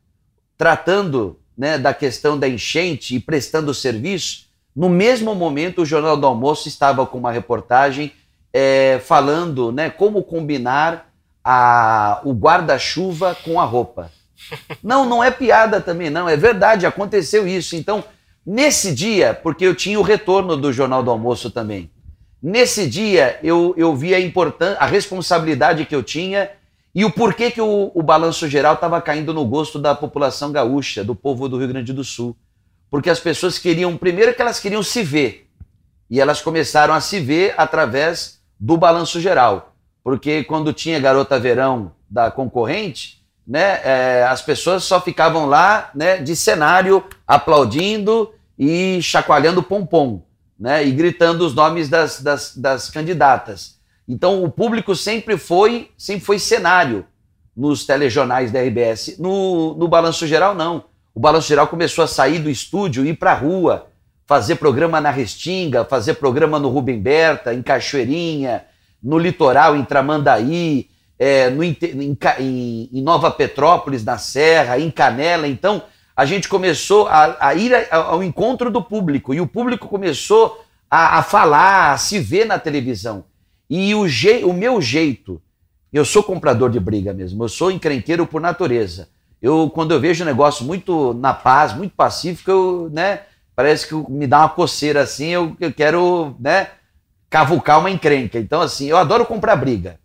tratando 0.56 1.38
né, 1.56 1.78
da 1.78 1.92
questão 1.92 2.38
da 2.38 2.48
enchente 2.48 3.16
e 3.16 3.20
prestando 3.20 3.74
serviço, 3.74 4.46
no 4.74 4.88
mesmo 4.88 5.34
momento 5.34 5.82
o 5.82 5.86
Jornal 5.86 6.16
do 6.16 6.26
Almoço 6.26 6.68
estava 6.68 7.04
com 7.04 7.18
uma 7.18 7.32
reportagem 7.32 8.12
é, 8.52 9.00
falando 9.04 9.72
né, 9.72 9.90
como 9.90 10.22
combinar 10.22 11.10
a, 11.42 12.20
o 12.24 12.32
guarda-chuva 12.32 13.36
com 13.44 13.60
a 13.60 13.64
roupa. 13.64 14.10
Não, 14.82 15.04
não 15.04 15.22
é 15.22 15.30
piada 15.30 15.80
também, 15.80 16.10
não, 16.10 16.28
é 16.28 16.36
verdade, 16.36 16.86
aconteceu 16.86 17.46
isso. 17.46 17.74
Então, 17.74 18.04
nesse 18.46 18.94
dia, 18.94 19.34
porque 19.34 19.64
eu 19.64 19.74
tinha 19.74 19.98
o 19.98 20.02
retorno 20.02 20.56
do 20.56 20.72
Jornal 20.72 21.02
do 21.02 21.10
Almoço 21.10 21.50
também, 21.50 21.90
Nesse 22.42 22.88
dia, 22.88 23.38
eu, 23.42 23.74
eu 23.76 23.94
vi 23.96 24.14
a 24.14 24.20
importância, 24.20 24.78
a 24.78 24.86
responsabilidade 24.86 25.84
que 25.84 25.94
eu 25.94 26.02
tinha 26.02 26.50
e 26.94 27.04
o 27.04 27.10
porquê 27.10 27.50
que 27.50 27.60
o, 27.60 27.90
o 27.92 28.02
balanço 28.02 28.48
geral 28.48 28.74
estava 28.74 29.00
caindo 29.02 29.34
no 29.34 29.44
gosto 29.44 29.78
da 29.78 29.94
população 29.94 30.52
gaúcha, 30.52 31.02
do 31.02 31.14
povo 31.14 31.48
do 31.48 31.58
Rio 31.58 31.68
Grande 31.68 31.92
do 31.92 32.04
Sul. 32.04 32.36
Porque 32.90 33.10
as 33.10 33.18
pessoas 33.18 33.58
queriam, 33.58 33.96
primeiro 33.96 34.32
que 34.34 34.40
elas 34.40 34.60
queriam 34.60 34.82
se 34.82 35.02
ver. 35.02 35.50
E 36.08 36.20
elas 36.20 36.40
começaram 36.40 36.94
a 36.94 37.00
se 37.00 37.18
ver 37.18 37.54
através 37.56 38.40
do 38.58 38.76
balanço 38.76 39.20
geral. 39.20 39.74
Porque 40.02 40.44
quando 40.44 40.72
tinha 40.72 40.98
Garota 41.00 41.38
Verão 41.38 41.92
da 42.08 42.30
concorrente, 42.30 43.20
né, 43.46 43.80
é, 43.84 44.24
as 44.28 44.42
pessoas 44.42 44.84
só 44.84 45.00
ficavam 45.00 45.46
lá 45.46 45.90
né, 45.94 46.18
de 46.18 46.34
cenário, 46.36 47.04
aplaudindo 47.26 48.32
e 48.58 49.02
chacoalhando 49.02 49.62
pompom 49.62 50.22
né, 50.58 50.84
e 50.84 50.90
gritando 50.90 51.46
os 51.46 51.54
nomes 51.54 51.88
das, 51.88 52.20
das, 52.20 52.56
das 52.56 52.90
candidatas. 52.90 53.78
Então 54.08 54.42
o 54.42 54.50
público 54.50 54.96
sempre 54.96 55.36
foi, 55.36 55.90
sempre 55.96 56.24
foi 56.24 56.38
cenário 56.38 57.06
nos 57.56 57.84
telejornais 57.84 58.50
da 58.50 58.60
RBS. 58.60 59.18
No, 59.18 59.74
no 59.74 59.86
Balanço 59.86 60.26
Geral, 60.26 60.54
não. 60.54 60.84
O 61.14 61.20
Balanço 61.20 61.48
Geral 61.48 61.68
começou 61.68 62.04
a 62.04 62.08
sair 62.08 62.38
do 62.38 62.48
estúdio, 62.48 63.04
ir 63.04 63.14
para 63.14 63.32
a 63.32 63.34
rua, 63.34 63.88
fazer 64.26 64.56
programa 64.56 65.00
na 65.00 65.10
Restinga, 65.10 65.84
fazer 65.84 66.14
programa 66.14 66.58
no 66.58 66.68
Rubem 66.68 67.00
Berta, 67.00 67.52
em 67.52 67.62
Cachoeirinha, 67.62 68.64
no 69.02 69.18
litoral, 69.18 69.76
em 69.76 69.84
Tramandaí, 69.84 70.88
é, 71.18 71.50
no, 71.50 71.64
em, 71.64 71.76
em, 72.38 72.90
em 72.92 73.02
Nova 73.02 73.30
Petrópolis, 73.30 74.04
na 74.04 74.18
Serra, 74.18 74.78
em 74.78 74.90
Canela. 74.90 75.48
Então, 75.48 75.82
a 76.18 76.24
gente 76.24 76.48
começou 76.48 77.06
a, 77.06 77.36
a 77.38 77.54
ir 77.54 77.72
ao 77.92 78.24
encontro 78.24 78.72
do 78.72 78.82
público 78.82 79.32
e 79.32 79.40
o 79.40 79.46
público 79.46 79.86
começou 79.86 80.64
a, 80.90 81.18
a 81.18 81.22
falar, 81.22 81.92
a 81.92 81.96
se 81.96 82.18
ver 82.18 82.44
na 82.44 82.58
televisão. 82.58 83.24
E 83.70 83.94
o, 83.94 84.08
je, 84.08 84.42
o 84.42 84.52
meu 84.52 84.82
jeito, 84.82 85.40
eu 85.92 86.04
sou 86.04 86.24
comprador 86.24 86.70
de 86.70 86.80
briga 86.80 87.14
mesmo, 87.14 87.44
eu 87.44 87.48
sou 87.48 87.70
encrenqueiro 87.70 88.26
por 88.26 88.40
natureza. 88.40 89.08
Eu, 89.40 89.70
quando 89.72 89.92
eu 89.92 90.00
vejo 90.00 90.24
um 90.24 90.26
negócio 90.26 90.64
muito 90.64 91.14
na 91.14 91.32
paz, 91.32 91.72
muito 91.72 91.94
pacífico, 91.94 92.50
eu, 92.50 92.90
né, 92.92 93.20
parece 93.54 93.86
que 93.86 93.94
me 94.10 94.26
dá 94.26 94.40
uma 94.40 94.48
coceira 94.48 95.02
assim, 95.02 95.28
eu, 95.28 95.56
eu 95.60 95.72
quero, 95.72 96.34
né, 96.40 96.70
cavucar 97.30 97.78
uma 97.78 97.92
encrenca. 97.92 98.40
Então, 98.40 98.60
assim, 98.60 98.86
eu 98.86 98.96
adoro 98.96 99.24
comprar 99.24 99.54
briga. 99.54 100.00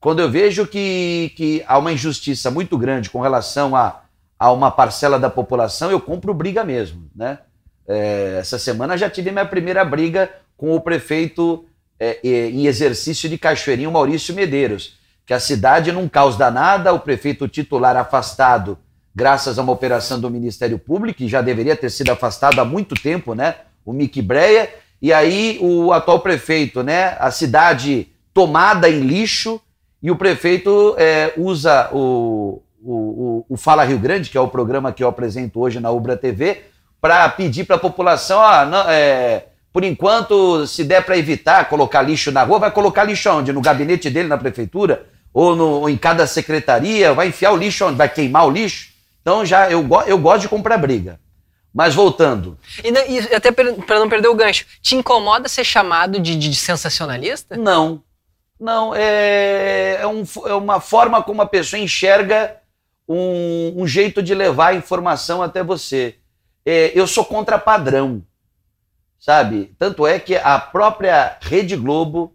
Quando 0.00 0.20
eu 0.20 0.30
vejo 0.30 0.66
que, 0.66 1.30
que 1.36 1.62
há 1.68 1.76
uma 1.76 1.92
injustiça 1.92 2.50
muito 2.50 2.78
grande 2.78 3.10
com 3.10 3.20
relação 3.20 3.76
a 3.76 4.07
a 4.38 4.52
uma 4.52 4.70
parcela 4.70 5.18
da 5.18 5.28
população, 5.28 5.90
eu 5.90 6.00
compro 6.00 6.32
briga 6.32 6.62
mesmo. 6.62 7.10
Né? 7.14 7.38
É, 7.86 8.36
essa 8.40 8.58
semana 8.58 8.96
já 8.96 9.10
tive 9.10 9.30
minha 9.30 9.46
primeira 9.46 9.84
briga 9.84 10.30
com 10.56 10.74
o 10.74 10.80
prefeito 10.80 11.64
é, 11.98 12.20
em 12.22 12.66
exercício 12.66 13.28
de 13.28 13.36
Cachoeirinho, 13.36 13.90
Maurício 13.90 14.34
Medeiros, 14.34 14.98
que 15.26 15.34
a 15.34 15.40
cidade 15.40 15.90
num 15.90 16.08
caos 16.08 16.36
danada, 16.36 16.92
o 16.92 17.00
prefeito 17.00 17.48
titular 17.48 17.96
afastado 17.96 18.78
graças 19.14 19.58
a 19.58 19.62
uma 19.62 19.72
operação 19.72 20.20
do 20.20 20.30
Ministério 20.30 20.78
Público, 20.78 21.18
que 21.18 21.28
já 21.28 21.42
deveria 21.42 21.74
ter 21.74 21.90
sido 21.90 22.10
afastado 22.10 22.60
há 22.60 22.64
muito 22.64 22.94
tempo, 22.94 23.34
né? 23.34 23.56
o 23.84 23.92
Mick 23.92 24.22
Breia, 24.22 24.72
e 25.02 25.12
aí 25.12 25.58
o 25.60 25.92
atual 25.92 26.20
prefeito, 26.20 26.84
né? 26.84 27.16
a 27.18 27.32
cidade 27.32 28.08
tomada 28.32 28.88
em 28.88 29.00
lixo, 29.00 29.60
e 30.00 30.08
o 30.08 30.16
prefeito 30.16 30.94
é, 30.96 31.32
usa 31.36 31.90
o, 31.92 32.62
o, 32.88 33.44
o, 33.50 33.54
o, 33.54 33.56
Fala 33.56 33.84
Rio 33.84 33.98
Grande, 33.98 34.30
que 34.30 34.38
é 34.38 34.40
o 34.40 34.48
programa 34.48 34.92
que 34.92 35.04
eu 35.04 35.08
apresento 35.08 35.60
hoje 35.60 35.78
na 35.78 35.90
Ubra 35.90 36.16
TV, 36.16 36.62
para 37.00 37.28
pedir 37.28 37.64
para 37.64 37.76
a 37.76 37.78
população, 37.78 38.40
ah, 38.40 38.64
não, 38.64 38.88
é, 38.88 39.44
por 39.72 39.84
enquanto, 39.84 40.66
se 40.66 40.82
der 40.82 41.04
para 41.04 41.18
evitar 41.18 41.68
colocar 41.68 42.00
lixo 42.02 42.32
na 42.32 42.42
rua, 42.42 42.58
vai 42.58 42.70
colocar 42.70 43.04
lixo 43.04 43.30
onde? 43.30 43.52
No 43.52 43.60
gabinete 43.60 44.08
dele, 44.08 44.28
na 44.28 44.38
prefeitura? 44.38 45.06
Ou, 45.32 45.54
no, 45.54 45.68
ou 45.80 45.90
em 45.90 45.96
cada 45.96 46.26
secretaria? 46.26 47.12
Vai 47.12 47.28
enfiar 47.28 47.52
o 47.52 47.56
lixo 47.56 47.84
onde? 47.84 47.96
Vai 47.96 48.08
queimar 48.08 48.46
o 48.46 48.50
lixo? 48.50 48.88
Então, 49.20 49.44
já 49.44 49.70
eu, 49.70 49.86
eu 50.06 50.18
gosto 50.18 50.42
de 50.42 50.48
comprar 50.48 50.78
briga. 50.78 51.20
Mas 51.72 51.94
voltando. 51.94 52.58
E, 52.82 52.90
e 52.90 53.34
até 53.34 53.52
para 53.52 53.98
não 53.98 54.08
perder 54.08 54.28
o 54.28 54.34
gancho, 54.34 54.64
te 54.80 54.96
incomoda 54.96 55.48
ser 55.48 55.64
chamado 55.64 56.18
de, 56.18 56.34
de, 56.34 56.48
de 56.48 56.56
sensacionalista? 56.56 57.56
Não. 57.56 58.02
Não, 58.58 58.92
é, 58.94 59.98
é, 60.00 60.06
um, 60.06 60.24
é, 60.46 60.54
uma 60.54 60.80
forma 60.80 61.22
como 61.22 61.42
a 61.42 61.46
pessoa 61.46 61.78
enxerga 61.78 62.56
um, 63.08 63.82
um 63.82 63.86
jeito 63.86 64.22
de 64.22 64.34
levar 64.34 64.68
a 64.68 64.74
informação 64.74 65.42
até 65.42 65.62
você. 65.62 66.16
É, 66.64 66.92
eu 66.94 67.06
sou 67.06 67.24
contra 67.24 67.58
padrão, 67.58 68.22
sabe? 69.18 69.74
Tanto 69.78 70.06
é 70.06 70.18
que 70.18 70.36
a 70.36 70.58
própria 70.58 71.38
Rede 71.40 71.76
Globo, 71.76 72.34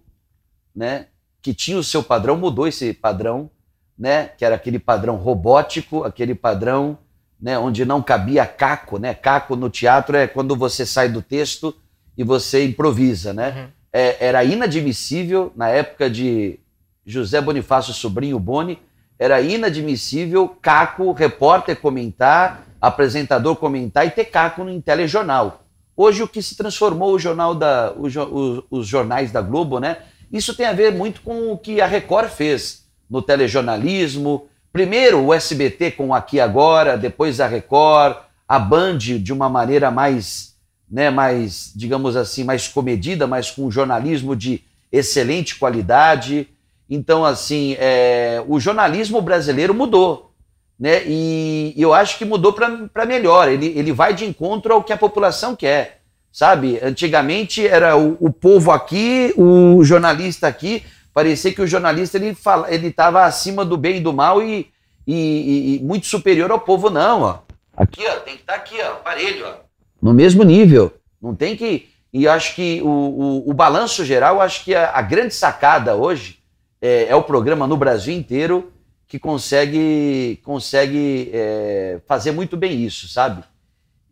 né, 0.76 1.08
que 1.42 1.54
tinha 1.54 1.78
o 1.78 1.84
seu 1.84 2.02
padrão, 2.02 2.36
mudou 2.36 2.68
esse 2.68 2.94
padrão, 2.94 3.52
né, 3.98 4.30
que 4.30 4.44
era 4.44 4.56
aquele 4.56 4.80
padrão 4.80 5.16
robótico, 5.18 6.04
aquele 6.04 6.34
padrão 6.34 6.98
né, 7.44 7.60
onde 7.60 7.84
não 7.84 8.02
cabia 8.02 8.46
caco, 8.46 8.98
né? 8.98 9.14
Caco 9.14 9.58
no 9.58 9.70
teatro 9.70 10.16
é 10.16 10.26
quando 10.28 10.56
você 10.56 10.86
sai 10.86 11.10
do 11.10 11.22
texto 11.22 11.76
e 12.18 12.24
você 12.24 12.66
improvisa, 12.66 13.34
né? 13.34 13.50
Uhum. 13.50 13.68
É, 13.92 14.28
era 14.28 14.44
inadmissível 14.46 15.52
na 15.54 15.68
época 15.68 16.10
de 16.10 16.58
José 17.06 17.42
Bonifácio 17.42 17.94
Sobrinho 17.94 18.40
Boni, 18.40 18.80
era 19.24 19.42
inadmissível 19.42 20.48
caco, 20.62 21.12
repórter 21.12 21.80
comentar, 21.80 22.66
apresentador 22.82 23.56
comentar 23.56 24.06
e 24.06 24.12
ter 24.12 24.26
caco 24.26 24.64
no 24.64 24.82
telejornal. 24.82 25.64
Hoje 25.96 26.24
o 26.24 26.28
que 26.28 26.42
se 26.42 26.58
transformou 26.58 27.14
o 27.14 27.20
jornal 27.20 27.54
da, 27.54 27.94
o, 27.96 28.08
o, 28.08 28.64
os 28.70 28.88
jornais 28.88 29.32
da 29.32 29.42
Globo, 29.42 29.80
né? 29.80 29.98
Isso 30.32 30.56
tem 30.56 30.66
a 30.66 30.74
ver 30.74 30.92
muito 30.92 31.22
com 31.22 31.52
o 31.52 31.58
que 31.58 31.80
a 31.80 31.86
Record 31.86 32.30
fez 32.30 32.86
no 33.10 33.22
telejornalismo, 33.22 34.48
Primeiro 34.74 35.24
o 35.24 35.32
SBT 35.32 35.92
com 35.92 36.16
Aqui 36.16 36.40
Agora, 36.40 36.98
depois 36.98 37.40
a 37.40 37.46
Record, 37.46 38.18
a 38.48 38.58
Band 38.58 38.98
de 38.98 39.32
uma 39.32 39.48
maneira 39.48 39.92
mais, 39.92 40.56
né, 40.90 41.12
mais, 41.12 41.72
digamos 41.76 42.16
assim, 42.16 42.44
mais 42.44 42.68
comedida, 42.68 43.28
mas 43.28 43.52
com 43.52 43.70
jornalismo 43.70 44.36
de 44.36 44.64
excelente 44.92 45.60
qualidade. 45.60 46.48
Então, 46.96 47.26
assim, 47.26 47.76
é, 47.80 48.44
o 48.48 48.60
jornalismo 48.60 49.20
brasileiro 49.20 49.74
mudou. 49.74 50.32
Né? 50.80 51.02
E 51.08 51.74
eu 51.76 51.92
acho 51.92 52.20
que 52.20 52.26
mudou 52.26 52.54
para 52.54 53.06
melhor. 53.08 53.50
Ele, 53.50 53.74
ele 53.76 53.92
vai 53.92 54.14
de 54.14 54.26
encontro 54.26 54.72
ao 54.72 54.84
que 54.84 54.94
a 54.94 54.98
população 54.98 55.56
quer. 55.56 56.02
Sabe? 56.32 56.80
Antigamente 56.84 57.68
era 57.68 57.98
o, 57.98 58.16
o 58.20 58.32
povo 58.32 58.70
aqui, 58.70 59.34
o 59.36 59.84
jornalista 59.84 60.48
aqui, 60.48 60.84
parecia 61.12 61.52
que 61.52 61.64
o 61.64 61.68
jornalista 61.68 62.18
ele 62.18 62.36
fala, 62.36 62.72
ele 62.72 62.88
estava 62.88 63.24
acima 63.24 63.66
do 63.66 63.76
bem 63.76 63.98
e 63.98 64.00
do 64.00 64.14
mal 64.14 64.42
e, 64.42 64.68
e, 65.08 65.76
e, 65.76 65.84
muito 65.84 66.06
superior 66.06 66.52
ao 66.52 66.60
povo, 66.60 66.92
não, 66.92 67.22
ó. 67.22 67.40
Aqui, 67.76 68.04
ó, 68.08 68.20
tem 68.20 68.36
que 68.36 68.42
estar 68.42 68.54
tá 68.54 68.60
aqui, 68.60 68.76
ó, 68.80 68.94
aparelho, 68.94 69.48
ó. 69.48 69.54
No 70.00 70.14
mesmo 70.14 70.44
nível. 70.44 70.94
Não 71.20 71.34
tem 71.34 71.56
que. 71.56 71.90
E 72.12 72.28
acho 72.28 72.54
que 72.54 72.82
o, 72.84 72.88
o, 72.88 73.50
o 73.50 73.54
balanço 73.54 74.06
geral, 74.06 74.40
acho 74.42 74.64
que 74.64 74.76
a, 74.76 74.92
a 74.92 75.02
grande 75.02 75.34
sacada 75.34 75.96
hoje 75.96 76.43
é, 76.84 77.06
é, 77.06 77.16
o 77.16 77.24
programa 77.24 77.66
no 77.66 77.78
Brasil 77.78 78.14
inteiro 78.14 78.74
que 79.08 79.18
consegue, 79.18 80.42
consegue 80.44 81.30
é, 81.32 82.02
fazer 82.06 82.34
muito 82.34 82.58
bem 82.58 82.84
isso, 82.84 83.08
sabe? 83.08 83.42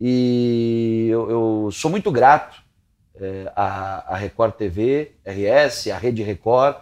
E 0.00 1.06
eu, 1.10 1.30
eu 1.30 1.70
sou 1.70 1.90
muito 1.90 2.10
grato 2.10 2.62
é, 3.16 3.52
à, 3.54 4.14
à 4.14 4.16
Record 4.16 4.54
TV, 4.54 5.12
RS, 5.22 5.88
à 5.88 5.98
Rede 5.98 6.22
Record, 6.22 6.76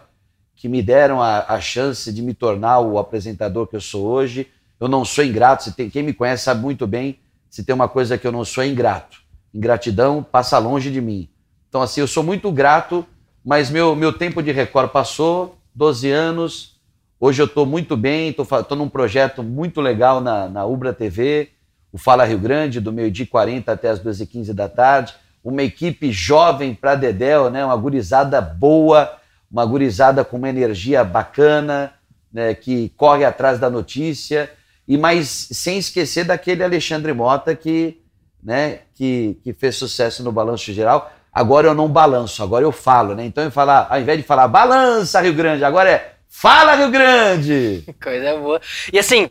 que 0.55 0.69
me 0.69 0.81
deram 0.81 1.21
a, 1.21 1.39
a, 1.39 1.59
chance 1.59 2.13
de 2.13 2.21
me 2.21 2.33
tornar 2.33 2.79
o 2.79 2.97
apresentador 2.97 3.67
que 3.67 3.75
eu 3.75 3.81
sou 3.81 4.05
hoje. 4.05 4.47
Eu 4.79 4.87
não 4.87 5.03
sou 5.03 5.25
ingrato, 5.25 5.65
se 5.65 5.73
tem, 5.73 5.89
quem 5.89 6.03
me 6.03 6.13
conhece 6.13 6.45
sabe 6.45 6.61
muito 6.61 6.87
bem, 6.87 7.19
se 7.49 7.65
tem 7.65 7.75
uma 7.75 7.89
coisa 7.89 8.17
que 8.17 8.25
eu 8.25 8.31
não 8.31 8.45
sou 8.45 8.63
é 8.63 8.67
ingrato. 8.67 9.17
Ingratidão 9.53 10.23
passa 10.23 10.57
longe 10.57 10.89
de 10.89 11.01
mim. 11.01 11.27
Então, 11.67 11.81
assim, 11.81 11.99
eu 11.99 12.07
sou 12.07 12.23
muito 12.23 12.49
grato, 12.49 13.05
mas 13.43 13.69
meu, 13.69 13.93
meu 13.93 14.13
tempo 14.13 14.41
de 14.41 14.53
Record 14.53 14.89
passou, 14.91 15.60
12 15.73 16.09
anos. 16.09 16.79
Hoje 17.19 17.41
eu 17.41 17.45
estou 17.45 17.65
muito 17.65 17.95
bem, 17.95 18.29
estou 18.29 18.77
num 18.77 18.89
projeto 18.89 19.43
muito 19.43 19.79
legal 19.79 20.21
na, 20.21 20.49
na 20.49 20.65
Ubra 20.65 20.91
TV, 20.93 21.49
o 21.91 21.97
Fala 21.97 22.25
Rio 22.25 22.39
Grande, 22.39 22.79
do 22.79 22.91
meio-dia 22.91 23.27
40 23.27 23.71
até 23.71 23.89
as 23.89 23.99
12h15 23.99 24.53
da 24.53 24.67
tarde. 24.67 25.13
Uma 25.43 25.63
equipe 25.63 26.11
jovem 26.11 26.73
para 26.73 26.95
Dedéu, 26.95 27.49
né? 27.49 27.63
uma 27.65 27.75
gurizada 27.75 28.41
boa, 28.41 29.17
uma 29.51 29.65
gurizada 29.65 30.23
com 30.23 30.37
uma 30.37 30.49
energia 30.49 31.03
bacana, 31.03 31.93
né, 32.31 32.53
que 32.53 32.89
corre 32.95 33.25
atrás 33.25 33.59
da 33.59 33.69
notícia, 33.69 34.49
e 34.87 34.97
mas 34.97 35.49
sem 35.51 35.77
esquecer 35.77 36.23
daquele 36.23 36.63
Alexandre 36.63 37.13
Mota 37.13 37.53
que, 37.53 38.01
né, 38.41 38.79
que, 38.95 39.37
que 39.43 39.53
fez 39.53 39.75
sucesso 39.75 40.23
no 40.23 40.31
Balanço 40.31 40.71
Geral. 40.71 41.11
Agora 41.33 41.67
eu 41.67 41.73
não 41.73 41.87
balanço, 41.87 42.43
agora 42.43 42.65
eu 42.65 42.71
falo, 42.71 43.15
né? 43.15 43.25
Então 43.25 43.43
eu 43.43 43.51
falar, 43.51 43.87
ao 43.89 43.99
invés 43.99 44.19
de 44.19 44.25
falar 44.25 44.47
balança 44.49 45.21
Rio 45.21 45.33
Grande, 45.33 45.63
agora 45.63 45.89
é 45.89 46.13
fala 46.27 46.75
Rio 46.75 46.91
Grande. 46.91 47.85
Coisa 48.03 48.37
boa. 48.37 48.59
E 48.91 48.99
assim, 48.99 49.29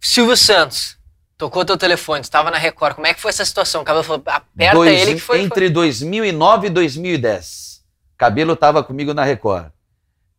Silvio 0.00 0.36
Santos, 0.36 0.96
tocou 1.36 1.64
teu 1.64 1.76
telefone, 1.76 2.20
estava 2.20 2.50
na 2.50 2.58
Record. 2.58 2.94
Como 2.94 3.06
é 3.06 3.14
que 3.14 3.20
foi 3.20 3.30
essa 3.30 3.44
situação? 3.44 3.82
O 3.82 3.84
cabelo 3.84 4.04
falou, 4.04 4.22
aperta 4.24 4.74
Dois, 4.74 5.00
ele 5.00 5.14
que 5.14 5.20
foi. 5.20 5.40
Entre 5.40 5.66
foi... 5.66 5.70
2009 5.70 6.68
e 6.68 6.70
2010. 6.70 7.84
Cabelo 8.16 8.52
estava 8.52 8.82
comigo 8.84 9.12
na 9.12 9.24
Record. 9.24 9.66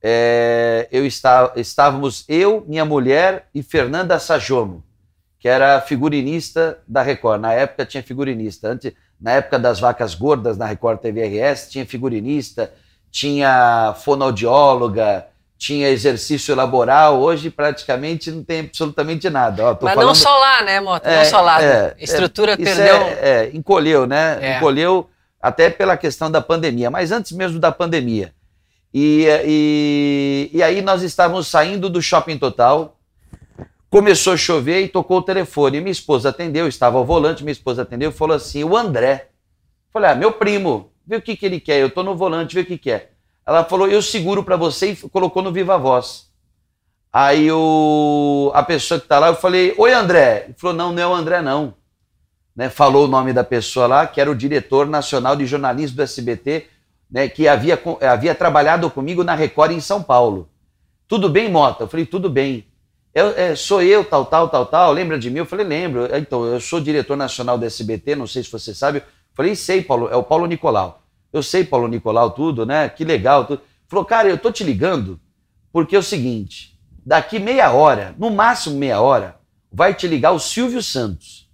É, 0.02 0.88
eu 0.92 1.06
está, 1.06 1.52
estávamos 1.56 2.24
eu, 2.30 2.64
minha 2.68 2.86
mulher 2.86 3.50
e 3.54 3.62
Fernanda 3.62 4.20
Sajomo, 4.20 4.84
que 5.40 5.50
era 5.50 5.82
figurinista 5.82 6.80
da 6.88 7.02
Record. 7.02 7.42
Na 7.42 7.54
época 7.54 7.86
tinha 7.86 8.02
figurinista. 8.02 8.70
Antes, 8.70 8.94
na 9.20 9.32
época 9.34 9.58
das 9.58 9.80
vacas 9.80 10.14
gordas 10.14 10.58
na 10.58 10.66
Record 10.66 11.00
TVRS, 11.00 11.70
tinha 11.70 11.86
figurinista, 11.86 12.72
tinha 13.12 13.96
fonoaudióloga, 14.04 15.26
tinha 15.58 15.90
exercício 15.90 16.56
laboral. 16.56 17.20
Hoje 17.20 17.50
praticamente 17.50 18.30
não 18.32 18.44
tem 18.44 18.62
absolutamente 18.62 19.30
nada. 19.30 19.66
Ó, 19.66 19.78
Mas 19.82 19.94
falando... 19.94 20.08
não 20.08 20.16
só 20.16 20.38
lá, 20.38 20.62
né, 20.62 20.80
Mota? 20.80 21.10
É, 21.10 21.18
não 21.18 21.26
só 21.26 21.42
lá. 21.42 21.64
É, 21.64 21.96
estrutura 22.00 22.54
é, 22.54 22.58
perdeu. 22.58 22.96
É, 22.96 23.50
encolheu, 23.54 24.06
né? 24.06 24.38
É. 24.40 24.58
Encolheu 24.58 25.10
até 25.42 25.70
pela 25.70 25.98
questão 25.98 26.30
da 26.30 26.42
pandemia, 26.42 26.90
mas 26.92 27.12
antes 27.12 27.32
mesmo 27.32 27.60
da 27.60 27.72
pandemia. 27.72 28.34
E, 28.94 29.28
e, 29.46 30.50
e 30.54 30.64
aí 30.64 30.82
nós 30.82 31.02
estávamos 31.04 31.48
saindo 31.48 31.90
do 31.90 32.02
shopping 32.02 32.38
total, 32.38 32.97
começou 33.90 34.34
a 34.34 34.38
chover 34.38 34.82
e 34.84 34.88
tocou 34.88 35.20
o 35.20 35.22
telefone. 35.22 35.80
minha 35.80 35.92
esposa 35.92 36.30
atendeu, 36.30 36.68
estava 36.68 36.98
ao 36.98 37.06
volante, 37.06 37.44
minha 37.44 37.52
esposa 37.52 37.82
atendeu 37.82 38.10
e 38.10 38.14
falou 38.14 38.36
assim: 38.36 38.64
o 38.64 38.76
André. 38.76 39.30
falei, 39.92 40.12
ah, 40.12 40.16
meu 40.16 40.32
primo, 40.32 40.92
vê 41.06 41.16
o 41.16 41.22
que, 41.22 41.36
que 41.36 41.46
ele 41.46 41.60
quer, 41.60 41.80
eu 41.80 41.88
estou 41.88 42.04
no 42.04 42.16
volante, 42.16 42.56
vê 42.56 42.62
o 42.62 42.66
que 42.66 42.78
quer. 42.78 43.14
Ela 43.46 43.64
falou, 43.64 43.88
eu 43.88 44.02
seguro 44.02 44.44
para 44.44 44.58
você 44.58 44.92
e 44.92 44.96
colocou 44.96 45.42
no 45.42 45.52
Viva 45.52 45.78
Voz. 45.78 46.28
Aí 47.12 47.50
o, 47.52 48.52
a 48.54 48.62
pessoa 48.62 49.00
que 49.00 49.06
está 49.06 49.18
lá, 49.18 49.28
eu 49.28 49.36
falei, 49.36 49.74
oi 49.78 49.94
André. 49.94 50.46
Ele 50.46 50.56
falou, 50.58 50.76
não, 50.76 50.92
não 50.92 51.02
é 51.02 51.08
o 51.08 51.14
André 51.14 51.42
não 51.42 51.74
né, 52.58 52.72
falou 52.72 53.06
o 53.06 53.08
nome 53.08 53.32
da 53.32 53.44
pessoa 53.44 53.86
lá, 53.86 54.08
que 54.08 54.20
era 54.20 54.32
o 54.32 54.36
diretor 54.36 54.88
nacional 54.88 55.36
de 55.36 55.46
jornalismo 55.46 55.98
do 55.98 56.02
SBT, 56.02 56.66
né, 57.10 57.30
que 57.30 57.48
havia, 57.48 57.80
havia 58.02 58.34
trabalhado 58.34 58.90
comigo 58.90 59.24
na 59.24 59.36
Record 59.36 59.74
em 59.74 59.80
São 59.80 60.02
Paulo. 60.02 60.50
Tudo 61.08 61.30
bem, 61.30 61.52
Mota? 61.52 61.84
Eu 61.84 61.88
falei, 61.88 62.08
tudo 62.08 62.32
bem. 62.32 62.66
Eu, 63.18 63.30
é, 63.36 63.56
sou 63.56 63.82
eu, 63.82 64.06
tal, 64.06 64.28
tal, 64.28 64.48
tal, 64.48 64.64
tal. 64.68 64.92
Lembra 64.92 65.18
de 65.18 65.32
mim? 65.32 65.40
Eu 65.40 65.46
falei, 65.48 65.66
lembro. 65.66 66.08
Então, 66.16 66.46
eu 66.46 66.62
sou 66.62 66.80
diretor 66.80 67.18
nacional 67.18 67.58
do 67.58 67.66
SBT, 67.66 68.16
não 68.16 68.28
sei 68.28 68.44
se 68.44 68.52
você 68.52 68.76
sabe. 68.76 69.00
Eu 69.00 69.04
falei, 69.34 69.56
sei, 69.56 69.82
Paulo, 69.82 70.08
é 70.08 70.16
o 70.16 70.22
Paulo 70.22 70.46
Nicolau. 70.46 71.02
Eu 71.34 71.42
sei, 71.42 71.64
Paulo 71.64 71.88
Nicolau, 71.88 72.30
tudo, 72.30 72.64
né? 72.64 72.88
Que 72.88 73.04
legal. 73.04 73.46
Tudo. 73.46 73.64
Falou, 73.88 74.06
cara, 74.06 74.30
eu 74.30 74.38
tô 74.38 74.52
te 74.52 74.64
ligando 74.64 75.20
porque 75.74 75.96
é 75.96 76.00
o 76.00 76.04
seguinte: 76.04 76.80
daqui 77.04 77.40
meia 77.40 77.72
hora, 77.72 78.14
no 78.20 78.30
máximo 78.30 78.78
meia 78.78 79.02
hora, 79.02 79.38
vai 79.72 79.96
te 79.96 80.08
ligar 80.08 80.30
o 80.32 80.40
Silvio 80.40 80.84
Santos. 80.84 81.50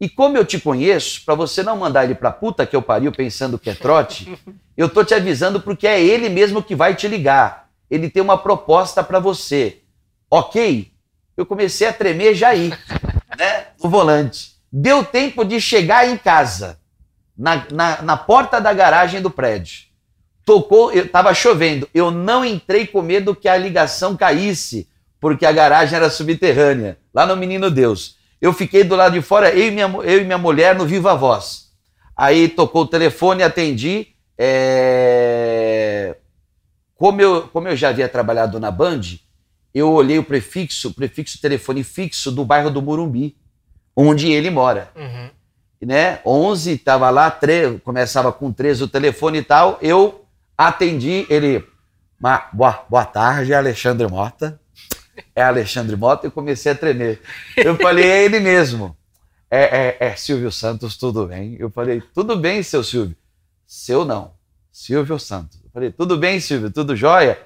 E 0.00 0.08
como 0.08 0.36
eu 0.36 0.44
te 0.44 0.60
conheço, 0.60 1.24
para 1.24 1.34
você 1.34 1.64
não 1.64 1.76
mandar 1.76 2.04
ele 2.04 2.14
para 2.14 2.30
puta 2.30 2.64
que 2.64 2.76
eu 2.76 2.82
pariu 2.82 3.10
pensando 3.10 3.58
que 3.58 3.68
é 3.68 3.74
trote, 3.74 4.32
eu 4.78 4.88
tô 4.88 5.02
te 5.02 5.12
avisando 5.12 5.60
porque 5.60 5.88
é 5.88 6.00
ele 6.00 6.28
mesmo 6.28 6.62
que 6.62 6.76
vai 6.76 6.94
te 6.94 7.08
ligar. 7.08 7.68
Ele 7.90 8.08
tem 8.08 8.22
uma 8.22 8.38
proposta 8.38 9.02
para 9.02 9.18
você. 9.18 9.80
Ok? 10.34 10.90
Eu 11.36 11.46
comecei 11.46 11.86
a 11.86 11.92
tremer 11.92 12.34
já 12.34 12.48
aí, 12.48 12.70
né? 13.38 13.66
No 13.80 13.88
volante. 13.88 14.56
Deu 14.72 15.04
tempo 15.04 15.44
de 15.44 15.60
chegar 15.60 16.08
em 16.08 16.16
casa, 16.16 16.80
na, 17.38 17.64
na, 17.70 18.02
na 18.02 18.16
porta 18.16 18.60
da 18.60 18.72
garagem 18.72 19.22
do 19.22 19.30
prédio. 19.30 19.84
Tocou, 20.44 20.90
eu 20.90 21.08
tava 21.08 21.32
chovendo. 21.32 21.88
Eu 21.94 22.10
não 22.10 22.44
entrei 22.44 22.84
com 22.84 23.00
medo 23.00 23.32
que 23.32 23.48
a 23.48 23.56
ligação 23.56 24.16
caísse, 24.16 24.88
porque 25.20 25.46
a 25.46 25.52
garagem 25.52 25.94
era 25.94 26.10
subterrânea, 26.10 26.98
lá 27.14 27.24
no 27.24 27.36
Menino 27.36 27.70
Deus. 27.70 28.16
Eu 28.40 28.52
fiquei 28.52 28.82
do 28.82 28.96
lado 28.96 29.12
de 29.12 29.22
fora, 29.22 29.54
eu 29.54 29.68
e 29.68 29.70
minha, 29.70 29.86
eu 30.02 30.20
e 30.20 30.24
minha 30.24 30.36
mulher 30.36 30.74
no 30.74 30.84
Viva 30.84 31.14
Voz. 31.14 31.68
Aí 32.16 32.48
tocou 32.48 32.82
o 32.82 32.88
telefone, 32.88 33.44
atendi. 33.44 34.08
É... 34.36 36.16
Como, 36.96 37.20
eu, 37.20 37.42
como 37.52 37.68
eu 37.68 37.76
já 37.76 37.90
havia 37.90 38.08
trabalhado 38.08 38.58
na 38.58 38.72
Band, 38.72 39.22
eu 39.74 39.90
olhei 39.90 40.18
o 40.18 40.24
prefixo, 40.24 40.88
o 40.90 40.94
prefixo 40.94 41.40
telefone 41.40 41.82
fixo 41.82 42.30
do 42.30 42.44
bairro 42.44 42.70
do 42.70 42.80
Morumbi, 42.80 43.36
onde 43.96 44.30
ele 44.30 44.48
mora. 44.48 44.90
Uhum. 44.94 45.30
né? 45.82 46.20
11, 46.24 46.78
tava 46.78 47.10
lá, 47.10 47.30
3, 47.30 47.82
começava 47.82 48.32
com 48.32 48.52
13 48.52 48.84
o 48.84 48.88
telefone 48.88 49.38
e 49.38 49.42
tal. 49.42 49.78
Eu 49.82 50.24
atendi, 50.56 51.26
ele, 51.28 51.64
boa, 52.52 52.84
boa 52.88 53.04
tarde, 53.04 53.52
Alexandre 53.52 54.06
Mota. 54.06 54.60
É 55.34 55.42
Alexandre 55.42 55.96
Mota, 55.96 56.26
e 56.26 56.30
comecei 56.30 56.72
a 56.72 56.74
tremer. 56.74 57.20
Eu 57.56 57.76
falei, 57.76 58.04
é 58.04 58.24
ele 58.24 58.40
mesmo. 58.40 58.96
É, 59.50 59.96
é, 60.00 60.08
é 60.08 60.16
Silvio 60.16 60.50
Santos, 60.50 60.96
tudo 60.96 61.26
bem? 61.26 61.56
Eu 61.58 61.70
falei, 61.70 62.02
tudo 62.12 62.36
bem, 62.36 62.62
seu 62.62 62.82
Silvio. 62.82 63.16
Seu 63.66 64.04
não, 64.04 64.32
Silvio 64.72 65.18
Santos. 65.18 65.58
Eu 65.64 65.70
falei, 65.72 65.92
tudo 65.92 66.16
bem, 66.16 66.40
Silvio, 66.40 66.70
tudo 66.70 66.96
jóia? 66.96 67.38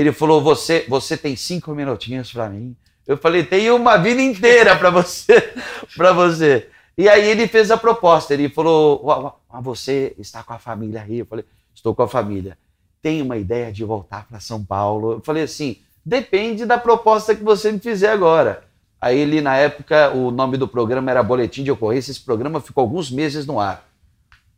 Ele 0.00 0.12
falou, 0.12 0.40
você, 0.40 0.86
você 0.88 1.14
tem 1.14 1.36
cinco 1.36 1.72
minutinhos 1.74 2.32
para 2.32 2.48
mim? 2.48 2.74
Eu 3.06 3.18
falei, 3.18 3.44
tem 3.44 3.70
uma 3.70 3.98
vida 3.98 4.22
inteira 4.22 4.74
para 4.74 4.88
você, 4.88 5.52
para 5.94 6.10
você. 6.10 6.68
E 6.96 7.06
aí 7.06 7.28
ele 7.28 7.46
fez 7.46 7.70
a 7.70 7.76
proposta, 7.76 8.32
ele 8.32 8.48
falou, 8.48 9.36
você 9.62 10.14
está 10.18 10.42
com 10.42 10.54
a 10.54 10.58
família 10.58 11.02
aí? 11.02 11.18
Eu 11.18 11.26
falei, 11.26 11.44
estou 11.74 11.94
com 11.94 12.02
a 12.02 12.08
família. 12.08 12.56
Tem 13.02 13.20
uma 13.20 13.36
ideia 13.36 13.70
de 13.70 13.84
voltar 13.84 14.26
para 14.26 14.40
São 14.40 14.64
Paulo? 14.64 15.12
Eu 15.12 15.20
falei 15.20 15.42
assim, 15.42 15.76
depende 16.02 16.64
da 16.64 16.78
proposta 16.78 17.34
que 17.34 17.44
você 17.44 17.70
me 17.70 17.78
fizer 17.78 18.10
agora. 18.10 18.64
Aí 18.98 19.18
ele, 19.18 19.42
na 19.42 19.58
época, 19.58 20.12
o 20.14 20.30
nome 20.30 20.56
do 20.56 20.66
programa 20.66 21.10
era 21.10 21.22
Boletim 21.22 21.62
de 21.62 21.70
Ocorrência, 21.70 22.10
esse 22.10 22.22
programa 22.22 22.58
ficou 22.58 22.80
alguns 22.80 23.10
meses 23.10 23.44
no 23.44 23.60
ar. 23.60 23.86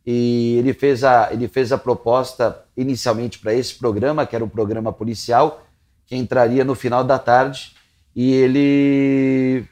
E 0.05 0.55
ele 0.57 0.73
fez 0.73 1.03
a, 1.03 1.29
ele 1.31 1.47
fez 1.47 1.71
a 1.71 1.77
proposta 1.77 2.65
inicialmente 2.75 3.39
para 3.39 3.53
esse 3.53 3.75
programa, 3.75 4.25
que 4.25 4.35
era 4.35 4.43
um 4.43 4.49
programa 4.49 4.91
policial, 4.91 5.63
que 6.05 6.15
entraria 6.15 6.63
no 6.63 6.75
final 6.75 7.03
da 7.03 7.17
tarde, 7.17 7.73
e 8.15 8.33
ele 8.33 9.65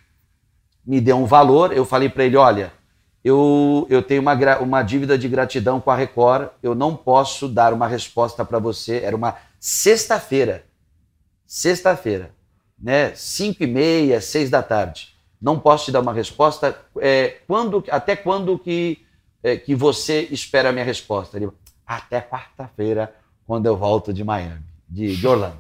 me 0.86 1.02
deu 1.02 1.18
um 1.18 1.26
valor. 1.26 1.74
Eu 1.74 1.86
falei 1.86 2.08
para 2.08 2.24
ele: 2.24 2.38
olha, 2.38 2.72
eu, 3.24 3.86
eu 3.90 4.02
tenho 4.02 4.22
uma, 4.22 4.34
uma 4.60 4.84
dívida 4.84 5.18
de 5.18 5.28
gratidão 5.28 5.82
com 5.82 5.92
a 5.92 5.96
Record, 5.96 6.50
eu 6.64 6.74
não 6.74 6.96
posso 6.96 7.48
dar 7.48 7.74
uma 7.74 7.88
resposta 7.88 8.46
para 8.46 8.60
você. 8.60 9.02
Era 9.04 9.16
uma 9.16 9.36
sexta-feira. 9.60 10.64
Sexta-feira 11.46 12.32
né, 12.82 13.14
5 13.14 13.64
e 13.64 13.68
meia, 13.68 14.20
6 14.20 14.50
da 14.50 14.64
tarde. 14.64 15.10
Não 15.40 15.60
posso 15.60 15.86
te 15.86 15.92
dar 15.92 16.00
uma 16.00 16.14
resposta. 16.14 16.76
É, 17.00 17.38
quando, 17.48 17.84
até 17.90 18.16
quando 18.16 18.58
que, 18.58 19.06
é, 19.44 19.58
que 19.58 19.76
você 19.76 20.28
espera 20.32 20.70
a 20.70 20.72
minha 20.72 20.86
resposta? 20.86 21.38
Ele, 21.38 21.50
até 21.86 22.22
quarta-feira, 22.22 23.14
quando 23.46 23.66
eu 23.66 23.76
volto 23.76 24.14
de 24.14 24.24
Miami, 24.24 24.64
de, 24.88 25.16
de 25.16 25.28
Orlando. 25.28 25.58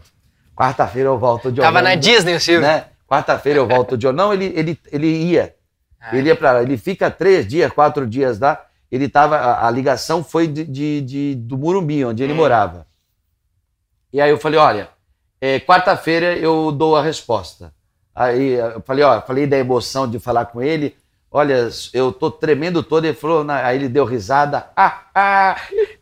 Quarta-feira 0.55 1.09
eu 1.09 1.17
volto 1.17 1.51
de 1.51 1.59
Orlando. 1.59 1.73
Tava 1.73 1.81
na 1.81 1.95
Disney, 1.95 2.39
Silvio. 2.39 2.61
Né? 2.61 2.85
Quarta-feira 3.07 3.59
eu 3.59 3.67
volto 3.67 3.97
de 3.97 4.07
Orlando. 4.07 4.27
Não, 4.27 4.33
ele, 4.33 4.53
ele, 4.55 4.79
ele 4.91 5.07
ia. 5.07 5.55
Ah. 5.99 6.15
Ele 6.15 6.29
ia 6.29 6.35
para 6.35 6.53
lá. 6.53 6.61
Ele 6.61 6.77
fica 6.77 7.09
três 7.09 7.47
dias, 7.47 7.71
quatro 7.71 8.05
dias 8.07 8.39
lá. 8.39 8.63
Ele 8.91 9.09
tava. 9.09 9.37
A, 9.37 9.67
a 9.67 9.71
ligação 9.71 10.23
foi 10.23 10.47
de, 10.47 10.63
de, 10.63 11.01
de, 11.01 11.35
do 11.35 11.57
Murumbi, 11.57 12.05
onde 12.05 12.23
ele 12.23 12.33
hum. 12.33 12.37
morava. 12.37 12.85
E 14.13 14.21
aí 14.21 14.29
eu 14.29 14.37
falei: 14.37 14.59
olha, 14.59 14.89
é, 15.39 15.59
Quarta-feira 15.59 16.37
eu 16.37 16.71
dou 16.71 16.95
a 16.95 17.01
resposta. 17.01 17.73
Aí 18.13 18.51
eu 18.51 18.81
falei, 18.81 19.03
ó, 19.03 19.21
falei 19.21 19.47
da 19.47 19.57
emoção 19.57 20.07
de 20.07 20.19
falar 20.19 20.45
com 20.45 20.61
ele. 20.61 20.95
Olha, 21.31 21.69
eu 21.93 22.11
tô 22.11 22.29
tremendo 22.29 22.83
todo. 22.83 23.05
Ele 23.05 23.15
falou, 23.15 23.49
aí 23.49 23.77
ele 23.77 23.87
deu 23.87 24.03
risada. 24.03 24.69
Ah, 24.75 25.03
ah, 25.15 25.55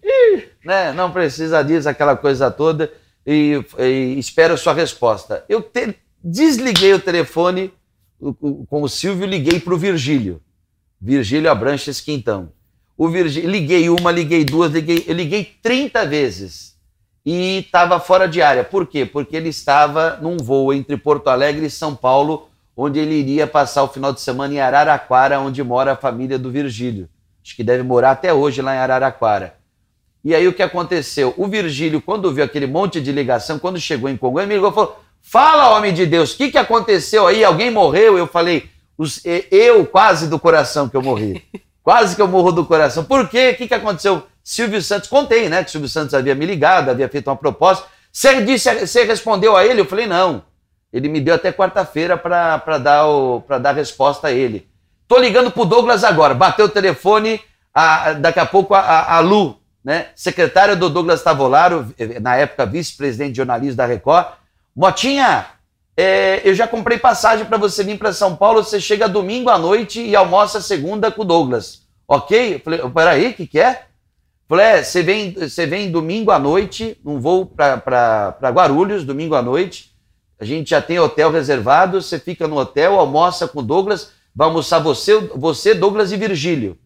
né? 0.65 0.91
Não 0.91 1.11
precisa 1.11 1.63
disso, 1.63 1.87
aquela 1.87 2.17
coisa 2.17 2.49
toda. 2.49 2.91
E, 3.25 3.63
e 3.77 4.17
espero 4.17 4.55
a 4.55 4.57
sua 4.57 4.73
resposta. 4.73 5.45
Eu 5.47 5.61
te, 5.61 5.95
desliguei 6.23 6.93
o 6.93 6.99
telefone 6.99 7.71
com 8.67 8.81
o 8.81 8.89
Silvio, 8.89 9.27
liguei 9.27 9.59
para 9.59 9.73
o 9.73 9.77
Virgílio. 9.77 10.41
Virgílio 10.99 11.49
Abranches 11.49 12.01
Quintão. 12.01 12.51
O 12.97 13.07
Virgílio, 13.07 13.49
liguei 13.49 13.87
uma, 13.87 14.11
liguei 14.11 14.43
duas, 14.43 14.71
liguei, 14.71 15.05
eu 15.07 15.13
liguei 15.13 15.45
30 15.61 16.05
vezes 16.05 16.77
e 17.25 17.59
estava 17.59 17.99
fora 17.99 18.27
de 18.27 18.41
área. 18.41 18.63
Por 18.63 18.87
quê? 18.87 19.05
Porque 19.05 19.37
ele 19.37 19.49
estava 19.49 20.17
num 20.21 20.37
voo 20.37 20.73
entre 20.73 20.97
Porto 20.97 21.29
Alegre 21.29 21.67
e 21.67 21.69
São 21.69 21.95
Paulo, 21.95 22.48
onde 22.81 22.97
ele 22.97 23.13
iria 23.15 23.45
passar 23.45 23.83
o 23.83 23.89
final 23.89 24.13
de 24.13 24.21
semana 24.21 24.53
em 24.53 24.61
Araraquara, 24.61 25.37
onde 25.37 25.61
mora 25.61 25.91
a 25.91 25.95
família 25.97 26.39
do 26.39 26.49
Virgílio. 26.49 27.09
Acho 27.43 27.53
que 27.53 27.61
deve 27.61 27.83
morar 27.83 28.11
até 28.11 28.33
hoje 28.33 28.61
lá 28.61 28.73
em 28.73 28.77
Araraquara. 28.77 29.55
E 30.23 30.33
aí 30.33 30.47
o 30.47 30.53
que 30.53 30.63
aconteceu? 30.63 31.33
O 31.35 31.45
Virgílio, 31.45 32.01
quando 32.01 32.31
viu 32.31 32.41
aquele 32.41 32.67
monte 32.67 33.01
de 33.01 33.11
ligação, 33.11 33.59
quando 33.59 33.77
chegou 33.81 34.09
em 34.09 34.15
Congonhas, 34.15 34.47
me 34.47 34.55
ligou 34.55 34.69
e 34.69 34.73
falou: 34.73 34.97
Fala, 35.21 35.75
homem 35.75 35.93
de 35.93 36.05
Deus, 36.05 36.33
o 36.33 36.37
que, 36.37 36.51
que 36.51 36.57
aconteceu 36.57 37.27
aí? 37.27 37.43
Alguém 37.43 37.69
morreu? 37.69 38.17
Eu 38.17 38.27
falei: 38.27 38.69
Eu 39.51 39.85
quase 39.85 40.29
do 40.29 40.39
coração 40.39 40.87
que 40.87 40.95
eu 40.95 41.01
morri. 41.01 41.43
quase 41.83 42.15
que 42.15 42.21
eu 42.21 42.29
morro 42.29 42.53
do 42.53 42.65
coração. 42.65 43.03
Por 43.03 43.27
quê? 43.27 43.51
O 43.53 43.57
que, 43.57 43.67
que 43.67 43.73
aconteceu? 43.73 44.23
Silvio 44.41 44.81
Santos, 44.81 45.09
contei, 45.09 45.49
né, 45.49 45.65
que 45.65 45.71
Silvio 45.71 45.89
Santos 45.89 46.13
havia 46.13 46.33
me 46.33 46.45
ligado, 46.45 46.89
havia 46.89 47.09
feito 47.09 47.27
uma 47.27 47.35
proposta. 47.35 47.85
Você 48.09 48.41
disse, 48.41 48.73
você 48.73 49.03
respondeu 49.03 49.57
a 49.57 49.65
ele? 49.65 49.81
Eu 49.81 49.85
falei, 49.85 50.07
não. 50.07 50.43
Ele 50.91 51.07
me 51.07 51.21
deu 51.21 51.35
até 51.35 51.51
quarta-feira 51.51 52.17
para 52.17 52.77
dar, 52.77 53.07
o, 53.07 53.43
dar 53.61 53.75
resposta 53.75 54.27
a 54.27 54.31
ele. 54.31 54.67
Tô 55.07 55.17
ligando 55.17 55.51
pro 55.51 55.65
Douglas 55.65 56.03
agora. 56.03 56.33
Bateu 56.33 56.65
o 56.65 56.69
telefone, 56.69 57.41
a, 57.73 58.13
daqui 58.13 58.39
a 58.39 58.45
pouco 58.45 58.73
a, 58.73 59.15
a, 59.15 59.19
Lu, 59.19 59.59
né, 59.83 60.07
secretária 60.15 60.75
do 60.75 60.89
Douglas 60.89 61.23
Tavolaro, 61.23 61.93
na 62.21 62.35
época 62.35 62.65
vice-presidente 62.65 63.31
de 63.31 63.37
jornalismo 63.37 63.77
da 63.77 63.85
Record. 63.85 64.27
Motinha, 64.75 65.45
é, 65.95 66.41
eu 66.43 66.55
já 66.55 66.67
comprei 66.67 66.97
passagem 66.97 67.45
para 67.45 67.57
você 67.57 67.83
vir 67.83 67.97
para 67.97 68.13
São 68.13 68.35
Paulo. 68.35 68.63
Você 68.63 68.79
chega 68.79 69.09
domingo 69.09 69.49
à 69.49 69.57
noite 69.57 70.01
e 70.01 70.15
almoça 70.15 70.61
segunda 70.61 71.11
com 71.11 71.21
o 71.23 71.25
Douglas. 71.25 71.81
Ok? 72.07 72.55
Eu 72.55 72.59
falei, 72.59 72.79
peraí, 72.89 73.27
o 73.27 73.33
que, 73.33 73.45
que 73.45 73.59
é? 73.59 73.83
Falei, 74.47 74.65
é, 74.65 74.83
você 74.83 75.03
vem, 75.03 75.33
você 75.33 75.65
vem 75.67 75.91
domingo 75.91 76.31
à 76.31 76.39
noite, 76.39 76.99
um 77.05 77.19
voo 77.19 77.45
para 77.45 78.33
Guarulhos, 78.51 79.03
domingo 79.03 79.35
à 79.35 79.41
noite. 79.41 79.88
A 80.39 80.45
gente 80.45 80.69
já 80.69 80.81
tem 80.81 80.99
hotel 80.99 81.31
reservado, 81.31 82.01
você 82.01 82.17
fica 82.17 82.47
no 82.47 82.57
hotel, 82.57 82.97
almoça 82.97 83.47
com 83.47 83.61
Douglas, 83.63 84.11
vai 84.33 84.47
almoçar 84.47 84.79
você, 84.79 85.19
você 85.35 85.75
Douglas 85.75 86.11
e 86.11 86.17
Virgílio. 86.17 86.77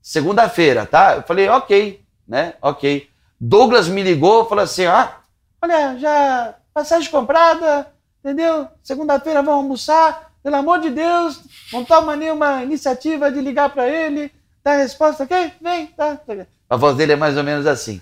Segunda-feira, 0.00 0.86
tá? 0.86 1.16
Eu 1.16 1.22
falei, 1.22 1.48
ok, 1.48 2.00
né? 2.26 2.54
Ok. 2.62 3.08
Douglas 3.40 3.88
me 3.88 4.02
ligou, 4.02 4.46
falou 4.46 4.64
assim: 4.64 4.86
ah, 4.86 5.16
olha, 5.60 5.98
já 5.98 6.54
passagem 6.72 7.10
comprada, 7.10 7.86
entendeu? 8.22 8.68
Segunda-feira 8.82 9.42
vamos 9.42 9.64
almoçar, 9.64 10.30
pelo 10.42 10.56
amor 10.56 10.80
de 10.80 10.90
Deus, 10.90 11.40
vamos 11.72 11.88
tomar 11.88 12.16
uma 12.16 12.62
iniciativa 12.62 13.32
de 13.32 13.40
ligar 13.40 13.70
para 13.70 13.88
ele, 13.88 14.30
dar 14.62 14.76
resposta, 14.76 15.24
ok? 15.24 15.52
Vem, 15.60 15.88
tá. 15.88 16.20
A 16.68 16.76
voz 16.76 16.96
dele 16.96 17.12
é 17.12 17.16
mais 17.16 17.36
ou 17.36 17.42
menos 17.42 17.66
assim. 17.66 18.00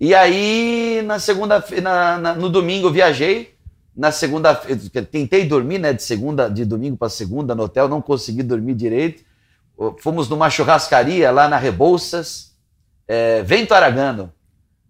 E 0.00 0.14
aí, 0.14 1.02
na 1.04 1.18
segunda, 1.18 1.64
na, 1.82 2.18
na, 2.18 2.34
no 2.34 2.48
domingo 2.48 2.90
viajei. 2.90 3.54
Na 3.96 4.12
segunda, 4.12 4.54
tentei 4.54 5.46
dormir, 5.46 5.78
né, 5.78 5.92
de 5.92 6.02
segunda, 6.02 6.48
de 6.48 6.64
domingo 6.64 6.96
para 6.96 7.08
segunda 7.08 7.54
no 7.54 7.64
hotel, 7.64 7.88
não 7.88 8.00
consegui 8.00 8.42
dormir 8.42 8.74
direito. 8.74 9.24
Fomos 9.98 10.28
numa 10.28 10.48
churrascaria 10.50 11.30
lá 11.30 11.48
na 11.48 11.56
Rebouças, 11.56 12.54
é, 13.08 13.42
Vento 13.42 13.74
Aragano, 13.74 14.32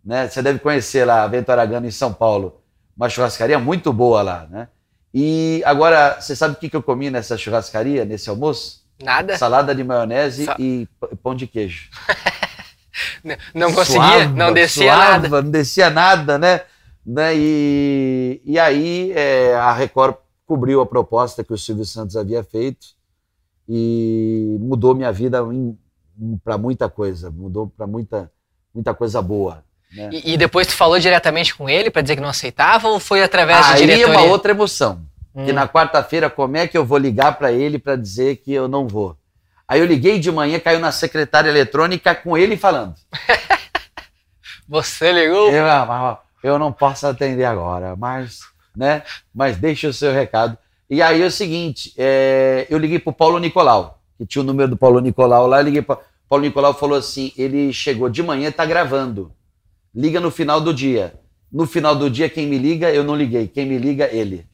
né? 0.05 0.29
Você 0.29 0.43
deve 0.43 0.59
conhecer 0.59 1.05
lá, 1.05 1.27
Vento 1.27 1.51
Aragano 1.51 1.87
em 1.87 1.91
São 1.91 2.13
Paulo. 2.13 2.61
Uma 2.97 3.09
churrascaria 3.09 3.59
muito 3.59 3.93
boa 3.93 4.23
lá, 4.23 4.47
né? 4.51 4.69
E 5.13 5.63
agora, 5.65 6.21
você 6.21 6.37
sabe 6.37 6.55
o 6.55 6.57
que 6.57 6.75
eu 6.75 6.83
comi 6.83 7.11
nessa 7.11 7.37
churrascaria, 7.37 8.05
nesse 8.05 8.29
almoço? 8.29 8.81
Nada. 9.03 9.37
Salada 9.39 9.75
de 9.75 9.83
maionese 9.83 10.45
Só... 10.45 10.55
e 10.59 10.87
pão 11.23 11.35
de 11.35 11.47
queijo. 11.47 11.89
não 13.55 13.73
conseguia, 13.73 14.03
suava, 14.03 14.25
não 14.27 14.53
descia 14.53 14.93
suava, 14.93 15.13
nada. 15.13 15.43
Não 15.43 15.51
descia 15.51 15.91
nada, 15.91 16.39
né? 16.39 16.61
Né? 17.05 17.33
E, 17.37 18.41
e 18.45 18.59
aí 18.59 19.13
é, 19.13 19.55
a 19.55 19.73
Record 19.73 20.17
cobriu 20.47 20.81
a 20.81 20.87
proposta 20.87 21.45
que 21.45 21.53
o 21.53 21.59
Silvio 21.59 21.85
Santos 21.85 22.17
havia 22.17 22.43
feito 22.43 22.89
e 23.69 24.57
mudou 24.61 24.95
minha 24.95 25.13
vida 25.13 25.41
para 26.45 26.59
muita 26.59 26.89
coisa, 26.89 27.31
mudou 27.31 27.69
para 27.69 27.87
muita, 27.87 28.31
muita 28.75 28.93
coisa 28.93 29.23
boa. 29.23 29.65
Né? 29.93 30.11
E, 30.13 30.33
e, 30.35 30.37
depois 30.37 30.67
tu 30.67 30.73
falou 30.73 30.99
diretamente 30.99 31.55
com 31.55 31.69
ele 31.69 31.91
para 31.91 32.03
dizer 32.03 32.17
que 32.17 32.23
não 32.23 32.29
aceitava 32.29 32.89
ou 32.89 33.01
foi 33.01 33.23
através 33.23 33.65
aí 33.67 33.73
de 33.75 33.81
diretoria? 33.81 34.07
Aí 34.07 34.13
é 34.13 34.19
uma 34.19 34.31
outra 34.31 34.53
emoção. 34.53 35.05
Hum. 35.35 35.45
Que 35.45 35.53
na 35.53 35.69
quarta-feira, 35.69 36.29
como 36.29 36.57
é 36.57 36.67
que 36.67 36.77
eu 36.77 36.85
vou 36.85 36.99
ligar 36.99 37.39
para 37.39 37.53
ele 37.53 37.79
para 37.79 37.97
dizer 37.97 38.37
que 38.37 38.53
eu 38.53 38.69
não 38.69 38.87
vou? 38.87 39.17
Aí 39.67 39.79
eu 39.81 39.87
liguei 39.87 40.19
de 40.19 40.31
manhã, 40.33 40.59
caiu 40.59 40.81
na 40.81 40.91
secretária 40.91 41.49
eletrônica 41.49 42.13
com 42.15 42.37
ele 42.37 42.57
falando. 42.57 42.95
Você 44.69 45.13
ligou? 45.13 45.51
Eu, 45.51 45.65
eu 46.43 46.59
não 46.59 46.73
posso 46.73 47.07
atender 47.07 47.45
agora, 47.45 47.95
mas, 47.97 48.41
né? 48.77 49.03
Mas 49.35 49.57
deixa 49.57 49.89
o 49.89 49.93
seu 49.93 50.13
recado. 50.13 50.57
E 50.89 51.01
aí 51.01 51.23
é 51.23 51.27
o 51.27 51.31
seguinte, 51.31 51.93
é, 51.97 52.67
eu 52.69 52.79
liguei 52.79 52.99
para 52.99 53.11
o 53.11 53.15
Paulo 53.15 53.39
Nicolau, 53.39 54.01
que 54.19 54.27
tinha 54.27 54.43
o 54.43 54.45
número 54.45 54.69
do 54.69 54.77
Paulo 54.77 55.01
Nicolau 55.01 55.47
lá, 55.47 55.61
eu 55.61 55.65
liguei 55.65 55.83
para 55.83 55.99
Paulo 56.31 56.45
Nicolau 56.45 56.73
falou 56.73 56.97
assim, 56.97 57.33
ele 57.37 57.73
chegou 57.73 58.09
de 58.09 58.23
manhã, 58.23 58.51
está 58.51 58.65
gravando. 58.65 59.33
Liga 59.93 60.21
no 60.21 60.31
final 60.31 60.61
do 60.61 60.73
dia. 60.73 61.15
No 61.51 61.67
final 61.67 61.97
do 61.97 62.09
dia, 62.09 62.31
quem 62.31 62.47
me 62.47 62.57
liga, 62.57 62.89
eu 62.89 63.03
não 63.03 63.17
liguei. 63.17 63.49
Quem 63.49 63.67
me 63.67 63.77
liga, 63.77 64.09
ele. 64.13 64.47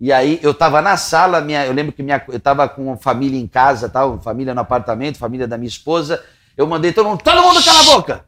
E 0.00 0.12
aí 0.12 0.40
eu 0.42 0.50
estava 0.50 0.82
na 0.82 0.96
sala, 0.96 1.40
minha, 1.40 1.64
eu 1.64 1.72
lembro 1.72 1.92
que 1.92 2.02
minha, 2.02 2.20
eu 2.26 2.38
estava 2.38 2.68
com 2.68 2.96
família 2.96 3.38
em 3.38 3.46
casa, 3.46 3.88
tal, 3.88 4.20
família 4.20 4.52
no 4.52 4.60
apartamento, 4.60 5.16
família 5.16 5.46
da 5.46 5.56
minha 5.56 5.68
esposa. 5.68 6.24
Eu 6.56 6.66
mandei 6.66 6.92
todo 6.92 7.08
mundo, 7.08 7.22
todo 7.22 7.40
mundo 7.40 7.64
cala 7.64 7.80
a 7.80 7.84
boca! 7.84 8.24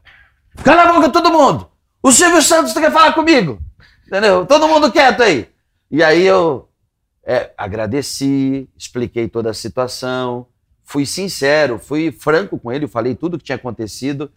Cala 0.63 0.83
a 0.83 0.93
boca 0.93 1.09
todo 1.09 1.31
mundo! 1.31 1.70
O 2.03 2.11
Silvio 2.11 2.41
Santos 2.41 2.73
quer 2.73 2.91
falar 2.91 3.13
comigo! 3.13 3.59
Entendeu? 4.07 4.45
Todo 4.45 4.67
mundo 4.67 4.91
quieto 4.91 5.21
aí! 5.21 5.47
E 5.89 6.03
aí 6.03 6.25
eu 6.25 6.67
é, 7.23 7.51
agradeci, 7.57 8.69
expliquei 8.77 9.27
toda 9.27 9.51
a 9.51 9.53
situação, 9.53 10.47
fui 10.83 11.05
sincero, 11.05 11.77
fui 11.77 12.11
franco 12.11 12.57
com 12.57 12.71
ele, 12.71 12.87
falei 12.87 13.15
tudo 13.15 13.35
o 13.35 13.37
que 13.37 13.45
tinha 13.45 13.55
acontecido 13.55 14.31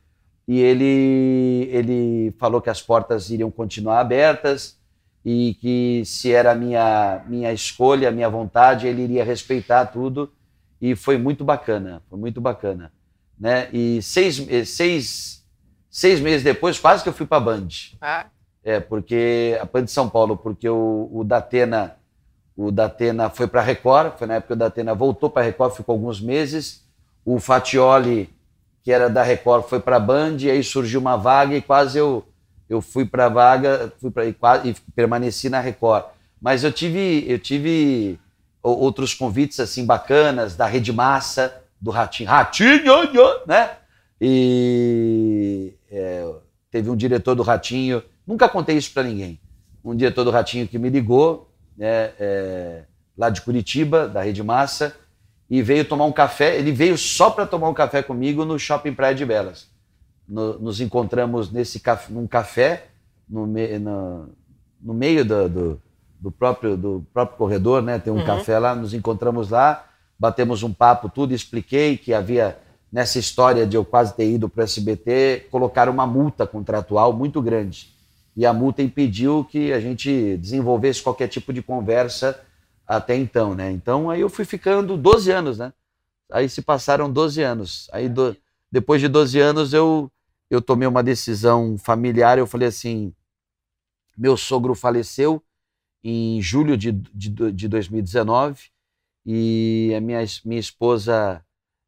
e 0.46 0.60
ele, 0.60 1.68
ele 1.72 2.34
falou 2.38 2.60
que 2.60 2.68
as 2.68 2.82
portas 2.82 3.30
iriam 3.30 3.50
continuar 3.50 4.00
abertas 4.00 4.78
e 5.24 5.56
que 5.60 6.02
se 6.04 6.32
era 6.32 6.52
a 6.52 6.54
minha, 6.54 7.24
minha 7.26 7.52
escolha, 7.52 8.08
a 8.08 8.12
minha 8.12 8.28
vontade, 8.28 8.86
ele 8.86 9.02
iria 9.02 9.24
respeitar 9.24 9.86
tudo 9.86 10.30
e 10.80 10.94
foi 10.94 11.16
muito 11.16 11.44
bacana, 11.44 12.02
foi 12.10 12.18
muito 12.18 12.40
bacana. 12.40 12.92
Né? 13.38 13.68
E 13.72 14.02
seis, 14.02 14.46
seis, 14.66 15.43
seis 15.94 16.18
meses 16.18 16.42
depois, 16.42 16.76
quase 16.76 17.04
que 17.04 17.08
eu 17.08 17.12
fui 17.12 17.24
para 17.24 17.36
a 17.36 17.40
Band. 17.40 17.68
Ah. 18.00 18.26
É, 18.64 18.80
porque 18.80 19.56
a 19.62 19.64
Band 19.64 19.84
de 19.84 19.92
São 19.92 20.08
Paulo, 20.08 20.36
porque 20.36 20.68
o, 20.68 21.08
o 21.12 21.22
Datena 21.22 21.96
o 22.56 22.70
Datena 22.70 23.30
foi 23.30 23.46
para 23.46 23.60
a 23.60 23.64
Record, 23.64 24.16
foi 24.16 24.26
na 24.26 24.34
época 24.34 24.48
que 24.48 24.52
o 24.54 24.56
Datena 24.56 24.94
voltou 24.94 25.30
para 25.30 25.42
a 25.42 25.44
Record, 25.44 25.74
ficou 25.74 25.92
alguns 25.92 26.20
meses. 26.20 26.84
O 27.24 27.38
Fatioli, 27.38 28.28
que 28.82 28.92
era 28.92 29.08
da 29.08 29.22
Record, 29.22 29.64
foi 29.64 29.80
para 29.80 29.96
a 29.96 30.00
Band, 30.00 30.36
e 30.40 30.50
aí 30.50 30.62
surgiu 30.62 31.00
uma 31.00 31.16
vaga 31.16 31.56
e 31.56 31.62
quase 31.62 31.98
eu, 31.98 32.24
eu 32.68 32.80
fui 32.80 33.04
para 33.04 33.26
a 33.26 33.28
vaga 33.28 33.92
fui 34.00 34.10
pra, 34.10 34.24
e, 34.26 34.32
quase, 34.32 34.70
e 34.70 34.74
permaneci 34.94 35.48
na 35.48 35.60
Record. 35.60 36.06
Mas 36.40 36.64
eu 36.64 36.72
tive, 36.72 37.24
eu 37.28 37.38
tive 37.38 38.18
outros 38.62 39.14
convites 39.14 39.60
assim 39.60 39.86
bacanas, 39.86 40.56
da 40.56 40.66
Rede 40.66 40.92
Massa, 40.92 41.62
do 41.80 41.90
Ratinho, 41.90 42.28
Ratinho, 42.28 43.10
né? 43.46 43.70
E 44.20 45.74
é, 45.94 46.28
teve 46.70 46.90
um 46.90 46.96
diretor 46.96 47.34
do 47.34 47.42
Ratinho, 47.42 48.02
nunca 48.26 48.48
contei 48.48 48.76
isso 48.76 48.92
para 48.92 49.04
ninguém, 49.04 49.40
um 49.84 49.94
diretor 49.94 50.24
do 50.24 50.30
Ratinho 50.30 50.66
que 50.66 50.78
me 50.78 50.90
ligou, 50.90 51.50
né, 51.76 52.12
é, 52.18 52.84
lá 53.16 53.30
de 53.30 53.40
Curitiba, 53.42 54.08
da 54.08 54.22
Rede 54.22 54.42
Massa, 54.42 54.94
e 55.48 55.62
veio 55.62 55.84
tomar 55.84 56.04
um 56.06 56.12
café. 56.12 56.56
Ele 56.58 56.72
veio 56.72 56.96
só 56.98 57.30
para 57.30 57.46
tomar 57.46 57.68
um 57.68 57.74
café 57.74 58.02
comigo 58.02 58.44
no 58.44 58.58
Shopping 58.58 58.94
Praia 58.94 59.14
de 59.14 59.24
Belas. 59.24 59.68
No, 60.26 60.58
nos 60.58 60.80
encontramos 60.80 61.52
nesse 61.52 61.78
café, 61.78 62.12
num 62.12 62.26
café 62.26 62.86
no, 63.28 63.46
me, 63.46 63.78
no, 63.78 64.30
no 64.80 64.94
meio 64.94 65.24
do, 65.24 65.48
do, 65.48 65.82
do, 66.18 66.30
próprio, 66.32 66.76
do 66.76 67.06
próprio 67.12 67.36
corredor, 67.36 67.82
né? 67.82 67.98
Tem 67.98 68.12
um 68.12 68.16
uhum. 68.16 68.24
café 68.24 68.58
lá, 68.58 68.74
nos 68.74 68.94
encontramos 68.94 69.50
lá, 69.50 69.86
batemos 70.18 70.62
um 70.62 70.72
papo, 70.72 71.08
tudo, 71.08 71.34
expliquei 71.34 71.98
que 71.98 72.14
havia 72.14 72.58
nessa 72.94 73.18
história 73.18 73.66
de 73.66 73.76
eu 73.76 73.84
quase 73.84 74.14
ter 74.14 74.30
ido 74.30 74.48
para 74.48 74.60
o 74.60 74.62
SBT, 74.62 75.48
colocar 75.50 75.88
uma 75.88 76.06
multa 76.06 76.46
contratual 76.46 77.12
muito 77.12 77.42
grande 77.42 77.92
e 78.36 78.46
a 78.46 78.52
multa 78.52 78.82
impediu 78.82 79.44
que 79.44 79.72
a 79.72 79.80
gente 79.80 80.36
desenvolvesse 80.36 81.02
qualquer 81.02 81.26
tipo 81.26 81.52
de 81.52 81.60
conversa 81.60 82.40
até 82.86 83.16
então, 83.16 83.52
né? 83.52 83.72
Então 83.72 84.08
aí 84.08 84.20
eu 84.20 84.30
fui 84.30 84.44
ficando 84.44 84.96
12 84.96 85.28
anos, 85.32 85.58
né? 85.58 85.72
Aí 86.30 86.48
se 86.48 86.62
passaram 86.62 87.12
12 87.12 87.42
anos. 87.42 87.90
Aí 87.92 88.08
do, 88.08 88.36
depois 88.70 89.00
de 89.00 89.08
12 89.08 89.40
anos 89.40 89.72
eu 89.72 90.08
eu 90.48 90.62
tomei 90.62 90.86
uma 90.86 91.02
decisão 91.02 91.76
familiar, 91.76 92.38
eu 92.38 92.46
falei 92.46 92.68
assim, 92.68 93.12
meu 94.16 94.36
sogro 94.36 94.72
faleceu 94.72 95.42
em 96.04 96.40
julho 96.40 96.76
de, 96.76 96.92
de, 96.92 97.28
de 97.28 97.66
2019 97.66 98.70
e 99.26 99.92
a 99.96 100.00
minha, 100.00 100.24
minha 100.44 100.60
esposa 100.60 101.44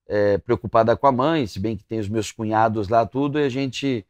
é, 0.08 0.38
preocupada 0.38 0.96
com 0.96 1.06
a 1.06 1.12
mãe, 1.12 1.46
se 1.46 1.58
bem 1.58 1.76
que 1.76 1.84
tem 1.84 1.98
os 1.98 2.08
meus 2.08 2.30
cunhados 2.30 2.88
lá 2.88 3.04
tudo, 3.06 3.38
e 3.38 3.44
a 3.44 3.48
gente 3.48 4.06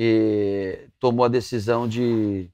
e 0.00 0.88
tomou 1.00 1.24
a 1.24 1.28
decisão 1.28 1.88
de, 1.88 2.48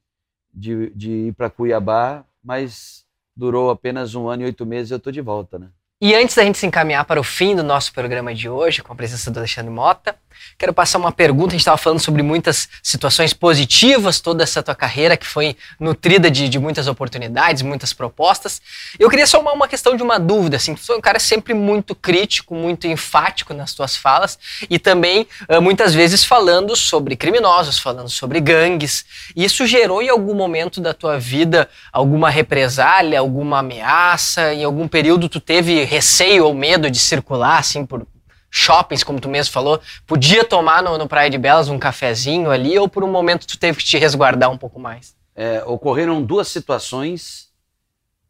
de, 0.52 0.88
de 0.90 1.10
ir 1.10 1.34
para 1.34 1.50
Cuiabá, 1.50 2.24
mas 2.42 3.04
durou 3.36 3.68
apenas 3.68 4.14
um 4.14 4.28
ano 4.28 4.42
e 4.42 4.46
oito 4.46 4.64
meses 4.64 4.90
e 4.90 4.94
eu 4.94 4.96
estou 4.96 5.12
de 5.12 5.20
volta, 5.20 5.58
né? 5.58 5.70
E 6.00 6.14
antes 6.14 6.34
da 6.34 6.42
gente 6.42 6.58
se 6.58 6.66
encaminhar 6.66 7.04
para 7.04 7.20
o 7.20 7.24
fim 7.24 7.54
do 7.54 7.62
nosso 7.62 7.92
programa 7.92 8.34
de 8.34 8.48
hoje, 8.48 8.82
com 8.82 8.92
a 8.92 8.96
presença 8.96 9.30
do 9.30 9.38
Alexandre 9.38 9.70
Mota, 9.70 10.16
Quero 10.58 10.72
passar 10.72 10.98
uma 10.98 11.12
pergunta. 11.12 11.48
A 11.48 11.52
gente 11.52 11.60
estava 11.60 11.76
falando 11.76 12.00
sobre 12.00 12.22
muitas 12.22 12.68
situações 12.82 13.32
positivas, 13.32 14.20
toda 14.20 14.42
essa 14.42 14.62
tua 14.62 14.74
carreira 14.74 15.16
que 15.16 15.26
foi 15.26 15.56
nutrida 15.78 16.30
de, 16.30 16.48
de, 16.48 16.58
muitas 16.58 16.86
oportunidades, 16.86 17.62
muitas 17.62 17.92
propostas. 17.92 18.60
Eu 18.98 19.10
queria 19.10 19.26
só 19.26 19.40
uma, 19.40 19.52
uma 19.52 19.68
questão 19.68 19.96
de 19.96 20.02
uma 20.02 20.18
dúvida. 20.18 20.56
Assim, 20.56 20.74
tu 20.74 20.80
foi 20.80 20.96
um 20.96 21.00
cara 21.00 21.18
sempre 21.18 21.54
muito 21.54 21.94
crítico, 21.94 22.54
muito 22.54 22.86
enfático 22.86 23.52
nas 23.52 23.74
tuas 23.74 23.96
falas 23.96 24.38
e 24.68 24.78
também 24.78 25.26
uh, 25.48 25.60
muitas 25.60 25.94
vezes 25.94 26.24
falando 26.24 26.76
sobre 26.76 27.16
criminosos, 27.16 27.78
falando 27.78 28.08
sobre 28.08 28.40
gangues. 28.40 29.04
Isso 29.34 29.66
gerou 29.66 30.02
em 30.02 30.08
algum 30.08 30.34
momento 30.34 30.80
da 30.80 30.94
tua 30.94 31.18
vida 31.18 31.68
alguma 31.92 32.30
represália, 32.30 33.18
alguma 33.18 33.58
ameaça? 33.58 34.54
Em 34.54 34.64
algum 34.64 34.86
período 34.86 35.28
tu 35.28 35.40
teve 35.40 35.84
receio 35.94 36.44
ou 36.44 36.54
medo 36.54 36.90
de 36.90 36.98
circular 36.98 37.58
assim 37.58 37.86
por 37.86 38.06
shoppings, 38.50 39.04
como 39.04 39.20
tu 39.20 39.28
mesmo 39.28 39.52
falou, 39.52 39.80
podia 40.06 40.44
tomar 40.44 40.82
no, 40.82 40.98
no 40.98 41.08
Praia 41.08 41.30
de 41.30 41.38
Belas 41.38 41.68
um 41.68 41.78
cafezinho 41.78 42.50
ali 42.50 42.78
ou 42.78 42.88
por 42.88 43.04
um 43.04 43.10
momento 43.10 43.46
tu 43.46 43.58
teve 43.58 43.78
que 43.78 43.84
te 43.84 43.98
resguardar 43.98 44.50
um 44.50 44.58
pouco 44.58 44.78
mais? 44.80 45.16
É, 45.34 45.62
ocorreram 45.64 46.22
duas 46.22 46.48
situações, 46.48 47.52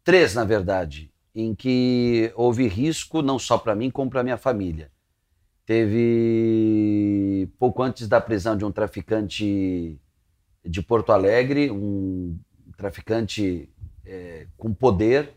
três 0.03 0.33
na 0.33 0.43
verdade, 0.43 1.11
em 1.33 1.53
que 1.53 2.31
houve 2.35 2.67
risco 2.67 3.21
não 3.21 3.37
só 3.37 3.57
para 3.57 3.75
mim 3.75 3.89
como 3.91 4.09
para 4.09 4.23
minha 4.23 4.37
família. 4.37 4.91
Teve 5.65 7.49
pouco 7.59 7.81
antes 7.81 8.07
da 8.07 8.21
prisão 8.21 8.55
de 8.55 8.63
um 8.63 8.71
traficante 8.71 9.99
de 10.63 10.81
Porto 10.81 11.11
Alegre, 11.11 11.71
um 11.71 12.37
traficante 12.77 13.69
é, 14.05 14.47
com 14.57 14.73
poder, 14.73 15.33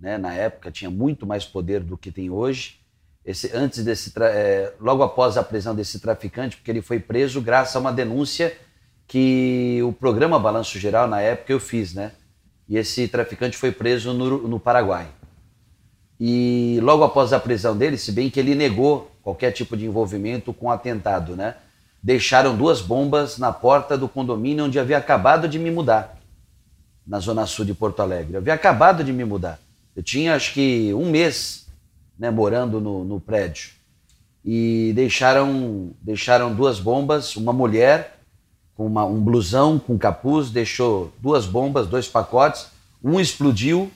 né, 0.00 0.18
na 0.18 0.32
época 0.32 0.70
tinha 0.70 0.90
muito 0.90 1.26
mais 1.26 1.44
poder 1.44 1.80
do 1.80 1.96
que 1.96 2.10
tem 2.10 2.30
hoje 2.30 2.78
esse, 3.28 3.54
antes 3.54 3.84
desse, 3.84 4.10
é, 4.22 4.72
logo 4.80 5.02
após 5.02 5.36
a 5.36 5.42
prisão 5.42 5.74
desse 5.74 6.00
traficante, 6.00 6.56
porque 6.56 6.70
ele 6.70 6.80
foi 6.80 6.98
preso 6.98 7.42
graças 7.42 7.76
a 7.76 7.78
uma 7.78 7.92
denúncia 7.92 8.56
que 9.06 9.80
o 9.82 9.92
programa 9.92 10.38
Balanço 10.38 10.78
Geral, 10.78 11.06
na 11.06 11.20
época, 11.20 11.52
eu 11.52 11.60
fiz, 11.60 11.92
né? 11.92 12.12
E 12.66 12.78
esse 12.78 13.06
traficante 13.06 13.54
foi 13.54 13.70
preso 13.70 14.14
no, 14.14 14.48
no 14.48 14.58
Paraguai. 14.58 15.08
E 16.18 16.78
logo 16.82 17.04
após 17.04 17.34
a 17.34 17.38
prisão 17.38 17.76
dele, 17.76 17.98
se 17.98 18.12
bem 18.12 18.30
que 18.30 18.40
ele 18.40 18.54
negou 18.54 19.12
qualquer 19.22 19.50
tipo 19.52 19.76
de 19.76 19.84
envolvimento 19.84 20.54
com 20.54 20.68
o 20.68 20.70
atentado, 20.70 21.36
né? 21.36 21.56
Deixaram 22.02 22.56
duas 22.56 22.80
bombas 22.80 23.36
na 23.36 23.52
porta 23.52 23.98
do 23.98 24.08
condomínio 24.08 24.64
onde 24.64 24.78
havia 24.78 24.96
acabado 24.96 25.46
de 25.46 25.58
me 25.58 25.70
mudar, 25.70 26.18
na 27.06 27.18
zona 27.18 27.44
sul 27.44 27.66
de 27.66 27.74
Porto 27.74 28.00
Alegre. 28.00 28.34
Eu 28.34 28.38
havia 28.38 28.54
acabado 28.54 29.04
de 29.04 29.12
me 29.12 29.24
mudar. 29.26 29.58
Eu 29.98 30.02
tinha 30.04 30.36
acho 30.36 30.54
que 30.54 30.94
um 30.94 31.10
mês 31.10 31.66
né, 32.16 32.30
morando 32.30 32.80
no, 32.80 33.04
no 33.04 33.20
prédio. 33.20 33.70
E 34.44 34.92
deixaram, 34.94 35.90
deixaram 36.00 36.54
duas 36.54 36.78
bombas, 36.78 37.34
uma 37.34 37.52
mulher 37.52 38.16
com 38.76 38.86
uma, 38.86 39.04
um 39.04 39.20
blusão 39.20 39.76
com 39.76 39.98
capuz, 39.98 40.50
deixou 40.50 41.12
duas 41.18 41.46
bombas, 41.46 41.88
dois 41.88 42.06
pacotes, 42.06 42.68
um 43.02 43.18
explodiu, 43.18 43.90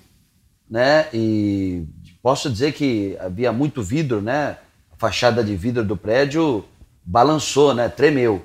né? 0.68 1.06
E 1.14 1.86
posso 2.20 2.50
dizer 2.50 2.72
que 2.72 3.16
havia 3.20 3.52
muito 3.52 3.80
vidro, 3.80 4.20
né? 4.20 4.58
A 4.90 4.96
fachada 4.96 5.44
de 5.44 5.54
vidro 5.54 5.84
do 5.84 5.96
prédio 5.96 6.64
balançou, 7.04 7.74
né? 7.74 7.88
Tremeu. 7.88 8.44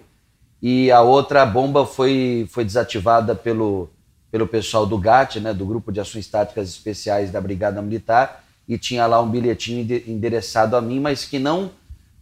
E 0.62 0.92
a 0.92 1.02
outra 1.02 1.44
bomba 1.44 1.88
foi, 1.88 2.48
foi 2.52 2.64
desativada 2.64 3.34
pelo, 3.34 3.90
pelo 4.32 4.48
pessoal 4.48 4.86
do 4.86 4.98
GAT, 4.98 5.40
né? 5.40 5.54
Do 5.54 5.66
Grupo 5.66 5.92
de 5.92 6.00
Ações 6.00 6.28
Táticas 6.28 6.70
Especiais 6.70 7.32
da 7.32 7.42
Brigada 7.42 7.82
Militar, 7.82 8.44
e 8.68 8.78
tinha 8.78 9.06
lá 9.06 9.22
um 9.22 9.30
bilhetinho 9.30 9.82
endereçado 10.06 10.76
a 10.76 10.82
mim, 10.82 11.00
mas 11.00 11.26
que 11.26 11.40
não 11.40 11.72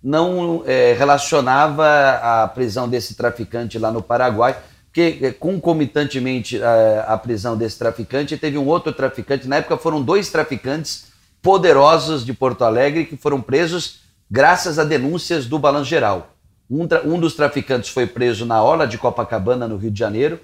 não 0.05 0.61
é, 0.67 0.93
relacionava 0.93 1.83
a 2.21 2.47
prisão 2.47 2.87
desse 2.87 3.15
traficante 3.15 3.79
lá 3.79 3.91
no 3.91 4.03
Paraguai, 4.03 4.55
porque 4.85 5.17
é, 5.19 5.31
concomitantemente 5.31 6.61
a, 6.61 7.13
é, 7.13 7.17
prisão 7.17 7.57
desse 7.57 7.79
traficante 7.79 8.37
teve 8.37 8.55
um 8.55 8.67
outro 8.67 8.93
traficante. 8.93 9.47
Na 9.47 9.55
época 9.55 9.77
foram 9.77 10.03
dois 10.03 10.29
traficantes 10.29 11.07
poderosos 11.41 12.23
de 12.23 12.33
Porto 12.33 12.63
Alegre 12.63 13.05
que 13.05 13.17
foram 13.17 13.41
presos 13.41 14.01
graças 14.29 14.77
a 14.77 14.83
denúncias 14.83 15.47
do 15.47 15.57
Balanço 15.57 15.89
Geral. 15.89 16.35
Um, 16.69 16.87
um, 17.05 17.19
dos 17.19 17.33
traficantes 17.33 17.89
foi 17.89 18.05
preso 18.05 18.45
na 18.45 18.61
Orla 18.63 18.87
de 18.87 18.99
Copacabana, 18.99 19.67
no 19.67 19.77
Rio 19.77 19.91
de 19.91 19.99
Janeiro, 19.99 20.39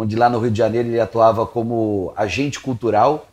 onde 0.00 0.16
lá 0.16 0.28
no 0.28 0.38
Rio 0.38 0.50
de 0.50 0.58
Janeiro 0.58 0.88
ele 0.88 1.00
atuava 1.00 1.46
como 1.46 2.12
agente 2.16 2.58
cultural 2.60 3.30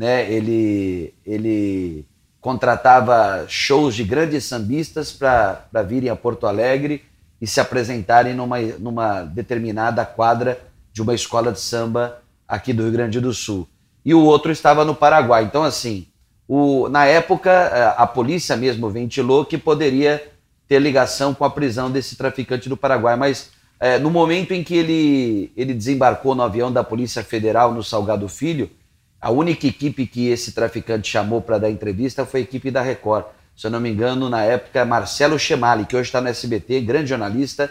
né? 0.00 0.30
Ele, 0.32 1.12
ele 1.26 2.06
contratava 2.40 3.44
shows 3.48 3.94
de 3.94 4.02
grandes 4.02 4.44
sambistas 4.44 5.12
para 5.12 5.82
virem 5.86 6.08
a 6.08 6.16
Porto 6.16 6.46
Alegre 6.46 7.04
e 7.40 7.46
se 7.46 7.60
apresentarem 7.60 8.34
numa, 8.34 8.58
numa 8.78 9.22
determinada 9.22 10.04
quadra 10.06 10.58
de 10.92 11.02
uma 11.02 11.14
escola 11.14 11.52
de 11.52 11.60
samba 11.60 12.22
aqui 12.48 12.72
do 12.72 12.82
Rio 12.84 12.92
Grande 12.92 13.20
do 13.20 13.32
Sul. 13.34 13.68
e 14.02 14.14
o 14.14 14.24
outro 14.24 14.50
estava 14.50 14.86
no 14.86 14.94
Paraguai. 14.94 15.44
Então, 15.44 15.62
assim, 15.62 16.06
o, 16.48 16.88
na 16.88 17.04
época, 17.04 17.50
eh, 17.50 17.94
a 17.98 18.06
polícia 18.06 18.56
mesmo 18.56 18.88
ventilou 18.88 19.44
que 19.44 19.58
poderia 19.58 20.26
ter 20.66 20.78
ligação 20.78 21.34
com 21.34 21.44
a 21.44 21.50
prisão 21.50 21.90
desse 21.90 22.16
traficante 22.16 22.70
do 22.70 22.76
Paraguai, 22.76 23.16
mas 23.16 23.50
é, 23.80 23.98
no 23.98 24.10
momento 24.10 24.52
em 24.52 24.62
que 24.62 24.76
ele, 24.76 25.50
ele 25.56 25.72
desembarcou 25.72 26.34
no 26.34 26.42
avião 26.42 26.70
da 26.70 26.84
Polícia 26.84 27.24
Federal 27.24 27.72
no 27.72 27.82
Salgado 27.82 28.28
Filho, 28.28 28.70
a 29.18 29.30
única 29.30 29.66
equipe 29.66 30.06
que 30.06 30.28
esse 30.28 30.52
traficante 30.52 31.10
chamou 31.10 31.40
para 31.40 31.58
dar 31.58 31.70
entrevista 31.70 32.26
foi 32.26 32.40
a 32.40 32.42
equipe 32.42 32.70
da 32.70 32.82
Record. 32.82 33.24
Se 33.56 33.66
eu 33.66 33.70
não 33.70 33.80
me 33.80 33.90
engano, 33.90 34.28
na 34.28 34.42
época, 34.42 34.84
Marcelo 34.84 35.38
Chemali, 35.38 35.86
que 35.86 35.96
hoje 35.96 36.08
está 36.08 36.20
no 36.20 36.28
SBT, 36.28 36.82
grande 36.82 37.08
jornalista, 37.08 37.70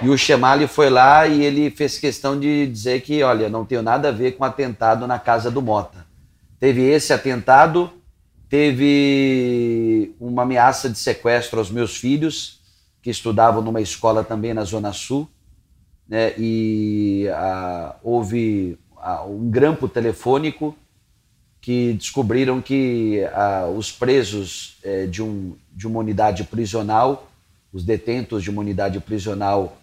e 0.00 0.08
o 0.08 0.16
Chemali 0.16 0.66
foi 0.66 0.88
lá 0.88 1.26
e 1.26 1.44
ele 1.44 1.70
fez 1.70 1.98
questão 1.98 2.38
de 2.38 2.66
dizer 2.66 3.02
que, 3.02 3.22
olha, 3.22 3.48
não 3.48 3.64
tenho 3.64 3.82
nada 3.82 4.08
a 4.08 4.12
ver 4.12 4.32
com 4.32 4.44
atentado 4.44 5.06
na 5.06 5.18
casa 5.18 5.50
do 5.50 5.60
Mota. 5.60 6.06
Teve 6.58 6.82
esse 6.82 7.12
atentado, 7.12 7.92
teve 8.48 10.14
uma 10.20 10.42
ameaça 10.42 10.88
de 10.88 10.98
sequestro 10.98 11.58
aos 11.58 11.70
meus 11.70 11.96
filhos, 11.96 12.61
que 13.02 13.10
estudavam 13.10 13.60
numa 13.60 13.80
escola 13.80 14.22
também 14.22 14.54
na 14.54 14.64
Zona 14.64 14.92
Sul, 14.92 15.28
né, 16.08 16.32
e 16.38 17.28
a, 17.34 17.96
houve 18.02 18.78
a, 18.96 19.24
um 19.24 19.50
grampo 19.50 19.88
telefônico 19.88 20.76
que 21.60 21.94
descobriram 21.94 22.60
que 22.60 23.24
a, 23.32 23.66
os 23.66 23.90
presos 23.90 24.78
é, 24.82 25.06
de, 25.06 25.22
um, 25.22 25.56
de 25.72 25.86
uma 25.86 25.98
unidade 25.98 26.44
prisional, 26.44 27.28
os 27.72 27.84
detentos 27.84 28.42
de 28.42 28.50
uma 28.50 28.60
unidade 28.60 29.00
prisional 29.00 29.78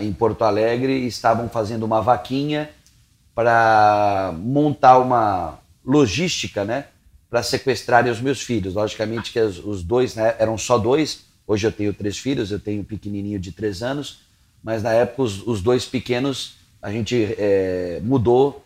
em 0.00 0.10
Porto 0.10 0.42
Alegre 0.42 1.06
estavam 1.06 1.50
fazendo 1.50 1.84
uma 1.84 2.00
vaquinha 2.00 2.70
para 3.34 4.34
montar 4.38 4.98
uma 4.98 5.58
logística, 5.84 6.64
né, 6.64 6.86
para 7.28 7.42
sequestrarem 7.42 8.10
os 8.10 8.18
meus 8.18 8.40
filhos. 8.40 8.72
Logicamente 8.72 9.30
que 9.30 9.38
os 9.38 9.82
dois, 9.82 10.14
né, 10.14 10.34
eram 10.38 10.56
só 10.56 10.78
dois. 10.78 11.25
Hoje 11.46 11.66
eu 11.66 11.72
tenho 11.72 11.92
três 11.94 12.18
filhos, 12.18 12.50
eu 12.50 12.58
tenho 12.58 12.80
um 12.80 12.84
pequenininho 12.84 13.38
de 13.38 13.52
três 13.52 13.82
anos, 13.82 14.20
mas 14.62 14.82
na 14.82 14.92
época 14.92 15.22
os, 15.22 15.46
os 15.46 15.62
dois 15.62 15.84
pequenos 15.84 16.56
a 16.82 16.90
gente 16.90 17.34
é, 17.38 18.00
mudou 18.02 18.64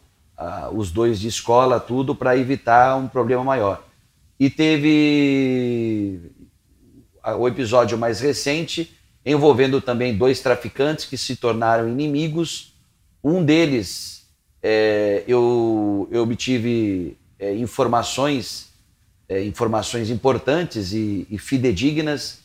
os 0.72 0.90
dois 0.90 1.20
de 1.20 1.28
escola, 1.28 1.78
tudo 1.78 2.14
para 2.14 2.36
evitar 2.36 2.96
um 2.96 3.06
problema 3.06 3.44
maior. 3.44 3.86
E 4.38 4.48
teve 4.48 6.18
o 7.38 7.46
episódio 7.46 7.98
mais 7.98 8.20
recente 8.20 8.96
envolvendo 9.24 9.80
também 9.80 10.16
dois 10.16 10.40
traficantes 10.40 11.04
que 11.04 11.18
se 11.18 11.36
tornaram 11.36 11.88
inimigos. 11.88 12.74
Um 13.22 13.44
deles, 13.44 14.26
é, 14.62 15.24
eu, 15.28 16.08
eu 16.10 16.22
obtive 16.22 17.16
é, 17.38 17.54
informações, 17.54 18.70
é, 19.28 19.44
informações 19.44 20.10
importantes 20.10 20.92
e, 20.92 21.26
e, 21.30 21.38
fidedignas 21.38 22.39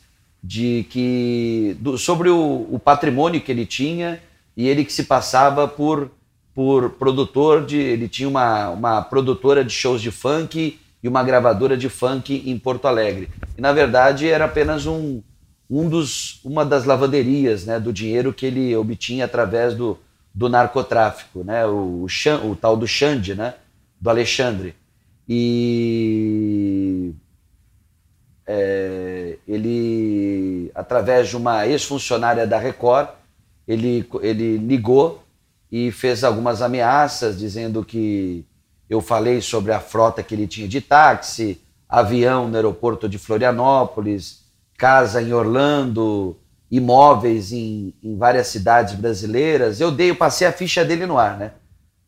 de 0.46 0.86
que 0.90 1.76
do, 1.80 1.98
sobre 1.98 2.30
o, 2.30 2.68
o, 2.70 2.78
patrimônio 2.78 3.42
que 3.42 3.52
ele 3.52 3.66
tinha 3.66 4.22
e 4.56 4.68
ele 4.68 4.86
que 4.86 4.94
se 4.94 5.06
passava 5.06 5.68
por 5.68 6.12
por 6.54 6.92
produtor 6.92 7.66
de 7.66 7.78
ele 7.78 8.08
tinha 8.08 8.30
uma, 8.30 8.70
uma 8.70 9.02
produtora 9.02 9.66
de 9.66 9.74
shows 9.74 10.02
de 10.02 10.12
funk 10.12 10.80
e 11.02 11.08
uma 11.08 11.24
gravadora 11.24 11.76
de 11.76 11.90
funk 11.90 12.44
em 12.46 12.60
Porto 12.60 12.88
Alegre 12.88 13.28
e 13.58 13.62
na 13.62 13.74
verdade 13.74 14.28
era 14.28 14.46
apenas 14.46 14.86
um 14.86 15.22
um 15.68 15.90
dos, 15.90 16.40
uma 16.44 16.64
das 16.64 16.86
lavanderias 16.86 17.66
né, 17.66 17.80
do 17.80 17.92
dinheiro 17.92 18.32
que 18.32 18.46
ele 18.46 18.76
obtinha 18.76 19.26
através 19.26 19.74
do, 19.74 19.98
do 20.34 20.48
narcotráfico, 20.48 21.44
né, 21.44 21.66
o, 21.66 22.06
o, 22.06 22.52
o 22.52 22.56
tal 22.56 22.78
do 22.78 22.88
Xande, 22.88 23.34
né, 23.34 23.56
do 24.00 24.10
Alexandre. 24.10 24.76
E 25.28 27.12
é, 28.48 29.38
ele, 29.48 30.72
através 30.76 31.30
de 31.30 31.38
uma 31.38 31.66
ex-funcionária 31.66 32.46
da 32.46 32.60
Record, 32.60 33.10
ele, 33.68 34.08
ele 34.22 34.58
ligou 34.58 35.24
e 35.72 35.92
fez 35.92 36.24
algumas 36.24 36.62
ameaças, 36.62 37.38
dizendo 37.38 37.84
que 37.84 38.46
eu 38.90 39.02
falei 39.02 39.42
sobre 39.42 39.72
a 39.72 39.80
frota 39.80 40.22
que 40.22 40.36
ele 40.36 40.48
tinha 40.48 40.68
de 40.68 40.80
táxi, 40.80 41.60
avião 41.90 42.48
no 42.48 42.56
aeroporto 42.56 43.10
de 43.10 43.18
Florianópolis, 43.18 44.44
casa 44.78 45.22
em 45.22 45.34
Orlando, 45.34 46.38
imóveis 46.70 47.52
em, 47.52 47.94
em 48.04 48.18
várias 48.18 48.48
cidades 48.48 48.94
brasileiras. 48.96 49.80
Eu 49.80 49.92
dei, 49.92 50.12
eu 50.12 50.16
passei 50.16 50.46
a 50.46 50.52
ficha 50.52 50.86
dele 50.86 51.06
no 51.06 51.18
ar, 51.18 51.38
né? 51.38 51.52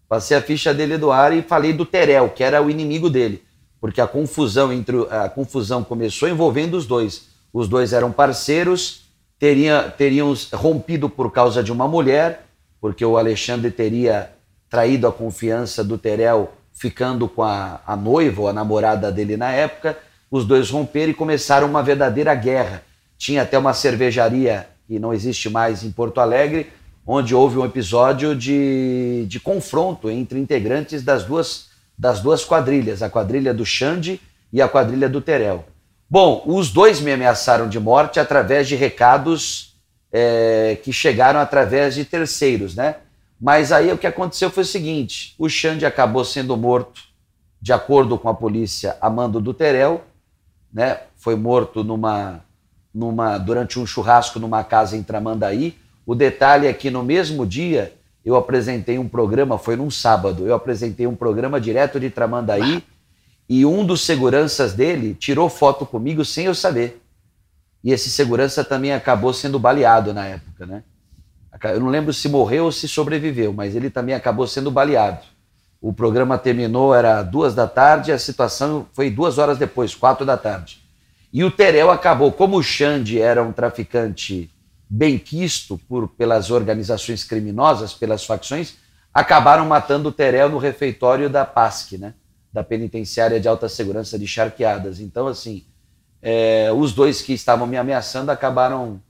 Passei 0.07 0.37
a 0.37 0.41
ficha 0.41 0.73
dele 0.73 0.97
do 0.97 1.11
ar 1.11 1.33
e 1.33 1.41
falei 1.41 1.73
do 1.73 1.85
Terel, 1.85 2.29
que 2.29 2.43
era 2.43 2.61
o 2.61 2.69
inimigo 2.69 3.09
dele, 3.09 3.43
porque 3.79 4.01
a 4.01 4.07
confusão 4.07 4.71
entre 4.71 4.97
a 5.09 5.29
confusão 5.29 5.83
começou 5.83 6.27
envolvendo 6.27 6.75
os 6.75 6.85
dois. 6.85 7.27
Os 7.53 7.67
dois 7.67 7.93
eram 7.93 8.11
parceiros, 8.11 9.03
teriam, 9.39 9.89
teriam 9.91 10.33
rompido 10.53 11.09
por 11.09 11.31
causa 11.31 11.63
de 11.63 11.71
uma 11.71 11.87
mulher, 11.87 12.45
porque 12.81 13.05
o 13.05 13.17
Alexandre 13.17 13.71
teria 13.71 14.31
traído 14.69 15.07
a 15.07 15.11
confiança 15.11 15.83
do 15.83 15.97
Terel 15.97 16.53
ficando 16.73 17.27
com 17.27 17.43
a, 17.43 17.81
a 17.85 17.95
noiva 17.95 18.41
ou 18.41 18.47
a 18.47 18.53
namorada 18.53 19.11
dele 19.11 19.35
na 19.35 19.51
época 19.51 19.97
os 20.29 20.45
dois 20.45 20.69
romperam 20.69 21.11
e 21.11 21.15
começaram 21.15 21.67
uma 21.67 21.81
verdadeira 21.81 22.35
guerra. 22.35 22.83
Tinha 23.17 23.43
até 23.43 23.57
uma 23.57 23.73
cervejaria 23.73 24.67
que 24.87 24.99
não 24.99 25.13
existe 25.13 25.49
mais 25.49 25.83
em 25.83 25.91
Porto 25.91 26.19
Alegre, 26.19 26.71
onde 27.05 27.33
houve 27.33 27.57
um 27.57 27.65
episódio 27.65 28.35
de, 28.35 29.25
de 29.27 29.39
confronto 29.39 30.09
entre 30.09 30.39
integrantes 30.39 31.01
das 31.01 31.23
duas, 31.23 31.69
das 31.97 32.19
duas 32.19 32.45
quadrilhas, 32.45 33.01
a 33.01 33.09
quadrilha 33.09 33.53
do 33.53 33.65
Xande 33.65 34.21
e 34.53 34.61
a 34.61 34.67
quadrilha 34.67 35.09
do 35.09 35.19
Terel. 35.19 35.65
Bom, 36.09 36.43
os 36.45 36.69
dois 36.69 37.01
me 37.01 37.11
ameaçaram 37.11 37.67
de 37.67 37.79
morte 37.79 38.19
através 38.19 38.67
de 38.67 38.75
recados 38.75 39.75
é, 40.11 40.77
que 40.83 40.93
chegaram 40.93 41.39
através 41.39 41.95
de 41.95 42.05
terceiros, 42.05 42.75
né? 42.75 42.97
Mas 43.39 43.71
aí 43.71 43.91
o 43.91 43.97
que 43.97 44.07
aconteceu 44.07 44.49
foi 44.49 44.63
o 44.63 44.65
seguinte: 44.65 45.35
o 45.37 45.49
Xande 45.49 45.85
acabou 45.85 46.23
sendo 46.23 46.55
morto, 46.55 47.01
de 47.61 47.73
acordo 47.73 48.17
com 48.17 48.29
a 48.29 48.33
polícia, 48.33 48.95
a 49.01 49.09
mando 49.09 49.41
do 49.41 49.53
Terel, 49.53 50.03
né? 50.71 51.01
Foi 51.17 51.35
morto 51.35 51.83
numa, 51.83 52.41
numa 52.93 53.37
durante 53.37 53.79
um 53.79 53.85
churrasco 53.85 54.39
numa 54.39 54.63
casa 54.63 54.95
em 54.95 55.03
Tramandaí. 55.03 55.75
O 56.05 56.15
detalhe 56.15 56.67
é 56.67 56.73
que 56.73 56.89
no 56.89 57.03
mesmo 57.03 57.45
dia 57.45 57.96
eu 58.27 58.35
apresentei 58.35 58.99
um 58.99 59.07
programa, 59.07 59.57
foi 59.57 59.77
num 59.77 59.89
sábado, 59.89 60.45
eu 60.45 60.53
apresentei 60.53 61.07
um 61.07 61.15
programa 61.15 61.61
direto 61.61 61.97
de 61.97 62.09
Tramandaí 62.09 62.83
e 63.47 63.65
um 63.65 63.85
dos 63.85 64.01
seguranças 64.01 64.73
dele 64.73 65.15
tirou 65.15 65.47
foto 65.47 65.85
comigo 65.85 66.25
sem 66.25 66.47
eu 66.47 66.53
saber. 66.53 67.01
E 67.81 67.93
esse 67.93 68.09
segurança 68.09 68.65
também 68.65 68.91
acabou 68.91 69.31
sendo 69.31 69.57
baleado 69.57 70.13
na 70.13 70.25
época, 70.25 70.65
né? 70.65 70.83
Eu 71.73 71.79
não 71.79 71.87
lembro 71.87 72.11
se 72.11 72.27
morreu 72.27 72.65
ou 72.65 72.71
se 72.73 72.85
sobreviveu, 72.85 73.53
mas 73.53 73.77
ele 73.77 73.89
também 73.89 74.13
acabou 74.13 74.45
sendo 74.45 74.69
baleado. 74.69 75.25
O 75.79 75.93
programa 75.93 76.37
terminou, 76.37 76.93
era 76.93 77.23
duas 77.23 77.55
da 77.55 77.65
tarde, 77.65 78.11
a 78.11 78.19
situação 78.19 78.87
foi 78.91 79.09
duas 79.09 79.37
horas 79.37 79.57
depois, 79.57 79.95
quatro 79.95 80.25
da 80.25 80.35
tarde. 80.35 80.83
E 81.31 81.45
o 81.45 81.49
Terel 81.49 81.89
acabou, 81.89 82.33
como 82.33 82.57
o 82.57 82.63
Xande 82.63 83.21
era 83.21 83.41
um 83.41 83.53
traficante 83.53 84.49
bem 84.89 85.17
quisto 85.17 85.77
por, 85.87 86.07
pelas 86.07 86.49
organizações 86.49 87.23
criminosas, 87.23 87.93
pelas 87.93 88.25
facções, 88.25 88.75
acabaram 89.13 89.65
matando 89.65 90.09
o 90.09 90.11
Terel 90.11 90.49
no 90.49 90.57
refeitório 90.57 91.29
da 91.29 91.45
PASC, 91.45 91.97
né? 91.97 92.13
da 92.51 92.63
Penitenciária 92.63 93.39
de 93.39 93.47
Alta 93.47 93.69
Segurança 93.69 94.17
de 94.17 94.27
Charqueadas. 94.27 94.99
Então, 94.99 95.27
assim, 95.27 95.65
é, 96.21 96.71
os 96.71 96.93
dois 96.93 97.21
que 97.21 97.33
estavam 97.33 97.67
me 97.67 97.77
ameaçando 97.77 98.31
acabaram 98.31 99.01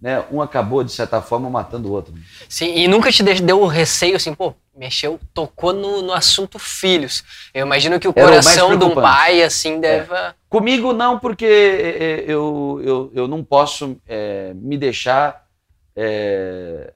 né, 0.00 0.24
um 0.30 0.42
acabou, 0.42 0.84
de 0.84 0.92
certa 0.92 1.22
forma, 1.22 1.48
matando 1.48 1.88
o 1.88 1.92
outro. 1.92 2.14
Sim, 2.48 2.74
e 2.76 2.86
nunca 2.86 3.10
te 3.10 3.22
deu 3.22 3.60
o 3.60 3.66
receio 3.66 4.16
assim, 4.16 4.34
pô, 4.34 4.54
mexeu, 4.76 5.18
tocou 5.32 5.72
no, 5.72 6.02
no 6.02 6.12
assunto 6.12 6.58
filhos. 6.58 7.24
Eu 7.54 7.66
imagino 7.66 7.98
que 7.98 8.06
o 8.06 8.12
Era 8.14 8.28
coração 8.28 8.76
de 8.76 8.84
um 8.84 8.94
pai, 8.94 9.42
assim, 9.42 9.80
deve... 9.80 10.12
É. 10.12 10.34
Comigo 10.48 10.92
não, 10.92 11.18
porque 11.18 11.44
é, 11.44 12.04
é, 12.04 12.24
eu, 12.26 12.80
eu, 12.84 13.12
eu 13.14 13.28
não 13.28 13.42
posso 13.42 13.96
é, 14.06 14.52
me 14.54 14.76
deixar 14.76 15.46
é, 15.94 16.92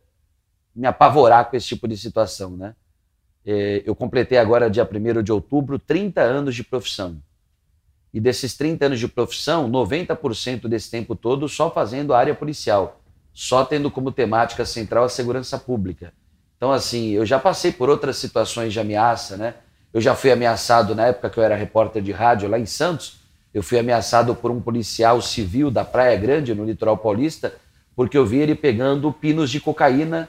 me 0.75 0.87
apavorar 0.87 1.49
com 1.49 1.57
esse 1.57 1.69
tipo 1.69 1.89
de 1.89 1.97
situação, 1.97 2.57
né? 2.57 2.75
É, 3.45 3.83
eu 3.87 3.95
completei 3.95 4.39
agora, 4.39 4.71
dia 4.71 4.89
1 4.89 5.23
de 5.23 5.33
outubro, 5.33 5.79
30 5.79 6.21
anos 6.21 6.55
de 6.55 6.63
profissão. 6.63 7.21
E 8.13 8.21
desses 8.21 8.57
30 8.57 8.87
anos 8.87 8.99
de 8.99 9.07
profissão, 9.07 9.71
90% 9.71 10.67
desse 10.69 10.91
tempo 10.91 11.15
todo 11.15 11.49
só 11.49 11.71
fazendo 11.71 12.13
área 12.13 12.35
policial, 12.35 13.01
só 13.33 13.65
tendo 13.65 13.91
como 13.91 14.11
temática 14.11 14.65
central 14.65 15.05
a 15.05 15.09
segurança 15.09 15.59
pública. 15.59 16.13
Então, 16.57 16.73
assim, 16.73 17.11
eu 17.11 17.25
já 17.25 17.39
passei 17.39 17.73
por 17.73 17.89
outras 17.89 18.17
situações 18.17 18.73
de 18.73 18.81
ameaça, 18.81 19.37
né? 19.37 19.55
Eu 19.95 20.01
já 20.01 20.15
fui 20.15 20.31
ameaçado 20.31 20.95
na 20.95 21.07
época 21.07 21.31
que 21.31 21.39
eu 21.39 21.43
era 21.43 21.57
repórter 21.57 22.03
de 22.03 22.13
rádio 22.13 22.49
lá 22.49 22.59
em 22.59 22.67
Santos. 22.67 23.21
Eu 23.53 23.63
fui 23.63 23.79
ameaçado 23.79 24.35
por 24.35 24.51
um 24.51 24.61
policial 24.61 25.21
civil 25.23 25.71
da 25.71 25.85
Praia 25.85 26.17
Grande, 26.17 26.55
no 26.55 26.65
litoral 26.65 26.97
paulista, 26.97 27.55
porque 27.97 28.17
eu 28.17 28.27
vi 28.27 28.39
ele 28.39 28.55
pegando 28.55 29.13
pinos 29.13 29.51
de 29.51 29.61
cocaína 29.61 30.29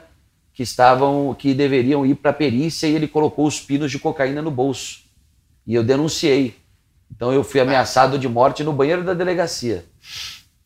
que 0.52 0.62
estavam, 0.62 1.34
que 1.34 1.54
deveriam 1.54 2.04
ir 2.04 2.14
para 2.14 2.30
a 2.30 2.34
perícia 2.34 2.86
e 2.86 2.94
ele 2.94 3.08
colocou 3.08 3.46
os 3.46 3.60
pinos 3.60 3.90
de 3.90 3.98
cocaína 3.98 4.42
no 4.42 4.50
bolso. 4.50 5.02
e 5.66 5.74
eu 5.74 5.84
denunciei. 5.84 6.61
Então 7.14 7.32
eu 7.32 7.44
fui 7.44 7.60
ameaçado 7.60 8.18
de 8.18 8.28
morte 8.28 8.64
no 8.64 8.72
banheiro 8.72 9.04
da 9.04 9.14
delegacia. 9.14 9.84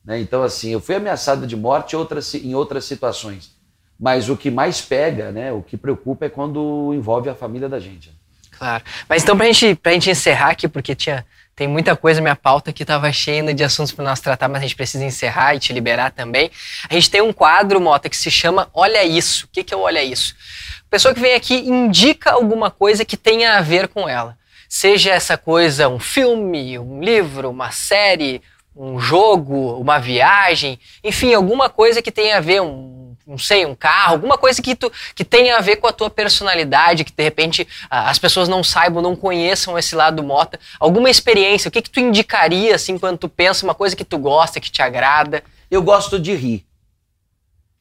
Né? 0.05 0.21
Então, 0.21 0.43
assim, 0.43 0.71
eu 0.71 0.81
fui 0.81 0.95
ameaçado 0.95 1.47
de 1.47 1.57
morte 1.57 1.95
em 1.95 1.99
outras, 1.99 2.35
em 2.35 2.55
outras 2.55 2.85
situações. 2.85 3.51
Mas 3.99 4.29
o 4.29 4.37
que 4.37 4.51
mais 4.51 4.81
pega, 4.81 5.33
né, 5.33 5.51
o 5.53 5.63
que 5.63 5.77
preocupa 5.77 6.27
é 6.27 6.29
quando 6.29 6.93
envolve 6.95 7.29
a 7.29 7.35
família 7.35 7.69
da 7.69 7.81
gente. 7.81 8.15
Claro. 8.53 8.85
Mas 9.09 9.23
então, 9.23 9.37
para 9.37 9.47
gente, 9.47 9.79
a 9.83 9.91
gente 9.91 10.11
encerrar 10.11 10.51
aqui, 10.51 10.69
porque 10.69 10.95
tinha, 10.95 11.27
tem 11.55 11.67
muita 11.67 11.97
coisa, 11.97 12.21
minha 12.21 12.37
pauta 12.37 12.73
que 12.73 12.85
estava 12.85 13.11
cheia 13.13 13.53
de 13.53 13.65
assuntos 13.65 13.93
para 13.93 14.05
nós 14.05 14.21
tratar, 14.21 14.49
mas 14.49 14.59
a 14.59 14.63
gente 14.63 14.77
precisa 14.77 15.05
encerrar 15.05 15.55
e 15.55 15.59
te 15.59 15.73
liberar 15.73 16.11
também. 16.11 16.51
A 16.89 16.95
gente 16.95 17.11
tem 17.11 17.21
um 17.21 17.33
quadro, 17.33 17.81
Mota, 17.81 18.09
que 18.09 18.17
se 18.17 18.31
chama 18.31 18.69
Olha 18.73 19.05
Isso. 19.05 19.47
O 19.47 19.49
que, 19.49 19.65
que 19.65 19.75
é 19.75 19.77
o 19.77 19.81
Olha 19.81 20.03
Isso? 20.03 20.35
A 20.87 20.91
pessoa 20.91 21.13
que 21.13 21.21
vem 21.21 21.35
aqui 21.35 21.55
indica 21.55 22.33
alguma 22.33 22.71
coisa 22.71 23.05
que 23.05 23.17
tenha 23.17 23.59
a 23.59 23.61
ver 23.61 23.89
com 23.89 24.09
ela. 24.09 24.39
Seja 24.69 25.12
essa 25.12 25.37
coisa 25.37 25.89
um 25.89 25.99
filme, 25.99 26.79
um 26.79 27.01
livro, 27.01 27.51
uma 27.51 27.71
série, 27.71 28.43
um 28.77 28.99
jogo, 28.99 29.81
uma 29.81 29.99
viagem, 29.99 30.79
enfim, 31.03 31.33
alguma 31.33 31.71
coisa 31.71 32.03
que 32.03 32.12
tenha 32.12 32.37
a 32.37 32.41
ver, 32.41 32.61
um, 32.61 33.17
não 33.27 33.39
sei, 33.39 33.64
um 33.64 33.75
carro, 33.75 34.12
alguma 34.12 34.37
coisa 34.37 34.61
que, 34.61 34.75
tu, 34.75 34.93
que 35.14 35.25
tenha 35.25 35.57
a 35.57 35.61
ver 35.62 35.77
com 35.77 35.87
a 35.87 35.93
tua 35.93 36.11
personalidade, 36.11 37.03
que 37.03 37.12
de 37.12 37.23
repente 37.23 37.67
as 37.89 38.19
pessoas 38.19 38.49
não 38.49 38.62
saibam, 38.62 39.03
não 39.03 39.17
conheçam 39.17 39.79
esse 39.79 39.97
lado 39.97 40.17
do 40.17 40.23
Mota. 40.23 40.61
Alguma 40.79 41.09
experiência, 41.09 41.69
o 41.69 41.73
que, 41.73 41.81
que 41.81 41.91
tu 41.91 42.01
indicaria, 42.01 42.75
assim, 42.75 42.99
quando 42.99 43.17
tu 43.17 43.29
pensa 43.29 43.64
uma 43.64 43.75
coisa 43.75 43.97
que 43.97 44.05
tu 44.05 44.19
gosta, 44.19 44.61
que 44.61 44.71
te 44.71 44.83
agrada? 44.83 45.43
Eu 45.71 45.83
gosto 45.83 46.19
de 46.19 46.35
rir. 46.35 46.67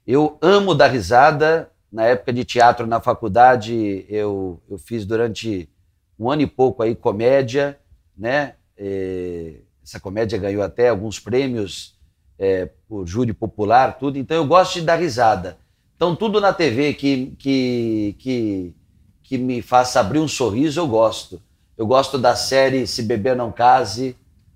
Eu 0.08 0.38
amo 0.42 0.74
dar 0.74 0.88
risada. 0.88 1.70
Na 1.92 2.06
época 2.08 2.34
de 2.34 2.44
teatro 2.44 2.86
na 2.86 3.00
faculdade, 3.00 4.06
eu, 4.10 4.62
eu 4.70 4.78
fiz 4.78 5.06
durante 5.06 5.70
um 6.18 6.30
ano 6.30 6.42
e 6.42 6.48
pouco 6.48 6.84
aí 6.84 6.96
comédia, 6.96 7.80
né? 8.18 8.56
É 8.78 9.62
essa 9.86 10.00
comédia 10.00 10.40
ganhou 10.40 10.64
até 10.64 10.90
alguns 10.90 11.20
prêmios 11.20 11.96
é, 12.40 12.68
por 12.90 13.06
júri 13.06 13.32
popular, 13.32 14.00
tudo. 14.00 14.18
Então 14.18 14.36
eu 14.36 14.46
gosto 14.46 14.74
de 14.74 14.82
dar 14.82 14.96
risada. 14.96 15.60
Então 15.96 16.16
tudo 16.16 16.42
na 16.42 16.52
TV 16.52 16.96
que, 16.96 17.36
que, 17.38 18.16
que, 18.18 18.76
que 19.24 19.38
me 19.38 19.62
faça 19.62 20.00
abrir 20.00 20.20
um 20.20 20.28
sorriso, 20.28 20.80
eu 20.80 20.88
gosto. 20.88 21.40
Eu 21.78 21.86
gosto 21.86 22.18
da 22.18 22.36
série 22.36 22.88
Se 22.88 23.04
Beber 23.04 23.36
Não 23.36 23.52
Case, 23.52 24.16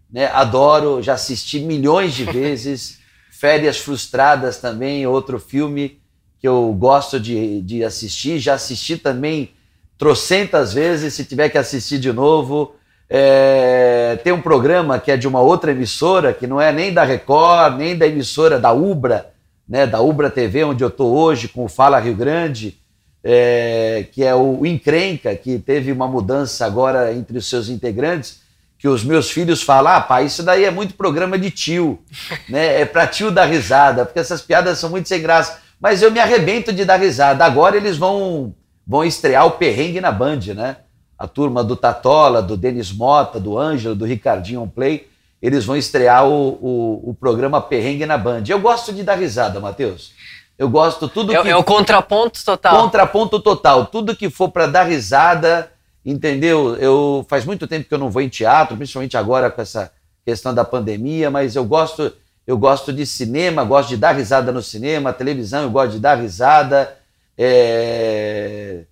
né? 0.10 0.26
adoro, 0.28 1.02
já 1.02 1.14
assisti 1.14 1.60
milhões 1.60 2.16
de 2.16 2.24
vezes. 2.24 2.98
Férias 3.32 3.78
Frustradas 3.78 4.58
também, 4.58 5.06
outro 5.06 5.40
filme 5.40 6.02
que 6.40 6.48
eu 6.48 6.74
gosto 6.74 7.20
de, 7.20 7.62
de 7.62 7.84
assistir. 7.84 8.40
Já 8.40 8.56
assisti 8.56 8.98
também 8.98 9.52
trocentas 10.00 10.74
vezes, 10.74 11.14
se 11.14 11.26
tiver 11.26 11.50
que 11.50 11.58
assistir 11.58 12.00
de 12.00 12.14
novo. 12.14 12.74
É, 13.10 14.18
tem 14.24 14.32
um 14.32 14.42
programa 14.42 14.98
que 14.98 15.12
é 15.12 15.18
de 15.18 15.28
uma 15.28 15.42
outra 15.42 15.72
emissora, 15.72 16.32
que 16.32 16.48
não 16.48 16.62
é 16.62 16.72
nem 16.72 16.94
da 16.94 17.04
Record, 17.04 17.78
nem 17.78 17.98
da 17.98 18.08
emissora 18.08 18.58
da 18.58 18.72
Ubra, 18.72 19.34
né, 19.68 19.86
da 19.86 20.00
Ubra 20.00 20.30
TV, 20.30 20.64
onde 20.64 20.84
eu 20.84 20.88
estou 20.88 21.14
hoje, 21.16 21.50
com 21.50 21.66
o 21.66 21.70
Fala 21.70 22.00
Rio 22.00 22.16
Grande, 22.16 22.80
é, 23.22 24.06
que 24.12 24.24
é 24.24 24.34
o 24.34 24.66
Encrenca, 24.66 25.36
que 25.36 25.60
teve 25.60 25.92
uma 25.92 26.08
mudança 26.08 26.66
agora 26.66 27.14
entre 27.14 27.38
os 27.38 27.50
seus 27.50 27.68
integrantes, 27.68 28.40
que 28.78 28.88
os 28.88 29.04
meus 29.04 29.30
filhos 29.30 29.62
falam, 29.62 29.92
ah, 29.92 30.00
pai, 30.00 30.26
isso 30.26 30.42
daí 30.42 30.64
é 30.64 30.72
muito 30.72 30.94
programa 30.94 31.38
de 31.38 31.52
tio, 31.52 32.00
né? 32.48 32.80
é 32.80 32.86
para 32.86 33.06
tio 33.06 33.32
dar 33.32 33.46
risada, 33.46 34.06
porque 34.06 34.20
essas 34.20 34.42
piadas 34.42 34.80
são 34.80 34.90
muito 34.90 35.10
sem 35.10 35.22
graça. 35.22 35.60
Mas 35.82 36.02
eu 36.02 36.12
me 36.12 36.20
arrebento 36.20 36.74
de 36.74 36.84
dar 36.84 36.98
risada. 36.98 37.46
Agora 37.46 37.78
eles 37.78 37.98
vão, 37.98 38.54
vão 38.90 39.06
estrear 39.06 39.46
o 39.46 39.52
Perrengue 39.52 40.02
na 40.02 40.12
Band, 40.12 40.40
né? 40.56 40.78
a 41.20 41.28
turma 41.28 41.64
do 41.66 41.76
Tatola, 41.76 42.42
do 42.42 42.56
Denis 42.56 42.94
Mota, 42.94 43.42
do 43.42 43.60
Ângelo, 43.60 43.94
do 43.94 44.06
Ricardinho 44.06 44.62
On 44.62 44.70
Play, 44.70 45.06
eles 45.42 45.66
vão 45.66 45.76
estrear 45.76 46.26
o, 46.26 46.58
o, 46.62 47.10
o, 47.10 47.14
programa 47.14 47.62
Perrengue 47.62 48.06
na 48.06 48.18
Band. 48.18 48.44
Eu 48.48 48.60
gosto 48.60 48.94
de 48.94 49.04
dar 49.04 49.16
risada, 49.16 49.60
Matheus. 49.60 50.14
Eu 50.58 50.70
gosto 50.70 51.10
tudo 51.10 51.36
é, 51.36 51.42
que... 51.42 51.50
É 51.50 51.56
o 51.56 51.64
contraponto 51.64 52.44
total. 52.44 52.82
Contraponto 52.84 53.40
total. 53.42 53.86
Tudo 53.86 54.16
que 54.16 54.30
for 54.30 54.50
para 54.50 54.66
dar 54.66 54.84
risada, 54.84 55.70
entendeu? 56.06 56.76
Eu 56.78 57.26
Faz 57.30 57.44
muito 57.44 57.68
tempo 57.68 57.88
que 57.88 57.94
eu 57.94 58.00
não 58.00 58.10
vou 58.10 58.22
em 58.22 58.30
teatro, 58.30 58.78
principalmente 58.78 59.18
agora 59.18 59.52
com 59.52 59.62
essa 59.62 59.92
questão 60.26 60.54
da 60.54 60.64
pandemia, 60.64 61.30
mas 61.30 61.56
eu 61.56 61.66
gosto, 61.66 62.14
eu 62.48 62.58
gosto 62.58 62.94
de 62.94 63.06
cinema, 63.06 63.64
gosto 63.64 63.90
de 63.90 63.98
dar 63.98 64.14
risada 64.14 64.52
no 64.54 64.62
cinema, 64.62 65.12
televisão 65.12 65.64
eu 65.64 65.70
gosto 65.70 65.92
de 65.92 66.00
dar 66.00 66.16
risada. 66.16 66.98
É 67.42 68.86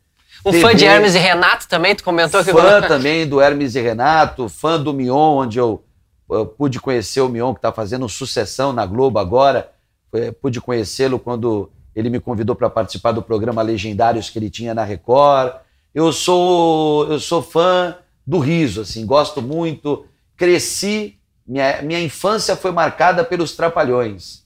um 0.47 0.51
TV, 0.51 0.61
fã 0.61 0.75
de 0.75 0.85
Hermes 0.85 1.13
e 1.13 1.19
Renato 1.19 1.67
também, 1.67 1.93
tu 1.93 2.03
comentou 2.03 2.43
que... 2.43 2.51
Fã 2.51 2.81
também 2.81 3.27
do 3.27 3.41
Hermes 3.41 3.75
e 3.75 3.81
Renato, 3.81 4.47
fã 4.47 4.79
do 4.79 4.93
Mion, 4.93 5.37
onde 5.37 5.59
eu, 5.59 5.83
eu 6.29 6.45
pude 6.45 6.79
conhecer 6.79 7.19
o 7.21 7.27
Mion, 7.27 7.53
que 7.53 7.59
está 7.59 7.71
fazendo 7.71 8.07
sucessão 8.07 8.71
na 8.71 8.85
Globo 8.85 9.19
agora. 9.19 9.71
Pude 10.41 10.61
conhecê-lo 10.61 11.19
quando 11.19 11.69
ele 11.93 12.09
me 12.09 12.19
convidou 12.19 12.55
para 12.55 12.69
participar 12.69 13.11
do 13.11 13.21
programa 13.21 13.61
Legendários 13.61 14.29
que 14.29 14.39
ele 14.39 14.49
tinha 14.49 14.73
na 14.73 14.83
Record. 14.83 15.53
Eu 15.93 16.13
sou, 16.13 17.11
eu 17.11 17.19
sou 17.19 17.41
fã 17.41 17.97
do 18.25 18.39
riso, 18.39 18.81
assim, 18.81 19.05
gosto 19.05 19.41
muito. 19.41 20.05
Cresci, 20.37 21.17
minha, 21.45 21.81
minha 21.81 21.99
infância 21.99 22.55
foi 22.55 22.71
marcada 22.71 23.23
pelos 23.23 23.51
Trapalhões. 23.53 24.45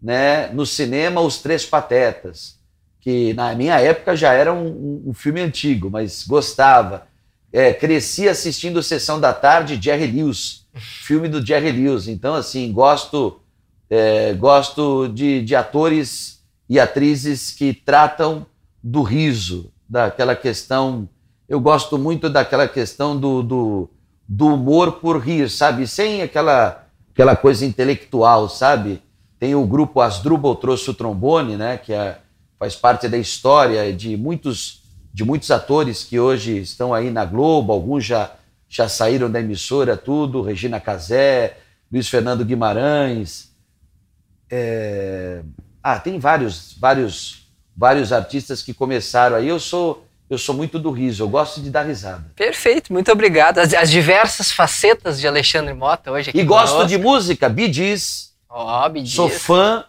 Né? 0.00 0.48
No 0.48 0.64
cinema, 0.66 1.20
Os 1.20 1.38
Três 1.38 1.64
Patetas 1.64 2.61
que 3.02 3.34
na 3.34 3.52
minha 3.56 3.80
época 3.80 4.16
já 4.16 4.32
era 4.32 4.54
um, 4.54 5.02
um 5.06 5.12
filme 5.12 5.40
antigo, 5.40 5.90
mas 5.90 6.24
gostava. 6.24 7.08
É, 7.52 7.74
cresci 7.74 8.28
assistindo 8.28 8.82
Sessão 8.82 9.20
da 9.20 9.32
Tarde, 9.32 9.78
Jerry 9.82 10.06
Lewis, 10.06 10.64
filme 10.72 11.28
do 11.28 11.44
Jerry 11.44 11.72
Lewis. 11.72 12.06
Então, 12.06 12.34
assim, 12.34 12.72
gosto, 12.72 13.40
é, 13.90 14.32
gosto 14.34 15.08
de, 15.08 15.42
de 15.42 15.54
atores 15.56 16.44
e 16.68 16.78
atrizes 16.78 17.50
que 17.50 17.74
tratam 17.74 18.46
do 18.80 19.02
riso, 19.02 19.72
daquela 19.88 20.36
questão. 20.36 21.08
Eu 21.48 21.60
gosto 21.60 21.98
muito 21.98 22.30
daquela 22.30 22.68
questão 22.68 23.18
do, 23.18 23.42
do, 23.42 23.90
do 24.28 24.54
humor 24.54 24.92
por 24.92 25.18
rir, 25.18 25.50
sabe? 25.50 25.88
Sem 25.88 26.22
aquela, 26.22 26.86
aquela 27.12 27.34
coisa 27.34 27.66
intelectual, 27.66 28.48
sabe? 28.48 29.02
Tem 29.40 29.56
o 29.56 29.66
grupo 29.66 30.00
Asdrubal 30.00 30.54
Trouxe 30.54 30.88
o 30.88 30.94
Trombone, 30.94 31.56
né? 31.56 31.76
Que 31.76 31.92
é 31.92 32.21
faz 32.62 32.76
parte 32.76 33.08
da 33.08 33.18
história 33.18 33.92
de 33.92 34.16
muitos, 34.16 34.84
de 35.12 35.24
muitos 35.24 35.50
atores 35.50 36.04
que 36.04 36.20
hoje 36.20 36.58
estão 36.58 36.94
aí 36.94 37.10
na 37.10 37.24
Globo, 37.24 37.72
alguns 37.72 38.04
já, 38.04 38.30
já 38.68 38.88
saíram 38.88 39.28
da 39.28 39.40
emissora, 39.40 39.96
tudo, 39.96 40.42
Regina 40.42 40.78
Casé, 40.78 41.56
Luiz 41.92 42.08
Fernando 42.08 42.44
Guimarães. 42.44 43.50
É... 44.48 45.42
Ah, 45.82 45.98
tem 45.98 46.20
vários, 46.20 46.76
vários, 46.78 47.48
vários 47.76 48.12
artistas 48.12 48.62
que 48.62 48.72
começaram 48.72 49.34
aí. 49.34 49.48
Eu 49.48 49.58
sou 49.58 50.06
eu 50.30 50.38
sou 50.38 50.54
muito 50.54 50.78
do 50.78 50.92
riso, 50.92 51.24
eu 51.24 51.28
gosto 51.28 51.60
de 51.60 51.68
dar 51.68 51.82
risada. 51.82 52.30
Perfeito, 52.36 52.92
muito 52.92 53.10
obrigado. 53.10 53.58
As, 53.58 53.74
as 53.74 53.90
diversas 53.90 54.52
facetas 54.52 55.18
de 55.18 55.26
Alexandre 55.26 55.74
Mota 55.74 56.12
hoje 56.12 56.30
aqui. 56.30 56.38
E 56.38 56.44
gosto 56.44 56.86
de 56.86 56.96
música, 56.96 57.48
Bidis. 57.48 58.34
Ó, 58.48 58.88
oh, 58.88 59.04
Sou 59.04 59.28
fã 59.28 59.84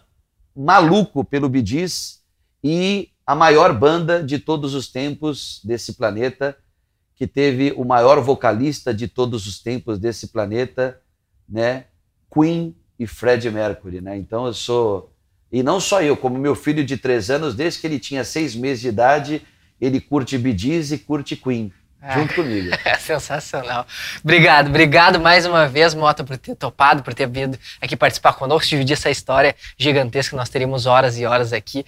maluco 0.56 1.24
pelo 1.24 1.48
Bidis 1.48 2.23
e 2.64 3.10
a 3.26 3.34
maior 3.34 3.74
banda 3.74 4.22
de 4.22 4.38
todos 4.38 4.74
os 4.74 4.88
tempos 4.88 5.60
desse 5.62 5.92
planeta, 5.92 6.56
que 7.14 7.26
teve 7.26 7.72
o 7.76 7.84
maior 7.84 8.20
vocalista 8.20 8.92
de 8.92 9.06
todos 9.06 9.46
os 9.46 9.62
tempos 9.62 9.98
desse 9.98 10.28
planeta, 10.28 10.98
né? 11.46 11.84
Queen 12.32 12.74
e 12.98 13.06
Freddie 13.06 13.50
Mercury, 13.50 14.00
né? 14.00 14.16
Então 14.16 14.46
eu 14.46 14.54
sou 14.54 15.14
e 15.52 15.62
não 15.62 15.78
só 15.78 16.02
eu, 16.02 16.16
como 16.16 16.36
meu 16.36 16.56
filho 16.56 16.84
de 16.84 16.96
três 16.96 17.30
anos, 17.30 17.54
desde 17.54 17.80
que 17.80 17.86
ele 17.86 18.00
tinha 18.00 18.24
seis 18.24 18.56
meses 18.56 18.80
de 18.80 18.88
idade, 18.88 19.42
ele 19.80 20.00
curte 20.00 20.36
Bee 20.36 20.56
e 20.92 20.98
curte 20.98 21.36
Queen. 21.36 21.72
É. 22.06 22.14
junto 22.14 22.34
comigo. 22.34 22.70
É 22.84 22.98
sensacional. 22.98 23.86
Obrigado, 24.22 24.68
obrigado 24.68 25.18
mais 25.18 25.46
uma 25.46 25.66
vez, 25.66 25.94
Mota, 25.94 26.22
por 26.22 26.36
ter 26.36 26.54
topado, 26.54 27.02
por 27.02 27.14
ter 27.14 27.26
vindo 27.26 27.58
aqui 27.80 27.96
participar 27.96 28.34
conosco, 28.34 28.68
dividir 28.68 28.92
essa 28.92 29.10
história 29.10 29.54
gigantesca. 29.78 30.36
Nós 30.36 30.48
teríamos 30.48 30.86
horas 30.86 31.18
e 31.18 31.24
horas 31.24 31.52
aqui. 31.52 31.84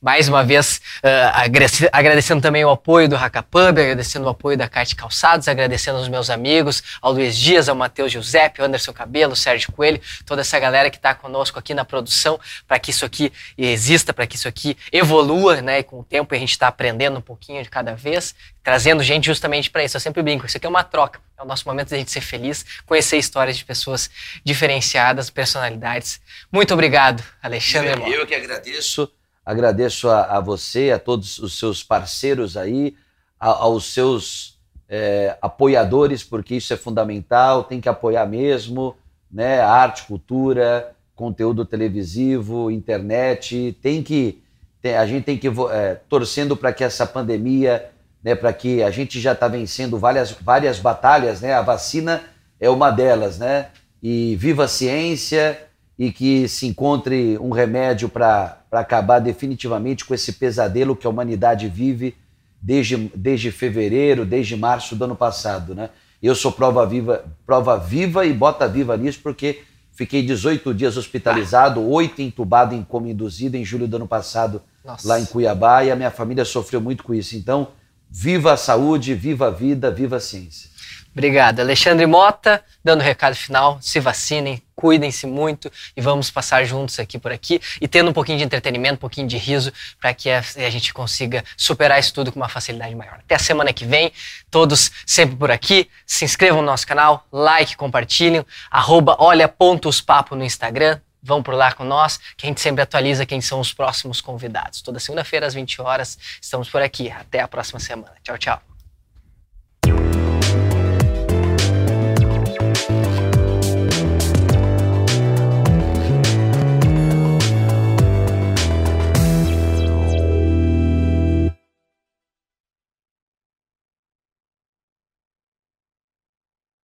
Mais 0.00 0.28
uma 0.28 0.44
vez, 0.44 0.80
uh, 0.98 1.88
agradecendo 1.90 2.42
também 2.42 2.64
o 2.64 2.70
apoio 2.70 3.08
do 3.08 3.16
Hackapub, 3.16 3.80
agradecendo 3.80 4.26
o 4.26 4.28
apoio 4.28 4.56
da 4.56 4.68
Carte 4.68 4.94
Calçados, 4.94 5.48
agradecendo 5.48 5.98
aos 5.98 6.08
meus 6.08 6.28
amigos, 6.28 6.82
ao 7.00 7.12
Luiz 7.12 7.36
Dias, 7.36 7.68
ao 7.68 7.74
Matheus 7.74 8.12
Giuseppe, 8.12 8.60
ao 8.60 8.66
Anderson 8.66 8.92
Cabelo, 8.92 9.34
Sérgio 9.34 9.72
Coelho, 9.72 10.00
toda 10.24 10.42
essa 10.42 10.58
galera 10.58 10.90
que 10.90 10.96
está 10.96 11.14
conosco 11.14 11.58
aqui 11.58 11.72
na 11.72 11.84
produção, 11.84 12.38
para 12.68 12.78
que 12.78 12.90
isso 12.90 13.04
aqui 13.04 13.32
exista, 13.56 14.12
para 14.12 14.26
que 14.26 14.36
isso 14.36 14.46
aqui 14.46 14.76
evolua, 14.92 15.62
né? 15.62 15.78
E 15.78 15.82
com 15.82 16.00
o 16.00 16.04
tempo 16.04 16.34
a 16.34 16.38
gente 16.38 16.50
está 16.50 16.68
aprendendo 16.68 17.18
um 17.18 17.22
pouquinho 17.22 17.62
de 17.62 17.70
cada 17.70 17.94
vez, 17.94 18.34
trazendo 18.62 19.02
gente 19.02 19.26
justamente 19.26 19.70
para 19.70 19.82
isso. 19.82 19.96
Eu 19.96 20.00
sempre 20.00 20.22
brinco, 20.22 20.44
isso 20.44 20.56
aqui 20.56 20.66
é 20.66 20.68
uma 20.68 20.84
troca. 20.84 21.20
É 21.38 21.42
o 21.42 21.46
nosso 21.46 21.66
momento 21.68 21.88
de 21.88 21.94
a 21.94 21.98
gente 21.98 22.10
ser 22.10 22.20
feliz, 22.20 22.64
conhecer 22.86 23.16
histórias 23.16 23.56
de 23.56 23.64
pessoas 23.64 24.10
diferenciadas, 24.44 25.30
personalidades. 25.30 26.20
Muito 26.50 26.72
obrigado, 26.72 27.22
Alexandre. 27.42 28.10
Eu, 28.12 28.20
eu 28.20 28.26
que 28.26 28.34
agradeço. 28.34 29.10
Agradeço 29.46 30.08
a, 30.08 30.24
a, 30.24 30.40
você, 30.40 30.90
a 30.90 30.98
todos 30.98 31.38
os 31.38 31.56
seus 31.56 31.80
parceiros 31.80 32.56
aí, 32.56 32.96
a, 33.38 33.46
aos 33.46 33.94
seus 33.94 34.58
é, 34.88 35.38
apoiadores, 35.40 36.24
porque 36.24 36.56
isso 36.56 36.74
é 36.74 36.76
fundamental, 36.76 37.62
tem 37.62 37.80
que 37.80 37.88
apoiar 37.88 38.26
mesmo, 38.26 38.96
né? 39.30 39.60
Arte, 39.60 40.02
cultura, 40.02 40.92
conteúdo 41.14 41.64
televisivo, 41.64 42.72
internet, 42.72 43.78
tem 43.80 44.02
que 44.02 44.42
tem, 44.82 44.96
a 44.96 45.06
gente 45.06 45.24
tem 45.24 45.38
que 45.38 45.48
é, 45.70 45.94
torcendo 46.08 46.56
para 46.56 46.72
que 46.72 46.84
essa 46.84 47.06
pandemia, 47.06 47.88
né, 48.22 48.34
para 48.34 48.52
que 48.52 48.82
a 48.82 48.90
gente 48.90 49.20
já 49.20 49.32
está 49.32 49.48
vencendo 49.48 49.98
várias, 49.98 50.32
várias 50.32 50.80
batalhas, 50.80 51.40
né? 51.40 51.54
A 51.54 51.62
vacina 51.62 52.22
é 52.60 52.68
uma 52.68 52.90
delas, 52.90 53.38
né? 53.38 53.68
E 54.02 54.36
viva 54.36 54.64
a 54.64 54.68
ciência 54.68 55.58
e 55.98 56.12
que 56.12 56.46
se 56.46 56.66
encontre 56.66 57.38
um 57.38 57.50
remédio 57.50 58.08
para 58.08 58.58
acabar 58.70 59.18
definitivamente 59.18 60.04
com 60.04 60.14
esse 60.14 60.34
pesadelo 60.34 60.94
que 60.94 61.06
a 61.06 61.10
humanidade 61.10 61.68
vive 61.68 62.14
desde, 62.60 63.10
desde 63.14 63.50
fevereiro, 63.50 64.26
desde 64.26 64.56
março 64.56 64.94
do 64.94 65.04
ano 65.04 65.16
passado, 65.16 65.74
né? 65.74 65.90
Eu 66.22 66.34
sou 66.34 66.50
prova 66.50 66.84
viva, 66.86 67.24
prova 67.46 67.78
viva 67.78 68.26
e 68.26 68.32
bota 68.32 68.66
viva 68.66 68.96
nisso 68.96 69.20
porque 69.22 69.62
fiquei 69.92 70.22
18 70.22 70.74
dias 70.74 70.96
hospitalizado, 70.96 71.86
oito 71.88 72.20
entubado 72.20 72.74
em 72.74 72.82
coma 72.82 73.08
induzido 73.08 73.56
em 73.56 73.64
julho 73.64 73.86
do 73.86 73.96
ano 73.96 74.08
passado 74.08 74.62
Nossa. 74.84 75.06
lá 75.06 75.20
em 75.20 75.24
Cuiabá 75.24 75.84
e 75.84 75.90
a 75.90 75.96
minha 75.96 76.10
família 76.10 76.44
sofreu 76.44 76.80
muito 76.80 77.04
com 77.04 77.14
isso. 77.14 77.36
Então, 77.36 77.68
viva 78.10 78.52
a 78.52 78.56
saúde, 78.56 79.14
viva 79.14 79.48
a 79.48 79.50
vida, 79.50 79.90
viva 79.90 80.16
a 80.16 80.20
ciência. 80.20 80.70
Obrigado. 81.12 81.60
Alexandre 81.60 82.06
Mota, 82.06 82.62
dando 82.84 83.00
o 83.00 83.04
recado 83.04 83.34
final, 83.34 83.78
se 83.80 84.00
vacinem, 84.00 84.60
cuidem-se 84.76 85.26
muito 85.26 85.72
e 85.96 86.00
vamos 86.00 86.30
passar 86.30 86.64
juntos 86.64 87.00
aqui 87.00 87.18
por 87.18 87.32
aqui 87.32 87.60
e 87.80 87.88
tendo 87.88 88.10
um 88.10 88.12
pouquinho 88.12 88.38
de 88.38 88.44
entretenimento, 88.44 88.94
um 88.94 88.98
pouquinho 88.98 89.26
de 89.26 89.38
riso 89.38 89.72
para 89.98 90.12
que 90.12 90.30
a, 90.30 90.42
gente 90.70 90.92
consiga 90.92 91.42
superar 91.56 91.98
isso 91.98 92.12
tudo 92.12 92.30
com 92.30 92.38
uma 92.38 92.48
facilidade 92.48 92.94
maior. 92.94 93.14
Até 93.14 93.34
a 93.34 93.38
semana 93.38 93.72
que 93.72 93.86
vem, 93.86 94.12
todos 94.50 94.92
sempre 95.06 95.34
por 95.34 95.50
aqui. 95.50 95.88
Se 96.06 96.24
inscrevam 96.24 96.60
no 96.60 96.66
nosso 96.66 96.86
canal, 96.86 97.26
like, 97.32 97.76
compartilhem, 97.76 98.44
arroba 98.70 99.16
olha.ospapo 99.18 100.36
no 100.36 100.44
Instagram. 100.44 101.00
Vão 101.22 101.42
por 101.42 101.54
lá 101.54 101.72
com 101.72 101.82
nós, 101.82 102.20
que 102.36 102.46
a 102.46 102.48
gente 102.48 102.60
sempre 102.60 102.82
atualiza 102.82 103.26
quem 103.26 103.40
são 103.40 103.58
os 103.58 103.72
próximos 103.72 104.20
convidados. 104.20 104.80
Toda 104.80 105.00
segunda-feira 105.00 105.44
às 105.44 105.54
20 105.54 105.80
horas 105.80 106.16
estamos 106.40 106.68
por 106.68 106.80
aqui. 106.80 107.10
Até 107.10 107.40
a 107.40 107.48
próxima 107.48 107.80
semana. 107.80 108.12
Tchau, 108.22 108.38
tchau. 108.38 108.62